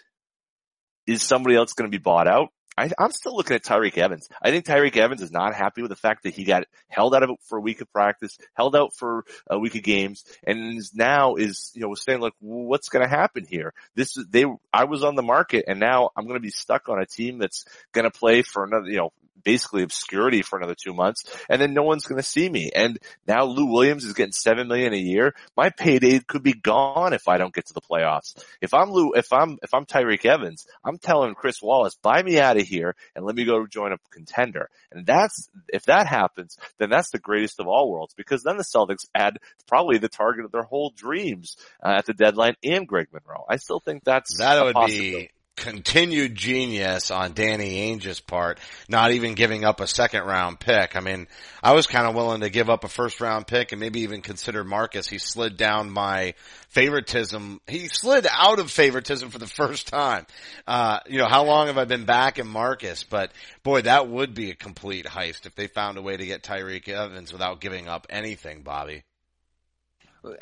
is 1.06 1.22
somebody 1.22 1.56
else 1.56 1.74
going 1.74 1.92
to 1.92 1.96
be 1.96 2.02
bought 2.02 2.28
out? 2.28 2.50
I, 2.78 2.92
I'm 3.00 3.12
still 3.12 3.36
looking 3.36 3.56
at 3.56 3.64
Tyreke 3.64 3.98
Evans. 3.98 4.28
I 4.42 4.52
think 4.52 4.66
Tyreke 4.66 4.98
Evans 4.98 5.22
is 5.22 5.32
not 5.32 5.56
happy 5.56 5.82
with 5.82 5.90
the 5.90 5.96
fact 5.96 6.24
that 6.24 6.34
he 6.34 6.44
got 6.44 6.66
held 6.88 7.16
out 7.16 7.24
of 7.24 7.30
for 7.44 7.58
a 7.58 7.62
week 7.62 7.82
of 7.82 7.92
practice, 7.92 8.38
held 8.54 8.76
out 8.76 8.94
for 8.94 9.24
a 9.48 9.58
week 9.58 9.76
of 9.76 9.84
games, 9.84 10.26
and 10.44 10.82
now 10.94 11.36
is 11.36 11.72
you 11.74 11.82
know 11.82 11.94
saying 11.96 12.20
like, 12.20 12.34
what's 12.40 12.90
going 12.90 13.04
to 13.04 13.10
happen 13.10 13.46
here? 13.50 13.74
This 13.96 14.18
is 14.18 14.26
they. 14.30 14.46
I 14.74 14.86
was 14.86 15.04
on 15.04 15.16
the 15.16 15.24
market, 15.24 15.66
and 15.68 15.80
now 15.80 16.10
I'm 16.16 16.26
going 16.26 16.40
to 16.40 16.44
be 16.44 16.50
stuck 16.50 16.90
on 16.90 17.00
a 17.00 17.06
team 17.06 17.38
that's 17.38 17.66
going 17.94 18.06
to 18.06 18.12
play 18.12 18.42
for 18.42 18.64
another 18.64 18.90
you 18.90 18.98
know 18.98 19.14
basically 19.44 19.84
obscurity 19.84 20.42
for 20.42 20.58
another 20.58 20.76
two 20.76 20.94
months, 20.94 21.24
and 21.50 21.62
then 21.62 21.74
no 21.74 21.84
one's 21.84 22.06
going 22.06 22.22
to 22.22 22.28
see 22.28 22.50
me. 22.50 22.72
And 22.76 23.00
now 23.28 23.44
Lou 23.44 23.72
Williams 23.72 24.06
is 24.06 24.14
getting 24.14 24.32
seven 24.32 24.68
million 24.68 24.94
a 24.94 24.98
year. 24.98 25.36
My 25.56 25.70
payday 25.70 26.20
could 26.20 26.44
be 26.44 26.54
gone 26.54 27.14
if 27.14 27.28
I 27.28 27.38
don't 27.38 27.54
get 27.54 27.68
to 27.68 27.74
the 27.74 27.82
playoffs. 27.82 28.44
If 28.62 28.74
I'm 28.74 28.92
Lou, 28.92 29.14
if 29.14 29.32
I'm 29.32 29.58
if 29.64 29.74
I'm 29.74 29.86
Tyreke 29.86 30.26
Evans, 30.26 30.66
I'm 30.84 30.98
telling 30.98 31.36
Chris 31.36 31.62
Wallace, 31.62 31.96
buy 31.96 32.22
me 32.22 32.40
out 32.40 32.58
of 32.58 32.64
here 32.68 32.96
and 33.16 33.26
let 33.26 33.36
me 33.36 33.46
go 33.46 33.66
join 33.68 33.92
a 33.92 33.98
contender. 34.12 34.70
And 34.92 35.06
that's 35.06 35.50
if 35.70 35.86
that 35.86 36.08
happens, 36.08 36.58
then 36.78 36.90
that's 36.90 37.12
the 37.12 37.20
greatest 37.20 37.60
of 37.60 37.68
all 37.68 37.92
worlds 37.92 38.14
because 38.14 38.44
then 38.44 38.58
the 38.58 38.64
Celtics 38.64 39.06
add 39.14 39.38
probably 39.68 39.98
the 39.98 40.10
target 40.10 40.46
of 40.46 40.52
their 40.52 40.64
whole 40.64 40.92
dreams 40.96 41.58
uh, 41.84 41.96
at 41.98 42.06
the 42.06 42.14
deadline 42.14 42.56
and 42.64 42.88
Greg 42.88 43.08
Monroe. 43.12 43.46
I 43.50 43.58
still 43.58 43.80
think 43.80 44.04
that's 44.04 44.38
That 44.38 44.64
would 44.64 44.76
be 44.88 45.30
continued 45.66 46.36
genius 46.36 47.10
on 47.10 47.34
Danny 47.34 47.90
Ainge's 47.90 48.20
part, 48.20 48.60
not 48.88 49.12
even 49.14 49.34
giving 49.34 49.66
up 49.66 49.80
a 49.80 49.88
second 49.88 50.24
round 50.24 50.60
pick. 50.60 50.96
I 50.96 51.00
mean, 51.00 51.28
I 51.64 51.74
was 51.74 51.88
kind 51.88 52.06
of 52.06 52.14
willing 52.14 52.42
to 52.42 52.52
give 52.52 52.70
up 52.70 52.84
a 52.84 52.88
first 52.88 53.20
round 53.20 53.48
pick 53.48 53.72
and 53.72 53.82
maybe 53.82 54.02
even 54.02 54.22
consider 54.22 54.64
Marcus. 54.64 55.08
He 55.08 55.18
slid 55.18 55.58
down 55.58 55.90
my 55.90 56.36
favoritism. 56.70 57.62
He 57.66 57.88
slid 57.88 58.28
out 58.32 58.60
of 58.60 58.70
favoritism 58.70 59.32
for 59.32 59.40
the 59.40 59.48
first 59.48 59.88
time. 59.88 60.28
Uh, 60.68 61.00
you 61.08 61.18
know, 61.18 61.28
how 61.28 61.46
long 61.46 61.66
have 61.66 61.80
I 61.80 61.86
been 61.86 62.06
back 62.06 62.38
in 62.38 62.46
Marcus? 62.46 63.04
But 63.04 63.32
boy, 63.64 63.82
that 63.82 64.08
would 64.08 64.36
be 64.36 64.52
a 64.52 64.56
complete 64.56 65.08
heist 65.08 65.48
if 65.48 65.56
they 65.56 65.66
found 65.66 65.98
a 65.98 66.04
way 66.04 66.16
to 66.16 66.26
get 66.28 66.44
Tyreke 66.44 66.90
Evans 66.90 67.34
without 67.34 67.60
giving 67.60 67.88
up 67.88 68.06
anything, 68.12 68.62
Bobby. 68.62 69.04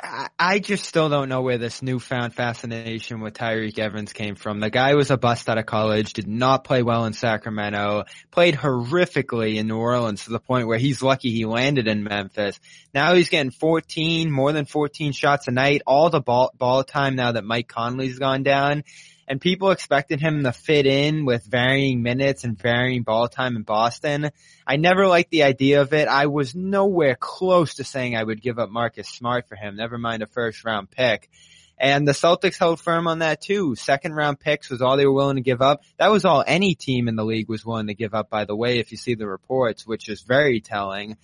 I, 0.01 0.29
I 0.37 0.59
just 0.59 0.85
still 0.85 1.09
don't 1.09 1.29
know 1.29 1.41
where 1.41 1.57
this 1.57 1.81
newfound 1.81 2.33
fascination 2.33 3.21
with 3.21 3.33
Tyreke 3.33 3.77
Evans 3.79 4.13
came 4.13 4.35
from. 4.35 4.59
The 4.59 4.69
guy 4.69 4.95
was 4.95 5.11
a 5.11 5.17
bust 5.17 5.49
out 5.49 5.57
of 5.57 5.65
college, 5.65 6.13
did 6.13 6.27
not 6.27 6.63
play 6.63 6.83
well 6.83 7.05
in 7.05 7.13
Sacramento, 7.13 8.05
played 8.31 8.55
horrifically 8.55 9.55
in 9.55 9.67
New 9.67 9.77
Orleans 9.77 10.25
to 10.25 10.31
the 10.31 10.39
point 10.39 10.67
where 10.67 10.77
he's 10.77 11.01
lucky 11.01 11.31
he 11.31 11.45
landed 11.45 11.87
in 11.87 12.03
Memphis. 12.03 12.59
Now 12.93 13.13
he's 13.13 13.29
getting 13.29 13.51
14, 13.51 14.31
more 14.31 14.51
than 14.51 14.65
14 14.65 15.11
shots 15.11 15.47
a 15.47 15.51
night, 15.51 15.81
all 15.85 16.09
the 16.09 16.21
ball, 16.21 16.51
ball 16.57 16.83
time 16.83 17.15
now 17.15 17.31
that 17.33 17.43
Mike 17.43 17.67
Conley's 17.67 18.19
gone 18.19 18.43
down. 18.43 18.83
And 19.27 19.39
people 19.39 19.71
expected 19.71 20.19
him 20.19 20.43
to 20.43 20.51
fit 20.51 20.85
in 20.85 21.25
with 21.25 21.45
varying 21.45 22.01
minutes 22.03 22.43
and 22.43 22.57
varying 22.57 23.03
ball 23.03 23.27
time 23.29 23.55
in 23.55 23.63
Boston. 23.63 24.31
I 24.67 24.75
never 24.75 25.07
liked 25.07 25.31
the 25.31 25.43
idea 25.43 25.81
of 25.81 25.93
it. 25.93 26.07
I 26.07 26.25
was 26.25 26.53
nowhere 26.53 27.15
close 27.15 27.75
to 27.75 27.83
saying 27.83 28.15
I 28.15 28.23
would 28.23 28.41
give 28.41 28.59
up 28.59 28.69
Marcus 28.69 29.07
Smart 29.07 29.47
for 29.47 29.55
him, 29.55 29.77
never 29.77 29.97
mind 29.97 30.23
a 30.23 30.27
first 30.27 30.65
round 30.65 30.91
pick. 30.91 31.29
And 31.77 32.07
the 32.07 32.11
Celtics 32.11 32.57
held 32.57 32.79
firm 32.79 33.07
on 33.07 33.19
that 33.19 33.41
too. 33.41 33.75
Second 33.75 34.13
round 34.13 34.39
picks 34.39 34.69
was 34.69 34.81
all 34.81 34.95
they 34.95 35.05
were 35.05 35.13
willing 35.13 35.37
to 35.37 35.41
give 35.41 35.61
up. 35.61 35.83
That 35.97 36.11
was 36.11 36.23
all 36.23 36.43
any 36.45 36.75
team 36.75 37.07
in 37.07 37.15
the 37.15 37.25
league 37.25 37.49
was 37.49 37.65
willing 37.65 37.87
to 37.87 37.95
give 37.95 38.13
up, 38.13 38.29
by 38.29 38.45
the 38.45 38.55
way, 38.55 38.79
if 38.79 38.91
you 38.91 38.97
see 38.97 39.15
the 39.15 39.27
reports, 39.27 39.85
which 39.85 40.07
is 40.07 40.21
very 40.21 40.61
telling. 40.61 41.17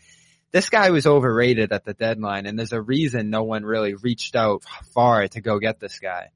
This 0.52 0.70
guy 0.70 0.90
was 0.90 1.06
overrated 1.06 1.72
at 1.72 1.86
the 1.86 1.94
deadline 1.94 2.48
and 2.48 2.58
there's 2.58 2.74
a 2.74 2.82
reason 2.82 3.30
no 3.30 3.44
one 3.44 3.64
really 3.64 3.94
reached 3.94 4.36
out 4.36 4.64
far 4.94 5.28
to 5.28 5.42
go 5.42 5.60
get 5.60 5.80
this 5.80 6.00
guy. 6.00 6.30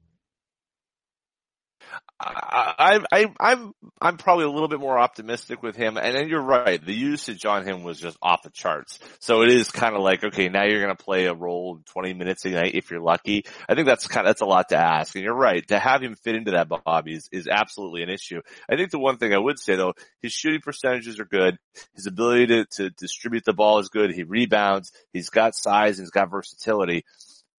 I, 2.20 3.00
I, 3.12 3.26
I'm, 3.40 3.72
I'm 4.00 4.16
probably 4.16 4.44
a 4.44 4.50
little 4.50 4.68
bit 4.68 4.80
more 4.80 4.98
optimistic 4.98 5.62
with 5.62 5.76
him. 5.76 5.96
And 5.96 6.16
then 6.16 6.28
you're 6.28 6.40
right. 6.40 6.84
The 6.84 6.94
usage 6.94 7.44
on 7.44 7.66
him 7.66 7.82
was 7.82 7.98
just 8.00 8.16
off 8.22 8.42
the 8.42 8.50
charts. 8.50 8.98
So 9.18 9.42
it 9.42 9.50
is 9.50 9.70
kind 9.70 9.94
of 9.94 10.02
like, 10.02 10.24
okay, 10.24 10.48
now 10.48 10.64
you're 10.64 10.80
going 10.82 10.96
to 10.96 11.02
play 11.04 11.26
a 11.26 11.34
role 11.34 11.80
20 11.86 12.14
minutes 12.14 12.44
a 12.44 12.50
night 12.50 12.74
if 12.74 12.90
you're 12.90 13.00
lucky. 13.00 13.44
I 13.68 13.74
think 13.74 13.86
that's 13.86 14.06
kind 14.06 14.26
of, 14.26 14.30
that's 14.30 14.40
a 14.40 14.46
lot 14.46 14.70
to 14.70 14.76
ask. 14.76 15.14
And 15.14 15.24
you're 15.24 15.34
right. 15.34 15.66
To 15.68 15.78
have 15.78 16.02
him 16.02 16.14
fit 16.14 16.36
into 16.36 16.52
that 16.52 16.68
Bobby 16.68 17.14
is, 17.14 17.28
is 17.32 17.48
absolutely 17.48 18.02
an 18.02 18.10
issue. 18.10 18.40
I 18.70 18.76
think 18.76 18.90
the 18.90 18.98
one 18.98 19.18
thing 19.18 19.34
I 19.34 19.38
would 19.38 19.58
say 19.58 19.76
though, 19.76 19.94
his 20.22 20.32
shooting 20.32 20.60
percentages 20.60 21.20
are 21.20 21.26
good. 21.26 21.58
His 21.94 22.06
ability 22.06 22.46
to, 22.46 22.64
to 22.76 22.90
distribute 22.90 23.44
the 23.44 23.52
ball 23.52 23.80
is 23.80 23.88
good. 23.88 24.12
He 24.12 24.22
rebounds. 24.22 24.92
He's 25.12 25.30
got 25.30 25.54
size 25.54 25.98
and 25.98 26.06
he's 26.06 26.10
got 26.10 26.30
versatility. 26.30 27.04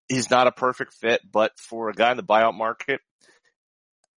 He's 0.08 0.30
not 0.30 0.46
a 0.46 0.52
perfect 0.52 0.94
fit, 0.94 1.20
but 1.30 1.52
for 1.58 1.88
a 1.88 1.94
guy 1.94 2.10
in 2.10 2.16
the 2.16 2.22
buyout 2.22 2.54
market, 2.54 3.00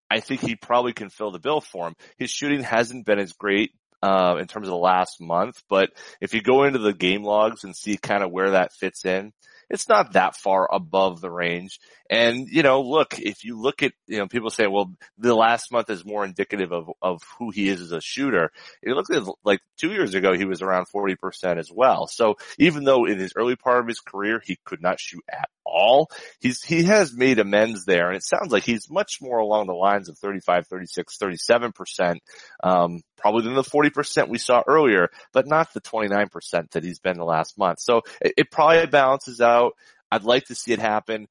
I 0.09 0.19
think 0.19 0.41
he 0.41 0.55
probably 0.55 0.93
can 0.93 1.09
fill 1.09 1.31
the 1.31 1.39
bill 1.39 1.61
for 1.61 1.87
him. 1.87 1.95
His 2.17 2.31
shooting 2.31 2.61
hasn't 2.61 3.05
been 3.05 3.19
as 3.19 3.33
great 3.33 3.71
uh, 4.01 4.37
in 4.39 4.47
terms 4.47 4.67
of 4.67 4.71
the 4.71 4.77
last 4.77 5.19
month, 5.19 5.63
but 5.69 5.91
if 6.21 6.33
you 6.33 6.41
go 6.41 6.63
into 6.63 6.79
the 6.79 6.93
game 6.93 7.23
logs 7.23 7.63
and 7.63 7.75
see 7.75 7.97
kind 7.97 8.23
of 8.23 8.31
where 8.31 8.51
that 8.51 8.73
fits 8.73 9.05
in, 9.05 9.33
it's 9.69 9.89
not 9.89 10.13
that 10.13 10.35
far 10.35 10.67
above 10.71 11.19
the 11.19 11.29
range. 11.29 11.79
And, 12.09 12.47
you 12.47 12.63
know, 12.63 12.81
look, 12.81 13.19
if 13.19 13.43
you 13.43 13.59
look 13.59 13.83
at, 13.83 13.91
you 14.07 14.17
know, 14.17 14.27
people 14.27 14.49
say, 14.49 14.65
well, 14.65 14.93
the 15.17 15.35
last 15.35 15.71
month 15.71 15.89
is 15.89 16.05
more 16.05 16.23
indicative 16.23 16.71
of, 16.71 16.89
of 17.01 17.21
who 17.37 17.49
he 17.49 17.67
is 17.67 17.81
as 17.81 17.91
a 17.91 17.99
shooter. 17.99 18.51
It 18.81 18.91
looks 18.91 19.09
like 19.43 19.59
two 19.77 19.91
years 19.91 20.13
ago, 20.13 20.33
he 20.33 20.45
was 20.45 20.61
around 20.61 20.85
40% 20.93 21.57
as 21.57 21.69
well. 21.69 22.07
So 22.07 22.35
even 22.57 22.85
though 22.85 23.05
in 23.05 23.19
his 23.19 23.33
early 23.35 23.57
part 23.57 23.81
of 23.81 23.87
his 23.87 23.99
career, 23.99 24.41
he 24.43 24.57
could 24.63 24.81
not 24.81 24.99
shoot 24.99 25.23
at 25.29 25.49
all. 25.67 26.09
He's, 26.39 26.63
he 26.63 26.83
has 26.83 27.13
made 27.13 27.39
amends 27.39 27.85
there 27.85 28.07
and 28.07 28.15
it 28.15 28.23
sounds 28.23 28.51
like 28.51 28.63
he's 28.63 28.89
much 28.89 29.19
more 29.21 29.39
along 29.39 29.67
the 29.67 29.73
lines 29.73 30.09
of 30.09 30.17
35, 30.17 30.67
36, 30.67 31.17
37%, 31.17 32.17
um, 32.63 33.01
probably 33.17 33.43
than 33.43 33.55
the 33.55 33.63
40% 33.63 34.29
we 34.29 34.37
saw 34.37 34.63
earlier, 34.67 35.09
but 35.33 35.47
not 35.47 35.73
the 35.73 35.81
29% 35.81 36.71
that 36.71 36.83
he's 36.83 36.99
been 36.99 37.17
the 37.17 37.25
last 37.25 37.57
month. 37.57 37.79
So 37.79 38.01
it, 38.21 38.33
it 38.37 38.51
probably 38.51 38.85
balances 38.87 39.41
out. 39.41 39.73
I'd 40.11 40.23
like 40.23 40.45
to 40.45 40.55
see 40.55 40.73
it 40.73 40.79
happen. 40.79 41.27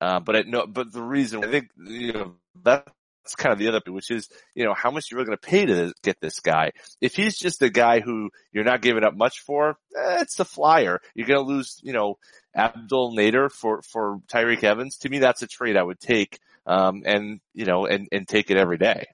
Uh, 0.00 0.20
but 0.20 0.36
I 0.36 0.42
no, 0.42 0.66
but 0.66 0.92
the 0.92 1.02
reason 1.02 1.42
I 1.42 1.50
think, 1.50 1.70
you 1.78 2.12
know, 2.12 2.34
that 2.64 2.86
that's 3.26 3.34
kind 3.34 3.52
of 3.52 3.58
the 3.58 3.68
other, 3.68 3.80
which 3.88 4.12
is, 4.12 4.28
you 4.54 4.64
know, 4.64 4.72
how 4.72 4.92
much 4.92 5.10
you're 5.10 5.24
going 5.24 5.36
to 5.36 5.48
pay 5.48 5.66
to 5.66 5.92
get 6.04 6.20
this 6.20 6.38
guy. 6.38 6.70
If 7.00 7.16
he's 7.16 7.36
just 7.36 7.60
a 7.60 7.70
guy 7.70 7.98
who 7.98 8.30
you're 8.52 8.64
not 8.64 8.82
giving 8.82 9.02
up 9.02 9.16
much 9.16 9.40
for, 9.40 9.70
eh, 9.96 10.20
it's 10.20 10.38
a 10.38 10.44
flyer. 10.44 11.00
You're 11.14 11.26
going 11.26 11.44
to 11.44 11.52
lose, 11.52 11.80
you 11.82 11.92
know, 11.92 12.18
Abdel 12.54 13.12
Nader 13.16 13.50
for, 13.50 13.82
for 13.82 14.18
Tyreke 14.28 14.62
Evans. 14.62 14.98
To 14.98 15.08
me, 15.08 15.18
that's 15.18 15.42
a 15.42 15.48
trade 15.48 15.76
I 15.76 15.82
would 15.82 15.98
take, 15.98 16.38
um, 16.66 17.02
and, 17.04 17.40
you 17.52 17.66
know, 17.66 17.86
and, 17.86 18.06
and 18.12 18.28
take 18.28 18.52
it 18.52 18.58
every 18.58 18.78
day. 18.78 19.06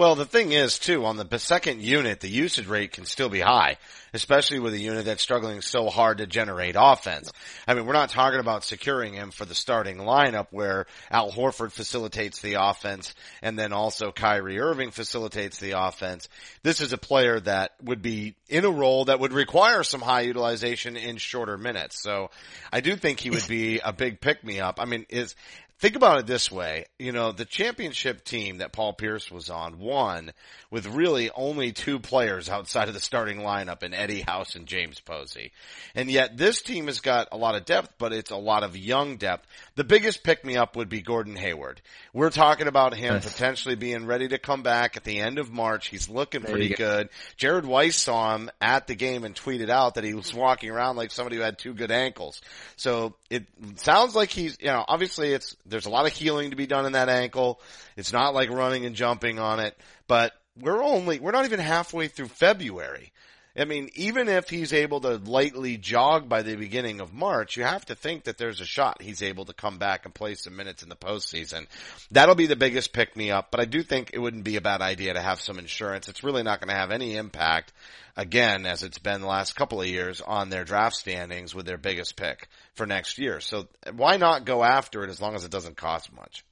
Well, 0.00 0.14
the 0.14 0.24
thing 0.24 0.52
is 0.52 0.78
too, 0.78 1.04
on 1.04 1.18
the 1.18 1.38
second 1.38 1.82
unit, 1.82 2.20
the 2.20 2.28
usage 2.30 2.66
rate 2.66 2.92
can 2.92 3.04
still 3.04 3.28
be 3.28 3.40
high, 3.40 3.76
especially 4.14 4.58
with 4.58 4.72
a 4.72 4.78
unit 4.78 5.04
that's 5.04 5.22
struggling 5.22 5.60
so 5.60 5.90
hard 5.90 6.16
to 6.18 6.26
generate 6.26 6.74
offense. 6.74 7.30
I 7.68 7.74
mean, 7.74 7.84
we're 7.84 7.92
not 7.92 8.08
talking 8.08 8.40
about 8.40 8.64
securing 8.64 9.12
him 9.12 9.30
for 9.30 9.44
the 9.44 9.54
starting 9.54 9.98
lineup 9.98 10.46
where 10.52 10.86
Al 11.10 11.30
Horford 11.30 11.72
facilitates 11.72 12.40
the 12.40 12.54
offense 12.54 13.14
and 13.42 13.58
then 13.58 13.74
also 13.74 14.10
Kyrie 14.10 14.58
Irving 14.58 14.90
facilitates 14.90 15.60
the 15.60 15.72
offense. 15.72 16.30
This 16.62 16.80
is 16.80 16.94
a 16.94 16.98
player 16.98 17.38
that 17.38 17.72
would 17.82 18.00
be 18.00 18.36
in 18.48 18.64
a 18.64 18.70
role 18.70 19.04
that 19.04 19.20
would 19.20 19.34
require 19.34 19.82
some 19.82 20.00
high 20.00 20.22
utilization 20.22 20.96
in 20.96 21.18
shorter 21.18 21.58
minutes. 21.58 22.02
So 22.02 22.30
I 22.72 22.80
do 22.80 22.96
think 22.96 23.20
he 23.20 23.28
would 23.28 23.46
be 23.46 23.80
a 23.80 23.92
big 23.92 24.22
pick 24.22 24.42
me 24.42 24.60
up. 24.60 24.80
I 24.80 24.86
mean, 24.86 25.04
is 25.10 25.34
think 25.80 25.96
about 25.96 26.18
it 26.18 26.26
this 26.26 26.52
way. 26.52 26.84
You 26.98 27.12
know, 27.12 27.32
the 27.32 27.46
championship 27.46 28.22
team 28.22 28.58
that 28.58 28.72
Paul 28.72 28.92
Pierce 28.92 29.30
was 29.30 29.48
on 29.48 29.78
won 29.78 30.32
with 30.70 30.86
really 30.86 31.30
only 31.30 31.72
two 31.72 31.98
players 31.98 32.48
outside 32.48 32.88
of 32.88 32.94
the 32.94 33.00
starting 33.00 33.38
lineup 33.38 33.82
in 33.82 33.94
Eddie 33.94 34.20
House 34.20 34.54
and 34.54 34.66
James 34.66 35.00
Posey. 35.00 35.52
And 35.94 36.10
yet 36.10 36.36
this 36.36 36.60
team 36.60 36.86
has 36.86 37.00
got 37.00 37.28
a 37.32 37.36
lot 37.36 37.54
of 37.54 37.64
depth, 37.64 37.94
but 37.98 38.12
it's 38.12 38.30
a 38.30 38.36
lot 38.36 38.62
of 38.62 38.76
young 38.76 39.16
depth. 39.16 39.46
The 39.74 39.84
biggest 39.84 40.22
pick 40.22 40.44
me 40.44 40.56
up 40.56 40.76
would 40.76 40.90
be 40.90 41.00
Gordon 41.00 41.34
Hayward. 41.34 41.80
We're 42.12 42.30
talking 42.30 42.66
about 42.66 42.94
him 42.94 43.14
yes. 43.14 43.32
potentially 43.32 43.74
being 43.74 44.04
ready 44.04 44.28
to 44.28 44.38
come 44.38 44.62
back 44.62 44.98
at 44.98 45.04
the 45.04 45.18
end 45.18 45.38
of 45.38 45.50
March. 45.50 45.88
He's 45.88 46.10
looking 46.10 46.42
there 46.42 46.52
pretty 46.52 46.74
good. 46.74 47.08
Jared 47.38 47.64
Weiss 47.64 47.96
saw 47.96 48.36
him 48.36 48.50
at 48.60 48.86
the 48.86 48.94
game 48.94 49.24
and 49.24 49.34
tweeted 49.34 49.70
out 49.70 49.94
that 49.94 50.04
he 50.04 50.12
was 50.12 50.34
walking 50.34 50.70
around 50.70 50.96
like 50.96 51.10
somebody 51.10 51.36
who 51.36 51.42
had 51.42 51.58
two 51.58 51.72
good 51.72 51.90
ankles. 51.90 52.42
So 52.76 53.14
it 53.30 53.46
sounds 53.76 54.14
like 54.14 54.30
he's, 54.30 54.58
you 54.60 54.66
know, 54.66 54.84
obviously 54.86 55.32
it's, 55.32 55.56
there's 55.70 55.86
a 55.86 55.90
lot 55.90 56.06
of 56.06 56.12
healing 56.12 56.50
to 56.50 56.56
be 56.56 56.66
done 56.66 56.86
in 56.86 56.92
that 56.92 57.08
ankle. 57.08 57.60
It's 57.96 58.12
not 58.12 58.34
like 58.34 58.50
running 58.50 58.84
and 58.84 58.94
jumping 58.94 59.38
on 59.38 59.60
it, 59.60 59.76
but 60.06 60.32
we're 60.60 60.82
only, 60.82 61.20
we're 61.20 61.30
not 61.30 61.44
even 61.44 61.60
halfway 61.60 62.08
through 62.08 62.28
February. 62.28 63.12
I 63.56 63.64
mean, 63.64 63.90
even 63.94 64.28
if 64.28 64.48
he's 64.48 64.72
able 64.72 65.00
to 65.00 65.16
lightly 65.16 65.76
jog 65.76 66.28
by 66.28 66.42
the 66.42 66.54
beginning 66.54 67.00
of 67.00 67.12
March, 67.12 67.56
you 67.56 67.64
have 67.64 67.84
to 67.86 67.96
think 67.96 68.24
that 68.24 68.38
there's 68.38 68.60
a 68.60 68.64
shot 68.64 69.02
he's 69.02 69.22
able 69.22 69.44
to 69.46 69.52
come 69.52 69.78
back 69.78 70.04
and 70.04 70.14
play 70.14 70.36
some 70.36 70.56
minutes 70.56 70.84
in 70.84 70.88
the 70.88 70.94
postseason. 70.96 71.66
That'll 72.12 72.36
be 72.36 72.46
the 72.46 72.54
biggest 72.54 72.92
pick 72.92 73.16
me 73.16 73.32
up, 73.32 73.50
but 73.50 73.60
I 73.60 73.64
do 73.64 73.82
think 73.82 74.10
it 74.12 74.20
wouldn't 74.20 74.44
be 74.44 74.56
a 74.56 74.60
bad 74.60 74.82
idea 74.82 75.14
to 75.14 75.20
have 75.20 75.40
some 75.40 75.58
insurance. 75.58 76.08
It's 76.08 76.22
really 76.22 76.44
not 76.44 76.60
going 76.60 76.68
to 76.68 76.80
have 76.80 76.92
any 76.92 77.16
impact, 77.16 77.72
again, 78.16 78.66
as 78.66 78.84
it's 78.84 78.98
been 78.98 79.20
the 79.20 79.26
last 79.26 79.56
couple 79.56 79.80
of 79.80 79.88
years 79.88 80.20
on 80.20 80.50
their 80.50 80.64
draft 80.64 80.94
standings 80.94 81.52
with 81.52 81.66
their 81.66 81.78
biggest 81.78 82.14
pick 82.14 82.48
for 82.74 82.86
next 82.86 83.18
year. 83.18 83.40
So 83.40 83.66
why 83.92 84.16
not 84.16 84.44
go 84.44 84.62
after 84.62 85.02
it 85.02 85.10
as 85.10 85.20
long 85.20 85.34
as 85.34 85.44
it 85.44 85.50
doesn't 85.50 85.76
cost 85.76 86.12
much? 86.12 86.44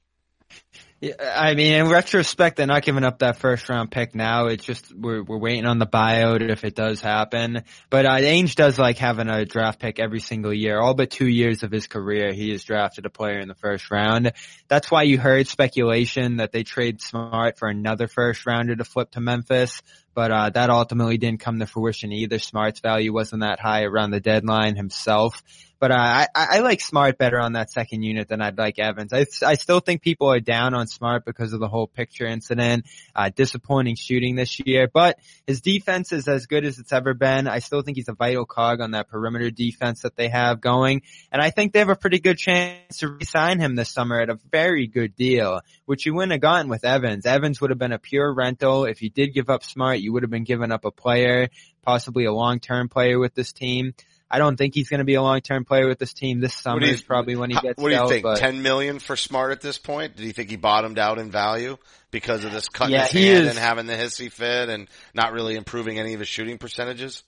I 1.01 1.53
mean, 1.53 1.75
in 1.75 1.87
retrospect, 1.87 2.57
they're 2.57 2.67
not 2.67 2.83
giving 2.83 3.05
up 3.05 3.19
that 3.19 3.37
first 3.37 3.69
round 3.69 3.89
pick 3.89 4.13
now. 4.15 4.47
It's 4.47 4.65
just 4.65 4.93
we're 4.93 5.23
we're 5.23 5.37
waiting 5.37 5.65
on 5.65 5.79
the 5.79 5.87
buyout 5.87 6.49
if 6.49 6.65
it 6.65 6.75
does 6.75 6.99
happen. 6.99 7.63
But 7.89 8.05
uh, 8.05 8.17
Ainge 8.17 8.55
does 8.55 8.77
like 8.77 8.97
having 8.97 9.29
a 9.29 9.45
draft 9.45 9.79
pick 9.79 9.97
every 9.97 10.19
single 10.19 10.53
year. 10.53 10.77
All 10.77 10.93
but 10.93 11.09
two 11.09 11.27
years 11.27 11.63
of 11.63 11.71
his 11.71 11.87
career, 11.87 12.33
he 12.33 12.49
has 12.51 12.65
drafted 12.65 13.05
a 13.05 13.09
player 13.09 13.39
in 13.39 13.47
the 13.47 13.55
first 13.55 13.89
round. 13.91 14.33
That's 14.67 14.91
why 14.91 15.03
you 15.03 15.17
heard 15.17 15.47
speculation 15.47 16.37
that 16.37 16.51
they 16.51 16.63
trade 16.63 17.01
Smart 17.01 17.57
for 17.57 17.69
another 17.69 18.09
first 18.09 18.45
rounder 18.45 18.75
to 18.75 18.83
flip 18.83 19.11
to 19.11 19.21
Memphis 19.21 19.81
but 20.19 20.31
uh, 20.31 20.49
that 20.49 20.69
ultimately 20.69 21.17
didn't 21.17 21.39
come 21.39 21.59
to 21.59 21.65
fruition 21.65 22.11
either. 22.11 22.39
Smart's 22.39 22.81
value 22.81 23.13
wasn't 23.13 23.41
that 23.41 23.57
high 23.57 23.83
around 23.83 24.11
the 24.11 24.19
deadline 24.19 24.75
himself. 24.75 25.41
But 25.79 25.91
uh, 25.91 25.95
I, 25.97 26.27
I 26.35 26.59
like 26.59 26.81
Smart 26.81 27.17
better 27.17 27.39
on 27.39 27.53
that 27.53 27.71
second 27.71 28.03
unit 28.03 28.27
than 28.27 28.41
I'd 28.41 28.57
like 28.57 28.79
Evans. 28.79 29.13
I, 29.13 29.25
I 29.45 29.55
still 29.55 29.79
think 29.79 30.01
people 30.01 30.27
are 30.27 30.41
down 30.41 30.73
on 30.73 30.87
Smart 30.87 31.23
because 31.25 31.53
of 31.53 31.61
the 31.61 31.69
whole 31.69 31.87
picture 31.87 32.25
incident, 32.25 32.85
uh, 33.15 33.29
disappointing 33.33 33.95
shooting 33.95 34.35
this 34.35 34.59
year. 34.65 34.89
But 34.93 35.19
his 35.47 35.61
defense 35.61 36.11
is 36.11 36.27
as 36.27 36.47
good 36.47 36.65
as 36.65 36.79
it's 36.79 36.91
ever 36.91 37.13
been. 37.13 37.47
I 37.47 37.59
still 37.59 37.81
think 37.81 37.95
he's 37.95 38.09
a 38.09 38.13
vital 38.13 38.45
cog 38.45 38.81
on 38.81 38.91
that 38.91 39.09
perimeter 39.09 39.51
defense 39.51 40.01
that 40.01 40.17
they 40.17 40.27
have 40.27 40.59
going. 40.59 41.03
And 41.31 41.41
I 41.41 41.49
think 41.49 41.71
they 41.71 41.79
have 41.79 41.89
a 41.89 41.95
pretty 41.95 42.19
good 42.19 42.37
chance 42.37 42.97
to 42.97 43.07
resign 43.07 43.59
him 43.59 43.75
this 43.75 43.89
summer 43.89 44.19
at 44.19 44.29
a 44.29 44.37
very 44.51 44.87
good 44.87 45.15
deal, 45.15 45.61
which 45.85 46.05
you 46.05 46.13
wouldn't 46.13 46.33
have 46.33 46.41
gotten 46.41 46.69
with 46.69 46.83
Evans. 46.83 47.25
Evans 47.25 47.61
would 47.61 47.69
have 47.69 47.79
been 47.79 47.93
a 47.93 47.99
pure 47.99 48.33
rental. 48.33 48.85
If 48.85 49.01
you 49.01 49.09
did 49.09 49.33
give 49.33 49.49
up 49.49 49.63
Smart, 49.63 49.99
you 49.99 50.11
would 50.11 50.23
have 50.23 50.31
been 50.31 50.43
giving 50.43 50.73
up 50.73 50.83
a 50.83 50.91
player, 50.91 51.49
possibly 51.83 52.25
a 52.25 52.33
long-term 52.33 52.89
player 52.89 53.17
with 53.17 53.33
this 53.33 53.53
team. 53.53 53.93
I 54.31 54.37
don't 54.37 54.57
think 54.57 54.75
he's 54.75 54.89
going 54.89 54.99
to 54.99 55.05
be 55.05 55.15
a 55.15 55.21
long-term 55.21 55.65
player 55.65 55.87
with 55.87 55.97
this 55.97 56.13
team. 56.13 56.39
This 56.39 56.53
summer 56.53 56.85
you, 56.85 56.93
is 56.93 57.01
probably 57.01 57.35
when 57.35 57.49
he 57.49 57.59
gets. 57.59 57.81
What 57.81 57.89
do 57.89 57.95
you 57.95 58.01
out, 58.01 58.09
think? 58.09 58.23
But, 58.23 58.37
Ten 58.37 58.61
million 58.61 58.99
for 58.99 59.15
Smart 59.15 59.51
at 59.51 59.61
this 59.61 59.77
point? 59.77 60.15
Did 60.15 60.25
you 60.25 60.33
think 60.33 60.49
he 60.49 60.55
bottomed 60.55 60.99
out 60.99 61.17
in 61.17 61.31
value 61.31 61.77
because 62.11 62.43
of 62.43 62.51
this 62.51 62.69
cutting 62.69 62.93
yeah, 62.93 63.07
his 63.07 63.11
hand 63.11 63.45
is, 63.45 63.49
and 63.49 63.57
having 63.57 63.87
the 63.87 63.93
hissy 63.93 64.31
fit 64.31 64.69
and 64.69 64.87
not 65.13 65.33
really 65.33 65.55
improving 65.55 65.99
any 65.99 66.13
of 66.13 66.19
his 66.19 66.29
shooting 66.29 66.57
percentages? 66.57 67.23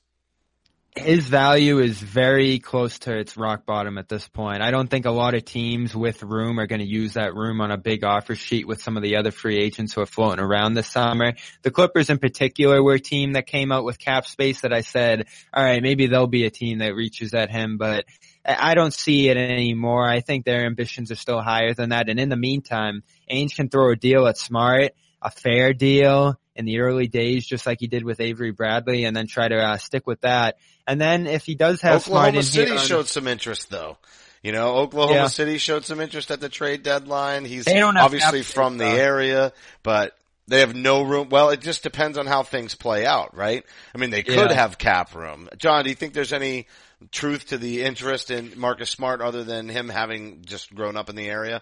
His 0.95 1.25
value 1.25 1.79
is 1.79 1.97
very 1.99 2.59
close 2.59 2.99
to 2.99 3.17
its 3.17 3.37
rock 3.37 3.65
bottom 3.65 3.97
at 3.97 4.09
this 4.09 4.27
point. 4.27 4.61
I 4.61 4.71
don't 4.71 4.89
think 4.89 5.05
a 5.05 5.11
lot 5.11 5.35
of 5.35 5.45
teams 5.45 5.95
with 5.95 6.21
room 6.21 6.59
are 6.59 6.67
going 6.67 6.81
to 6.81 6.87
use 6.87 7.13
that 7.13 7.33
room 7.33 7.61
on 7.61 7.71
a 7.71 7.77
big 7.77 8.03
offer 8.03 8.35
sheet 8.35 8.67
with 8.67 8.81
some 8.81 8.97
of 8.97 9.03
the 9.03 9.15
other 9.15 9.31
free 9.31 9.57
agents 9.57 9.93
who 9.93 10.01
are 10.01 10.05
floating 10.05 10.43
around 10.43 10.73
this 10.73 10.87
summer. 10.87 11.33
The 11.61 11.71
Clippers 11.71 12.09
in 12.09 12.17
particular 12.17 12.83
were 12.83 12.95
a 12.95 12.99
team 12.99 13.33
that 13.33 13.47
came 13.47 13.71
out 13.71 13.85
with 13.85 13.99
cap 13.99 14.25
space 14.25 14.61
that 14.61 14.73
I 14.73 14.81
said, 14.81 15.27
all 15.53 15.63
right, 15.63 15.81
maybe 15.81 16.07
they'll 16.07 16.27
be 16.27 16.45
a 16.45 16.49
team 16.49 16.79
that 16.79 16.93
reaches 16.93 17.33
at 17.33 17.49
him, 17.49 17.77
but 17.77 18.03
I 18.43 18.75
don't 18.75 18.93
see 18.93 19.29
it 19.29 19.37
anymore. 19.37 20.05
I 20.05 20.19
think 20.19 20.43
their 20.43 20.65
ambitions 20.65 21.09
are 21.09 21.15
still 21.15 21.41
higher 21.41 21.73
than 21.73 21.89
that. 21.89 22.09
And 22.09 22.19
in 22.19 22.27
the 22.27 22.35
meantime, 22.35 23.03
Ainge 23.31 23.55
can 23.55 23.69
throw 23.69 23.91
a 23.91 23.95
deal 23.95 24.27
at 24.27 24.37
Smart, 24.37 24.91
a 25.21 25.31
fair 25.31 25.73
deal 25.73 26.37
in 26.55 26.65
the 26.65 26.79
early 26.79 27.07
days, 27.07 27.45
just 27.45 27.65
like 27.65 27.79
he 27.79 27.87
did 27.87 28.03
with 28.03 28.19
Avery 28.19 28.51
Bradley, 28.51 29.05
and 29.05 29.15
then 29.15 29.27
try 29.27 29.47
to 29.47 29.57
uh, 29.57 29.77
stick 29.77 30.05
with 30.07 30.21
that. 30.21 30.57
And 30.87 30.99
then 30.99 31.27
if 31.27 31.45
he 31.45 31.55
does 31.55 31.81
have 31.81 32.07
Oklahoma 32.07 32.43
City 32.43 32.77
showed 32.77 33.07
some 33.07 33.27
interest 33.27 33.69
though. 33.69 33.97
You 34.43 34.51
know, 34.51 34.77
Oklahoma 34.77 35.13
yeah. 35.13 35.27
City 35.27 35.59
showed 35.59 35.85
some 35.85 36.01
interest 36.01 36.31
at 36.31 36.41
the 36.41 36.49
trade 36.49 36.81
deadline. 36.81 37.45
He's 37.45 37.67
obviously 37.67 38.41
from 38.41 38.79
the 38.79 38.87
area, 38.87 39.53
but 39.83 40.17
they 40.47 40.61
have 40.61 40.75
no 40.75 41.03
room. 41.03 41.29
Well, 41.29 41.51
it 41.51 41.61
just 41.61 41.83
depends 41.83 42.17
on 42.17 42.25
how 42.25 42.41
things 42.41 42.73
play 42.73 43.05
out, 43.05 43.35
right? 43.35 43.63
I 43.93 43.97
mean, 43.99 44.09
they 44.09 44.23
could 44.23 44.49
yeah. 44.49 44.53
have 44.53 44.79
cap 44.79 45.13
room. 45.13 45.47
Jon, 45.57 45.83
do 45.83 45.89
you 45.89 45.95
think 45.95 46.13
there's 46.13 46.33
any 46.33 46.67
truth 47.11 47.47
to 47.47 47.57
the 47.57 47.83
interest 47.83 48.31
in 48.31 48.53
Marcus 48.57 48.89
Smart 48.89 49.21
other 49.21 49.43
than 49.43 49.69
him 49.69 49.89
having 49.89 50.43
just 50.43 50.73
grown 50.73 50.97
up 50.97 51.09
in 51.09 51.15
the 51.15 51.29
area? 51.29 51.61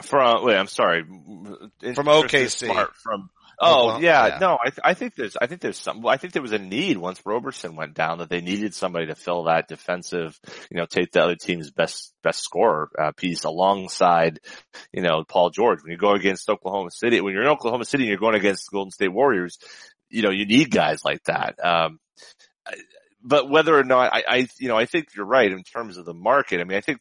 From 0.00 0.44
wait, 0.44 0.56
I'm 0.56 0.66
sorry. 0.66 1.02
From 1.02 2.06
OKC. 2.06 2.66
Smart 2.66 2.96
from 2.96 3.30
Oh 3.62 3.86
well, 3.86 4.02
yeah, 4.02 4.26
yeah, 4.26 4.38
no, 4.38 4.58
I, 4.58 4.70
th- 4.70 4.80
I 4.82 4.94
think 4.94 5.14
there's, 5.14 5.36
I 5.36 5.46
think 5.46 5.60
there's 5.60 5.76
some, 5.76 6.06
I 6.06 6.16
think 6.16 6.32
there 6.32 6.40
was 6.40 6.52
a 6.52 6.58
need 6.58 6.96
once 6.96 7.20
Roberson 7.26 7.76
went 7.76 7.92
down 7.92 8.18
that 8.18 8.30
they 8.30 8.40
needed 8.40 8.74
somebody 8.74 9.08
to 9.08 9.14
fill 9.14 9.44
that 9.44 9.68
defensive, 9.68 10.40
you 10.70 10.78
know, 10.78 10.86
take 10.86 11.12
the 11.12 11.22
other 11.22 11.36
team's 11.36 11.70
best, 11.70 12.14
best 12.22 12.42
scorer 12.42 12.88
uh, 12.98 13.12
piece 13.12 13.44
alongside, 13.44 14.40
you 14.94 15.02
know, 15.02 15.24
Paul 15.28 15.50
George. 15.50 15.82
When 15.82 15.92
you 15.92 15.98
go 15.98 16.12
against 16.12 16.48
Oklahoma 16.48 16.90
City, 16.90 17.20
when 17.20 17.34
you're 17.34 17.42
in 17.42 17.48
Oklahoma 17.48 17.84
City 17.84 18.04
and 18.04 18.08
you're 18.08 18.18
going 18.18 18.34
against 18.34 18.70
Golden 18.70 18.92
State 18.92 19.12
Warriors, 19.12 19.58
you 20.08 20.22
know, 20.22 20.30
you 20.30 20.46
need 20.46 20.70
guys 20.70 21.04
like 21.04 21.22
that. 21.24 21.62
Um, 21.62 22.00
but 23.22 23.50
whether 23.50 23.78
or 23.78 23.84
not 23.84 24.14
I, 24.14 24.22
I, 24.26 24.48
you 24.58 24.68
know, 24.68 24.78
I 24.78 24.86
think 24.86 25.08
you're 25.14 25.26
right 25.26 25.52
in 25.52 25.64
terms 25.64 25.98
of 25.98 26.06
the 26.06 26.14
market. 26.14 26.60
I 26.60 26.64
mean, 26.64 26.78
I 26.78 26.80
think 26.80 26.98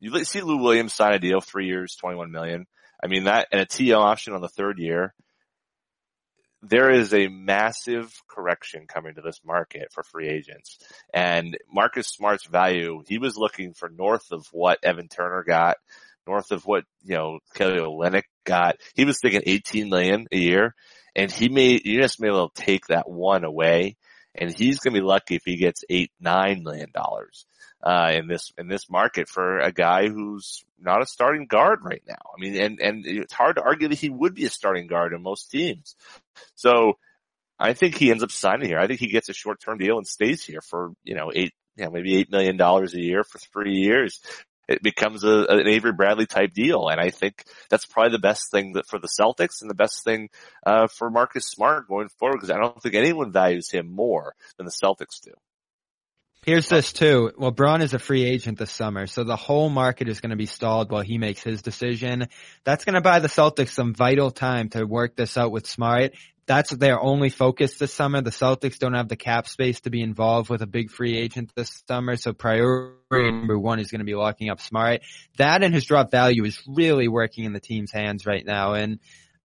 you 0.00 0.24
see 0.24 0.40
Lou 0.40 0.58
Williams 0.58 0.94
sign 0.94 1.14
a 1.14 1.18
deal, 1.18 1.40
three 1.40 1.66
years, 1.66 1.96
21 1.96 2.30
million. 2.30 2.66
I 3.02 3.08
mean 3.08 3.24
that 3.24 3.48
and 3.52 3.60
a 3.60 3.66
T 3.66 3.92
option 3.92 4.34
on 4.34 4.40
the 4.40 4.48
third 4.48 4.78
year. 4.78 5.14
There 6.62 6.90
is 6.90 7.14
a 7.14 7.28
massive 7.28 8.12
correction 8.28 8.86
coming 8.88 9.14
to 9.14 9.20
this 9.20 9.40
market 9.44 9.88
for 9.92 10.02
free 10.02 10.28
agents. 10.28 10.78
And 11.12 11.56
Marcus 11.72 12.08
Smart's 12.08 12.46
value, 12.46 13.02
he 13.06 13.18
was 13.18 13.36
looking 13.36 13.74
for 13.74 13.88
north 13.88 14.32
of 14.32 14.46
what 14.52 14.78
Evan 14.82 15.08
Turner 15.08 15.44
got, 15.46 15.76
north 16.26 16.50
of 16.50 16.64
what, 16.64 16.84
you 17.04 17.14
know, 17.14 17.38
Kelly 17.54 17.78
Olynyk 17.78 18.24
got. 18.44 18.76
He 18.94 19.04
was 19.04 19.20
thinking 19.20 19.42
18 19.44 19.90
million 19.90 20.26
a 20.32 20.38
year 20.38 20.74
and 21.14 21.30
he 21.30 21.48
may, 21.48 21.80
you 21.84 22.00
just 22.00 22.20
may 22.20 22.30
well 22.30 22.50
take 22.54 22.86
that 22.86 23.08
one 23.08 23.44
away 23.44 23.96
and 24.34 24.50
he's 24.50 24.80
going 24.80 24.94
to 24.94 25.00
be 25.00 25.06
lucky 25.06 25.36
if 25.36 25.42
he 25.44 25.56
gets 25.56 25.84
eight, 25.88 26.10
nine 26.20 26.62
million 26.64 26.90
dollars 26.92 27.46
uh, 27.86 28.10
in 28.12 28.26
this 28.26 28.52
in 28.58 28.66
this 28.66 28.90
market 28.90 29.28
for 29.28 29.60
a 29.60 29.70
guy 29.70 30.08
who's 30.08 30.64
not 30.80 31.02
a 31.02 31.06
starting 31.06 31.46
guard 31.46 31.78
right 31.84 32.02
now. 32.04 32.32
I 32.36 32.40
mean, 32.40 32.56
and 32.60 32.80
and 32.80 33.06
it's 33.06 33.32
hard 33.32 33.56
to 33.56 33.62
argue 33.62 33.86
that 33.86 33.98
he 33.98 34.10
would 34.10 34.34
be 34.34 34.44
a 34.44 34.50
starting 34.50 34.88
guard 34.88 35.12
in 35.12 35.22
most 35.22 35.52
teams. 35.52 35.94
So 36.56 36.98
I 37.60 37.74
think 37.74 37.96
he 37.96 38.10
ends 38.10 38.24
up 38.24 38.32
signing 38.32 38.66
here. 38.66 38.80
I 38.80 38.88
think 38.88 38.98
he 38.98 39.06
gets 39.06 39.28
a 39.28 39.32
short 39.32 39.60
term 39.60 39.78
deal 39.78 39.98
and 39.98 40.06
stays 40.06 40.42
here 40.42 40.60
for 40.60 40.94
you 41.04 41.14
know 41.14 41.30
eight, 41.32 41.54
you 41.76 41.84
know, 41.84 41.92
maybe 41.92 42.16
eight 42.16 42.28
million 42.28 42.56
dollars 42.56 42.92
a 42.94 43.00
year 43.00 43.22
for 43.22 43.38
three 43.38 43.76
years. 43.76 44.20
It 44.68 44.82
becomes 44.82 45.22
a, 45.22 45.46
an 45.48 45.68
Avery 45.68 45.92
Bradley 45.92 46.26
type 46.26 46.52
deal, 46.52 46.88
and 46.88 47.00
I 47.00 47.10
think 47.10 47.44
that's 47.70 47.86
probably 47.86 48.10
the 48.10 48.18
best 48.18 48.50
thing 48.50 48.72
that 48.72 48.88
for 48.88 48.98
the 48.98 49.06
Celtics 49.06 49.60
and 49.60 49.70
the 49.70 49.76
best 49.76 50.02
thing 50.02 50.28
uh, 50.66 50.88
for 50.88 51.08
Marcus 51.08 51.46
Smart 51.46 51.86
going 51.86 52.08
forward 52.08 52.38
because 52.38 52.50
I 52.50 52.58
don't 52.58 52.82
think 52.82 52.96
anyone 52.96 53.30
values 53.30 53.70
him 53.70 53.94
more 53.94 54.34
than 54.56 54.66
the 54.66 54.72
Celtics 54.72 55.20
do. 55.22 55.30
Here's 56.46 56.68
this 56.68 56.92
too. 56.92 57.32
Well, 57.36 57.50
Braun 57.50 57.82
is 57.82 57.92
a 57.92 57.98
free 57.98 58.24
agent 58.24 58.56
this 58.56 58.70
summer, 58.70 59.08
so 59.08 59.24
the 59.24 59.34
whole 59.34 59.68
market 59.68 60.08
is 60.08 60.20
going 60.20 60.30
to 60.30 60.36
be 60.36 60.46
stalled 60.46 60.92
while 60.92 61.02
he 61.02 61.18
makes 61.18 61.42
his 61.42 61.60
decision. 61.60 62.28
That's 62.62 62.84
going 62.84 62.94
to 62.94 63.00
buy 63.00 63.18
the 63.18 63.26
Celtics 63.26 63.70
some 63.70 63.94
vital 63.94 64.30
time 64.30 64.68
to 64.68 64.84
work 64.84 65.16
this 65.16 65.36
out 65.36 65.50
with 65.50 65.66
Smart. 65.66 66.12
That's 66.46 66.70
their 66.70 67.00
only 67.00 67.30
focus 67.30 67.78
this 67.78 67.92
summer. 67.92 68.20
The 68.20 68.30
Celtics 68.30 68.78
don't 68.78 68.94
have 68.94 69.08
the 69.08 69.16
cap 69.16 69.48
space 69.48 69.80
to 69.80 69.90
be 69.90 70.00
involved 70.00 70.48
with 70.48 70.62
a 70.62 70.68
big 70.68 70.92
free 70.92 71.16
agent 71.16 71.50
this 71.56 71.82
summer, 71.88 72.14
so 72.14 72.32
priority 72.32 72.92
number 73.10 73.58
one 73.58 73.80
is 73.80 73.90
going 73.90 73.98
to 73.98 74.04
be 74.04 74.14
locking 74.14 74.48
up 74.48 74.60
Smart. 74.60 75.00
That 75.38 75.64
and 75.64 75.74
his 75.74 75.84
drop 75.84 76.12
value 76.12 76.44
is 76.44 76.62
really 76.68 77.08
working 77.08 77.44
in 77.44 77.54
the 77.54 77.60
team's 77.60 77.90
hands 77.90 78.24
right 78.24 78.46
now, 78.46 78.74
and 78.74 79.00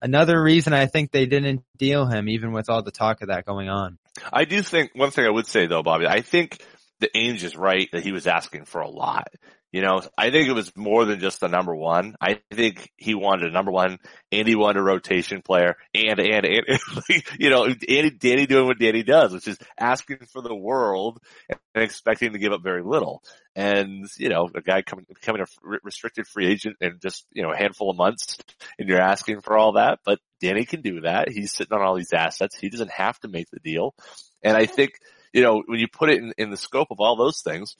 another 0.01 0.41
reason 0.41 0.71
I 0.71 0.85
think 0.85 1.11
they 1.11 1.25
didn't 1.25 1.61
deal 1.77 2.05
him, 2.05 2.29
even 2.29 2.53
with 2.53 2.69
all 2.69 2.83
the 2.83 2.91
talk 2.91 3.21
of 3.21 3.27
that 3.27 3.45
going 3.45 3.67
on. 3.67 3.97
I 4.31 4.45
do 4.45 4.61
think 4.61 4.91
one 4.93 5.11
thing 5.11 5.25
I 5.25 5.29
would 5.29 5.47
say 5.47 5.67
though, 5.67 5.83
Bobby, 5.83 6.07
I 6.07 6.21
think 6.21 6.63
the 6.99 7.09
Ainge 7.15 7.43
is 7.43 7.55
right 7.55 7.89
that 7.91 8.03
he 8.03 8.11
was 8.11 8.27
asking 8.27 8.65
for 8.65 8.81
a 8.81 8.89
lot. 8.89 9.27
You 9.75 9.81
know, 9.81 10.01
I 10.17 10.31
think 10.31 10.47
it 10.47 10.53
was 10.53 10.71
more 10.77 11.03
than 11.03 11.19
just 11.19 11.41
the 11.41 11.49
number 11.49 11.75
one. 11.75 12.15
I 12.21 12.39
think 12.53 12.89
he 12.95 13.13
wanted 13.13 13.49
a 13.49 13.51
number 13.51 13.73
one 13.73 13.97
and 14.31 14.47
he 14.47 14.55
wanted 14.55 14.79
a 14.79 14.83
rotation 14.83 15.41
player 15.41 15.75
and, 15.93 16.17
and, 16.17 16.45
and, 16.45 16.79
you 17.37 17.49
know, 17.49 17.67
Danny, 17.67 18.11
Danny 18.11 18.45
doing 18.45 18.67
what 18.67 18.79
Danny 18.79 19.03
does, 19.03 19.33
which 19.33 19.49
is 19.49 19.57
asking 19.77 20.19
for 20.31 20.41
the 20.41 20.55
world 20.55 21.19
and 21.49 21.83
expecting 21.83 22.31
to 22.31 22.39
give 22.39 22.53
up 22.53 22.63
very 22.63 22.83
little. 22.83 23.21
And, 23.53 24.07
you 24.17 24.29
know, 24.29 24.49
a 24.55 24.61
guy 24.61 24.81
coming, 24.81 25.07
becoming 25.09 25.41
a 25.41 25.77
restricted 25.83 26.25
free 26.25 26.47
agent 26.47 26.77
in 26.79 26.99
just, 27.01 27.25
you 27.33 27.43
know, 27.43 27.51
a 27.51 27.57
handful 27.57 27.89
of 27.89 27.97
months 27.97 28.37
and 28.79 28.87
you're 28.87 29.01
asking 29.01 29.41
for 29.41 29.57
all 29.57 29.73
that, 29.73 29.99
but 30.05 30.19
Danny 30.39 30.63
can 30.63 30.83
do 30.83 31.01
that. 31.01 31.27
He's 31.27 31.51
sitting 31.51 31.77
on 31.77 31.81
all 31.81 31.95
these 31.95 32.13
assets. 32.13 32.57
He 32.57 32.69
doesn't 32.69 32.91
have 32.91 33.19
to 33.19 33.27
make 33.27 33.49
the 33.51 33.59
deal. 33.59 33.93
And 34.41 34.55
I 34.55 34.67
think, 34.67 34.93
you 35.35 35.41
know, 35.41 35.61
when 35.65 35.79
you 35.79 35.87
put 35.89 36.09
it 36.09 36.19
in, 36.19 36.33
in 36.37 36.49
the 36.49 36.55
scope 36.55 36.87
of 36.91 37.01
all 37.01 37.17
those 37.17 37.41
things, 37.41 37.75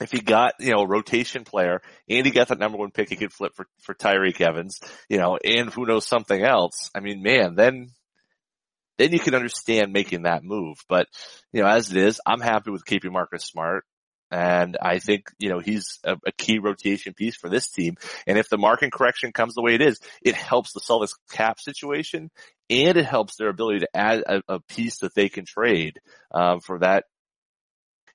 if 0.00 0.12
he 0.12 0.20
got, 0.20 0.54
you 0.60 0.70
know, 0.70 0.82
a 0.82 0.86
rotation 0.86 1.42
player 1.42 1.82
and 2.08 2.24
he 2.24 2.30
got 2.30 2.46
that 2.48 2.60
number 2.60 2.78
one 2.78 2.92
pick, 2.92 3.08
he 3.08 3.16
could 3.16 3.32
flip 3.32 3.56
for, 3.56 3.66
for 3.80 3.92
Tyreke 3.92 4.40
Evans, 4.40 4.78
you 5.08 5.18
know, 5.18 5.36
and 5.44 5.68
who 5.68 5.84
knows 5.84 6.06
something 6.06 6.40
else. 6.40 6.92
I 6.94 7.00
mean, 7.00 7.24
man, 7.24 7.56
then, 7.56 7.88
then 8.98 9.10
you 9.10 9.18
can 9.18 9.34
understand 9.34 9.92
making 9.92 10.22
that 10.22 10.44
move. 10.44 10.76
But, 10.88 11.08
you 11.52 11.60
know, 11.60 11.68
as 11.68 11.90
it 11.90 11.96
is, 11.96 12.20
I'm 12.24 12.40
happy 12.40 12.70
with 12.70 12.86
keeping 12.86 13.12
Marcus 13.12 13.44
Smart. 13.44 13.84
And 14.30 14.76
I 14.80 15.00
think, 15.00 15.32
you 15.38 15.48
know, 15.48 15.58
he's 15.58 15.98
a, 16.04 16.18
a, 16.24 16.32
key 16.32 16.58
rotation 16.58 17.14
piece 17.14 17.34
for 17.34 17.48
this 17.48 17.68
team. 17.68 17.96
And 18.26 18.38
if 18.38 18.48
the 18.48 18.58
market 18.58 18.92
correction 18.92 19.32
comes 19.32 19.54
the 19.54 19.62
way 19.62 19.74
it 19.74 19.80
is, 19.80 19.98
it 20.22 20.34
helps 20.34 20.72
the 20.72 20.80
Celtics 20.80 21.14
cap 21.32 21.58
situation 21.58 22.30
and 22.70 22.96
it 22.96 23.06
helps 23.06 23.36
their 23.36 23.48
ability 23.48 23.80
to 23.80 23.88
add 23.94 24.22
a, 24.26 24.42
a 24.48 24.60
piece 24.60 24.98
that 24.98 25.14
they 25.14 25.28
can 25.28 25.44
trade, 25.44 26.00
um, 26.32 26.60
for 26.60 26.78
that, 26.80 27.04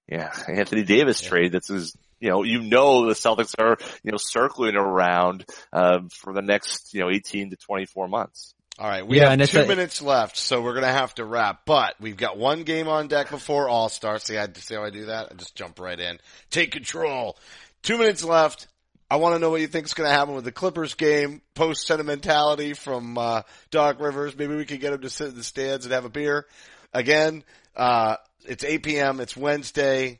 yeah, 0.08 0.34
Anthony 0.48 0.84
Davis 0.84 1.22
yeah. 1.24 1.30
trade 1.30 1.52
that's 1.52 1.70
is 1.70 1.96
you 2.24 2.30
know, 2.30 2.44
you 2.44 2.62
know 2.62 3.06
the 3.06 3.16
Celtics 3.16 3.54
are, 3.60 3.78
you 4.02 4.12
know, 4.12 4.18
circling 4.18 4.78
around, 4.78 5.44
um, 5.74 6.08
for 6.08 6.32
the 6.32 6.42
next, 6.42 6.94
you 6.94 7.02
know, 7.02 7.10
18 7.10 7.50
to 7.50 7.58
24 7.58 8.08
months. 8.08 8.56
All 8.80 8.88
right, 8.88 9.06
we 9.06 9.18
yeah, 9.18 9.30
have 9.30 9.50
two 9.50 9.60
a, 9.60 9.68
minutes 9.68 10.02
left, 10.02 10.38
so 10.38 10.62
we're 10.62 10.74
gonna 10.74 10.88
have 10.88 11.14
to 11.16 11.26
wrap. 11.26 11.66
But 11.66 11.96
we've 12.00 12.18
got 12.18 12.38
one 12.38 12.64
game 12.64 12.88
on 12.88 13.08
deck 13.08 13.30
before 13.30 13.70
All 13.70 13.90
Star. 13.90 14.18
See, 14.20 14.38
I 14.38 14.48
see 14.56 14.74
how 14.74 14.84
I 14.84 14.90
do 14.90 15.08
that? 15.08 15.28
I 15.32 15.36
just 15.36 15.54
jump 15.54 15.80
right 15.80 16.00
in, 16.00 16.18
take 16.50 16.72
control. 16.72 17.38
Two 17.84 17.98
minutes 17.98 18.24
left. 18.24 18.68
I 19.10 19.18
want 19.18 19.36
to 19.36 19.40
know 19.40 19.50
what 19.50 19.62
you 19.62 19.68
think 19.68 19.86
is 19.86 19.94
going 19.94 20.10
to 20.10 20.16
happen 20.16 20.34
with 20.34 20.44
the 20.44 20.52
Clippers 20.52 20.96
game. 20.96 21.42
Post 21.54 21.86
sentimentality 21.86 22.74
from 22.74 23.18
uh, 23.18 23.44
Doc 23.70 24.00
Rivers. 24.00 24.38
Maybe 24.38 24.56
we 24.56 24.66
could 24.66 24.80
get 24.80 24.94
him 24.94 25.02
to 25.02 25.10
sit 25.10 25.28
in 25.28 25.36
the 25.36 25.44
stands 25.44 25.86
and 25.86 25.94
have 25.94 26.06
a 26.06 26.10
beer. 26.10 26.48
Again, 26.94 27.44
uh, 27.76 28.18
it's 28.46 28.64
8 28.64 28.84
p.m. 28.84 29.20
It's 29.20 29.38
Wednesday. 29.38 30.20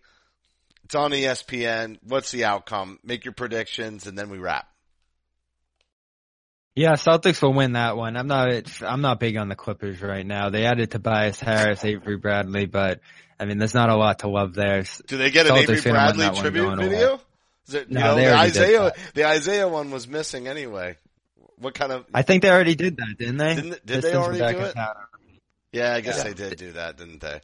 It's 0.86 0.96
on 0.96 1.12
ESPN. 1.12 1.98
What's 2.04 2.32
the 2.32 2.46
outcome? 2.46 3.00
Make 3.04 3.26
your 3.26 3.34
predictions, 3.34 4.06
and 4.06 4.18
then 4.18 4.30
we 4.30 4.38
wrap. 4.38 4.68
Yeah, 6.76 6.94
Celtics 6.94 7.42
will 7.42 7.54
win 7.54 7.74
that 7.74 7.96
one. 7.96 8.18
I'm 8.18 8.28
not. 8.28 8.82
I'm 8.82 9.02
not 9.02 9.20
big 9.20 9.38
on 9.38 9.48
the 9.48 9.56
Clippers 9.56 10.02
right 10.02 10.26
now. 10.26 10.50
They 10.50 10.66
added 10.66 10.90
Tobias 10.90 11.40
Harris, 11.40 11.86
Avery 11.86 12.18
Bradley, 12.18 12.66
but 12.66 13.00
I 13.40 13.46
mean, 13.46 13.60
there's 13.60 13.76
not 13.76 13.90
a 13.90 13.96
lot 13.96 14.20
to 14.20 14.28
love 14.28 14.56
there. 14.56 14.84
Do 15.08 15.18
they 15.18 15.30
get 15.30 15.46
an 15.46 15.56
Avery 15.56 15.82
Bradley 15.82 16.30
tribute 16.32 16.78
video? 16.80 17.20
It, 17.72 17.90
no, 17.90 18.02
know, 18.02 18.16
the 18.16 18.34
Isaiah 18.34 18.92
the 19.14 19.26
Isaiah 19.26 19.68
one 19.68 19.92
was 19.92 20.08
missing 20.08 20.48
anyway. 20.48 20.98
What 21.58 21.74
kind 21.74 21.92
of? 21.92 22.06
I 22.14 22.24
think 22.24 22.42
they 22.42 22.50
already 22.50 22.76
did 22.76 22.98
that, 22.98 23.16
didn't 23.18 23.38
they? 23.38 23.56
Didn't, 23.56 23.86
did 23.86 24.02
they 24.02 24.16
already 24.16 24.40
do 24.40 24.64
it? 24.64 24.76
Yeah, 25.72 25.94
I 25.94 26.02
guess 26.02 26.18
yeah. 26.18 26.24
they 26.24 26.34
did 26.34 26.58
do 26.58 26.72
that, 26.74 26.98
didn't 26.98 27.22
they? 27.22 27.42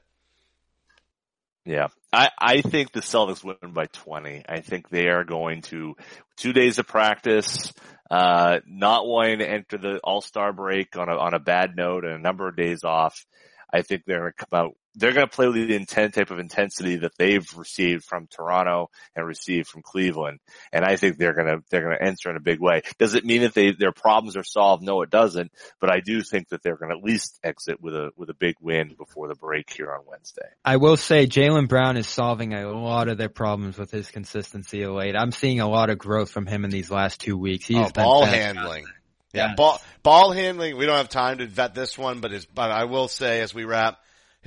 Yeah. 1.66 1.88
I, 2.12 2.30
I 2.40 2.62
think 2.62 2.92
the 2.92 3.02
Celtics 3.02 3.44
win 3.44 3.74
by 3.74 3.86
20. 3.88 4.44
I 4.48 4.62
think 4.62 4.90
they 4.90 5.08
are 5.08 5.24
going 5.24 5.62
to 5.64 5.96
two 6.38 6.54
days 6.54 6.80
of 6.80 6.88
practice, 6.88 7.74
uh, 8.10 8.60
not 8.66 9.06
wanting 9.06 9.40
to 9.40 9.50
enter 9.50 9.78
the 9.78 10.00
all-star 10.04 10.54
break 10.54 10.98
on 10.98 11.10
a, 11.10 11.16
on 11.16 11.34
a 11.34 11.40
bad 11.40 11.76
note 11.76 12.06
and 12.06 12.14
a 12.14 12.20
number 12.20 12.48
of 12.48 12.56
days 12.56 12.84
off. 12.84 13.26
I 13.72 13.82
think 13.84 14.04
they're 14.06 14.20
going 14.20 14.32
to 14.36 14.46
come 14.46 14.60
out 14.60 14.76
they're 15.00 15.14
going 15.14 15.28
to 15.28 15.36
play 15.36 15.48
with 15.48 15.56
the 15.56 15.76
intent 15.76 16.14
type 16.14 16.32
of 16.32 16.40
intensity 16.40 16.98
that 16.98 17.18
they've 17.18 17.46
received 17.58 18.04
from 18.04 18.28
Toronto 18.28 18.90
and 19.16 19.26
received 19.26 19.68
from 19.68 19.82
Cleveland. 19.82 20.40
And 20.72 20.84
I 20.84 20.96
think 20.96 21.18
they're 21.18 21.34
going 21.34 21.48
to, 21.48 21.64
they're 21.70 21.84
going 21.84 21.98
to 21.98 22.04
enter 22.04 22.30
in 22.30 22.36
a 22.36 22.42
big 22.42 22.60
way. 22.60 22.82
Does 22.98 23.14
it 23.14 23.26
mean 23.26 23.42
that 23.42 23.54
they, 23.54 23.72
their 23.72 23.92
problems 23.92 24.36
are 24.38 24.44
solved? 24.44 24.84
No, 24.84 25.02
it 25.02 25.10
doesn't. 25.10 25.52
But 25.80 25.90
I 25.90 26.02
do 26.02 26.22
think 26.22 26.50
that 26.50 26.62
they're 26.64 26.78
going 26.78 26.92
to 26.92 26.98
at 26.98 27.04
least 27.04 27.40
exit 27.44 27.82
with 27.82 27.96
a, 27.96 28.12
with 28.16 28.30
a 28.30 28.34
big 28.34 28.56
win 28.62 28.96
before 28.98 29.28
the 29.28 29.36
break 29.36 29.72
here 29.72 29.92
on 29.92 30.02
Wednesday. 30.06 30.48
I 30.66 30.78
will 30.78 30.98
say 30.98 31.26
Jaylen 31.26 31.68
Brown 31.68 31.98
is 31.98 32.08
solving 32.08 32.54
a 32.54 32.70
lot 32.70 33.08
of 33.08 33.18
their 33.18 33.30
problems 33.30 33.78
with 33.78 33.92
his 33.92 34.12
consistency 34.12 34.84
of 34.84 34.94
late. 34.94 35.16
I'm 35.16 35.32
seeing 35.32 35.60
a 35.60 35.70
lot 35.70 35.90
of 35.90 35.98
growth 35.98 36.32
from 36.32 36.46
him 36.46 36.66
in 36.66 36.72
these 36.72 36.92
last 36.92 37.22
two 37.22 37.38
weeks. 37.38 37.66
He's 37.66 37.78
oh, 37.78 37.90
ball 37.94 38.26
handling. 38.26 38.86
Yeah, 39.34 39.54
ball 39.56 39.80
ball 40.02 40.32
handling. 40.32 40.76
We 40.78 40.88
don't 40.88 40.98
have 40.98 41.10
time 41.10 41.38
to 41.38 41.46
vet 41.46 41.76
this 41.76 41.98
one, 41.98 42.20
but 42.20 42.32
but 42.54 42.72
I 42.72 42.86
will 42.86 43.08
say 43.08 43.42
as 43.42 43.54
we 43.54 43.64
wrap, 43.64 44.00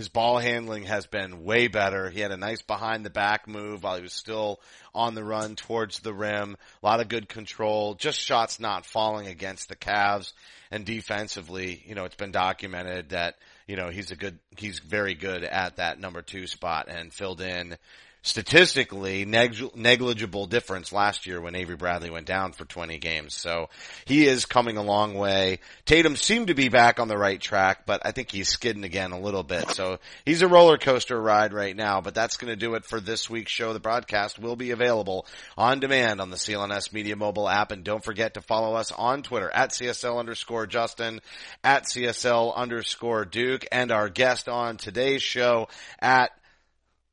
his 0.03 0.09
ball 0.09 0.39
handling 0.39 0.83
has 0.83 1.07
been 1.07 1.45
way 1.45 1.69
better. 1.69 2.11
He 2.11 2.19
had 2.19 2.33
a 2.33 2.37
nice 2.37 2.61
behind 2.61 3.07
the 3.07 3.11
back 3.11 3.47
move 3.47 3.85
while 3.85 3.95
he 3.95 4.03
was 4.03 4.13
still 4.13 4.61
on 4.93 5.15
the 5.15 5.23
run 5.23 5.55
towards 5.55 6.01
the 6.01 6.13
rim. 6.13 6.57
A 6.83 6.87
lot 6.87 6.99
of 6.99 7.07
good 7.07 7.29
control, 7.29 7.95
just 7.95 8.19
shots 8.19 8.59
not 8.59 8.85
falling 8.85 9.29
against 9.29 9.69
the 9.69 9.77
Cavs. 9.77 10.33
And 10.73 10.85
defensively, 10.85 11.85
you 11.87 11.95
know, 11.95 12.05
it's 12.05 12.17
been 12.17 12.33
documented 12.33 13.11
that, 13.11 13.37
you 13.69 13.77
know, 13.77 13.91
he's 13.91 14.11
a 14.11 14.17
good, 14.17 14.41
he's 14.57 14.81
very 14.81 15.15
good 15.15 15.45
at 15.45 15.77
that 15.77 16.01
number 16.01 16.21
two 16.21 16.49
spot 16.49 16.89
and 16.89 17.15
filled 17.15 17.41
in 17.41 17.77
statistically 18.23 19.25
neg- 19.25 19.77
negligible 19.77 20.47
difference 20.47 20.93
last 20.93 21.27
year 21.27 21.41
when 21.41 21.57
Avery 21.57 21.77
Bradley 21.77 22.09
went 22.09 22.27
down 22.27 22.53
for 22.53 22.65
20 22.65 22.99
games. 22.99 23.35
So 23.35 23.69
he 24.05 24.27
is 24.27 24.47
coming 24.47 24.77
a 24.77 24.83
long 24.83 25.15
way. 25.15 25.59
Tatum 25.85 26.15
seemed 26.15 26.47
to 26.47 26.55
be 26.55 26.69
back 26.69 27.01
on 27.01 27.09
the 27.09 27.19
right 27.19 27.41
track, 27.41 27.85
but 27.85 28.01
I 28.05 28.13
think 28.13 28.31
he's 28.31 28.49
skidding 28.49 28.85
again 28.85 29.11
a 29.11 29.21
little 29.21 29.43
bit. 29.43 29.71
So 29.71 29.99
he's 30.25 30.43
a 30.43 30.49
roller 30.49 30.79
coaster 30.79 31.21
ride 31.21 31.53
right 31.53 31.75
now, 31.75 32.01
but 32.01 32.15
that's 32.15 32.37
going 32.37 32.53
to 32.53 32.57
do 32.57 32.75
it 32.75 32.85
for 32.85 33.01
this 33.01 33.29
week's 33.29 33.51
show. 33.51 33.73
The 33.73 33.81
broadcast 33.81 34.39
will 34.39 34.57
be 34.57 34.71
available 34.71 35.27
on 35.59 35.81
demand 35.81 36.21
on 36.21 36.31
the 36.31 36.37
CLNS 36.37 36.93
Media 36.93 37.17
mobile 37.17 37.49
app. 37.49 37.73
And 37.73 37.83
don't 37.83 38.05
forget 38.05 38.35
to 38.35 38.41
follow 38.41 38.75
us 38.75 38.93
on 38.93 39.23
Twitter 39.23 39.51
at 39.51 39.71
CSL 39.71 40.19
underscore 40.19 40.69
Justin, 40.69 41.21
at 41.65 41.85
CSL 41.85 42.55
underscore 42.55 43.25
Duke, 43.25 43.67
and 43.73 43.91
our 43.91 44.09
guest 44.09 44.49
on 44.49 44.77
today's 44.77 45.23
show 45.23 45.69
at 46.01 46.31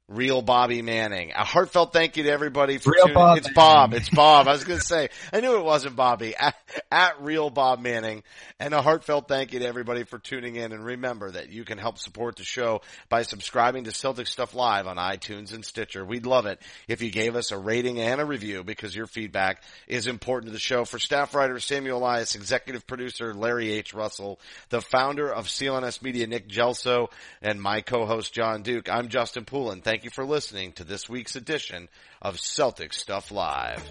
Real 0.10 0.42
Bobby 0.42 0.82
Manning. 0.82 1.32
A 1.36 1.44
heartfelt 1.44 1.94
thank 1.94 2.18
you 2.18 2.24
to 2.24 2.32
everybody 2.32 2.80
for 2.80 2.92
Real 2.92 3.04
tuning. 3.04 3.14
Bob 3.14 3.38
it's 3.38 3.54
Bob. 3.54 3.90
Manning. 3.92 4.02
It's 4.02 4.10
Bob. 4.10 4.48
I 4.48 4.54
was 4.54 4.64
going 4.64 4.80
to 4.80 4.86
say, 4.86 5.10
I 5.32 5.40
knew 5.40 5.56
it 5.56 5.64
wasn't 5.64 5.96
Bobby. 5.96 6.36
At, 6.40 6.56
at 6.92 7.22
Real 7.22 7.50
Bob 7.50 7.80
Manning. 7.80 8.24
And 8.60 8.74
a 8.74 8.82
heartfelt 8.82 9.28
thank 9.28 9.54
you 9.54 9.60
to 9.60 9.68
everybody 9.68 10.04
for 10.04 10.18
tuning 10.18 10.56
in. 10.56 10.72
And 10.72 10.84
remember 10.84 11.32
that 11.32 11.50
you 11.50 11.64
can 11.64 11.78
help 11.78 12.00
support 12.00 12.38
the 12.38 12.44
show 12.44 12.82
by 13.08 13.22
subscribing 13.22 13.84
to 13.84 13.92
Celtic 13.92 14.26
Stuff 14.28 14.56
Live 14.56 14.88
on 14.88 14.98
iTunes 14.98 15.54
and 15.54 15.64
Stitcher. 15.64 16.04
We'd 16.04 16.26
love 16.26 16.48
it 16.48 16.60
if 16.88 17.02
you 17.04 17.12
gave 17.12 17.36
us 17.36 17.52
a 17.52 17.58
rating 17.58 18.00
and 18.00 18.20
a 18.20 18.26
review 18.26 18.64
because 18.64 18.96
your 18.96 19.08
feedback 19.08 19.62
is 19.88 20.08
important 20.08 20.48
to 20.48 20.54
the 20.54 20.60
show. 20.60 20.86
For 20.86 20.98
staff 20.98 21.36
writer 21.36 21.60
Samuel 21.60 22.00
Elias, 22.00 22.36
executive 22.36 22.88
producer 22.88 23.34
Larry 23.34 23.72
H. 23.74 23.94
Russell, 23.94 24.40
the 24.70 24.82
founder 24.82 25.32
of 25.32 25.46
CLNS 25.46 26.02
Media 26.02 26.26
Nick 26.26 26.48
Gelso, 26.48 27.12
and 27.42 27.62
my 27.62 27.82
co-host 27.82 28.34
Jon 28.34 28.64
Duke, 28.64 28.90
I'm 28.90 29.10
Justin 29.10 29.46
Poulin. 29.46 29.82
Thank 30.00 30.06
you 30.06 30.12
for 30.12 30.24
listening 30.24 30.72
to 30.74 30.86
this 30.86 31.10
week's 31.10 31.36
edition 31.36 31.90
of 32.22 32.40
Celtic 32.40 32.94
Stuff 32.94 33.32
Live. 33.32 33.84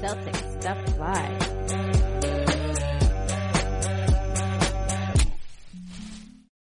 Celtic 0.00 0.34
Stuff 0.34 0.98
Live. 0.98 2.01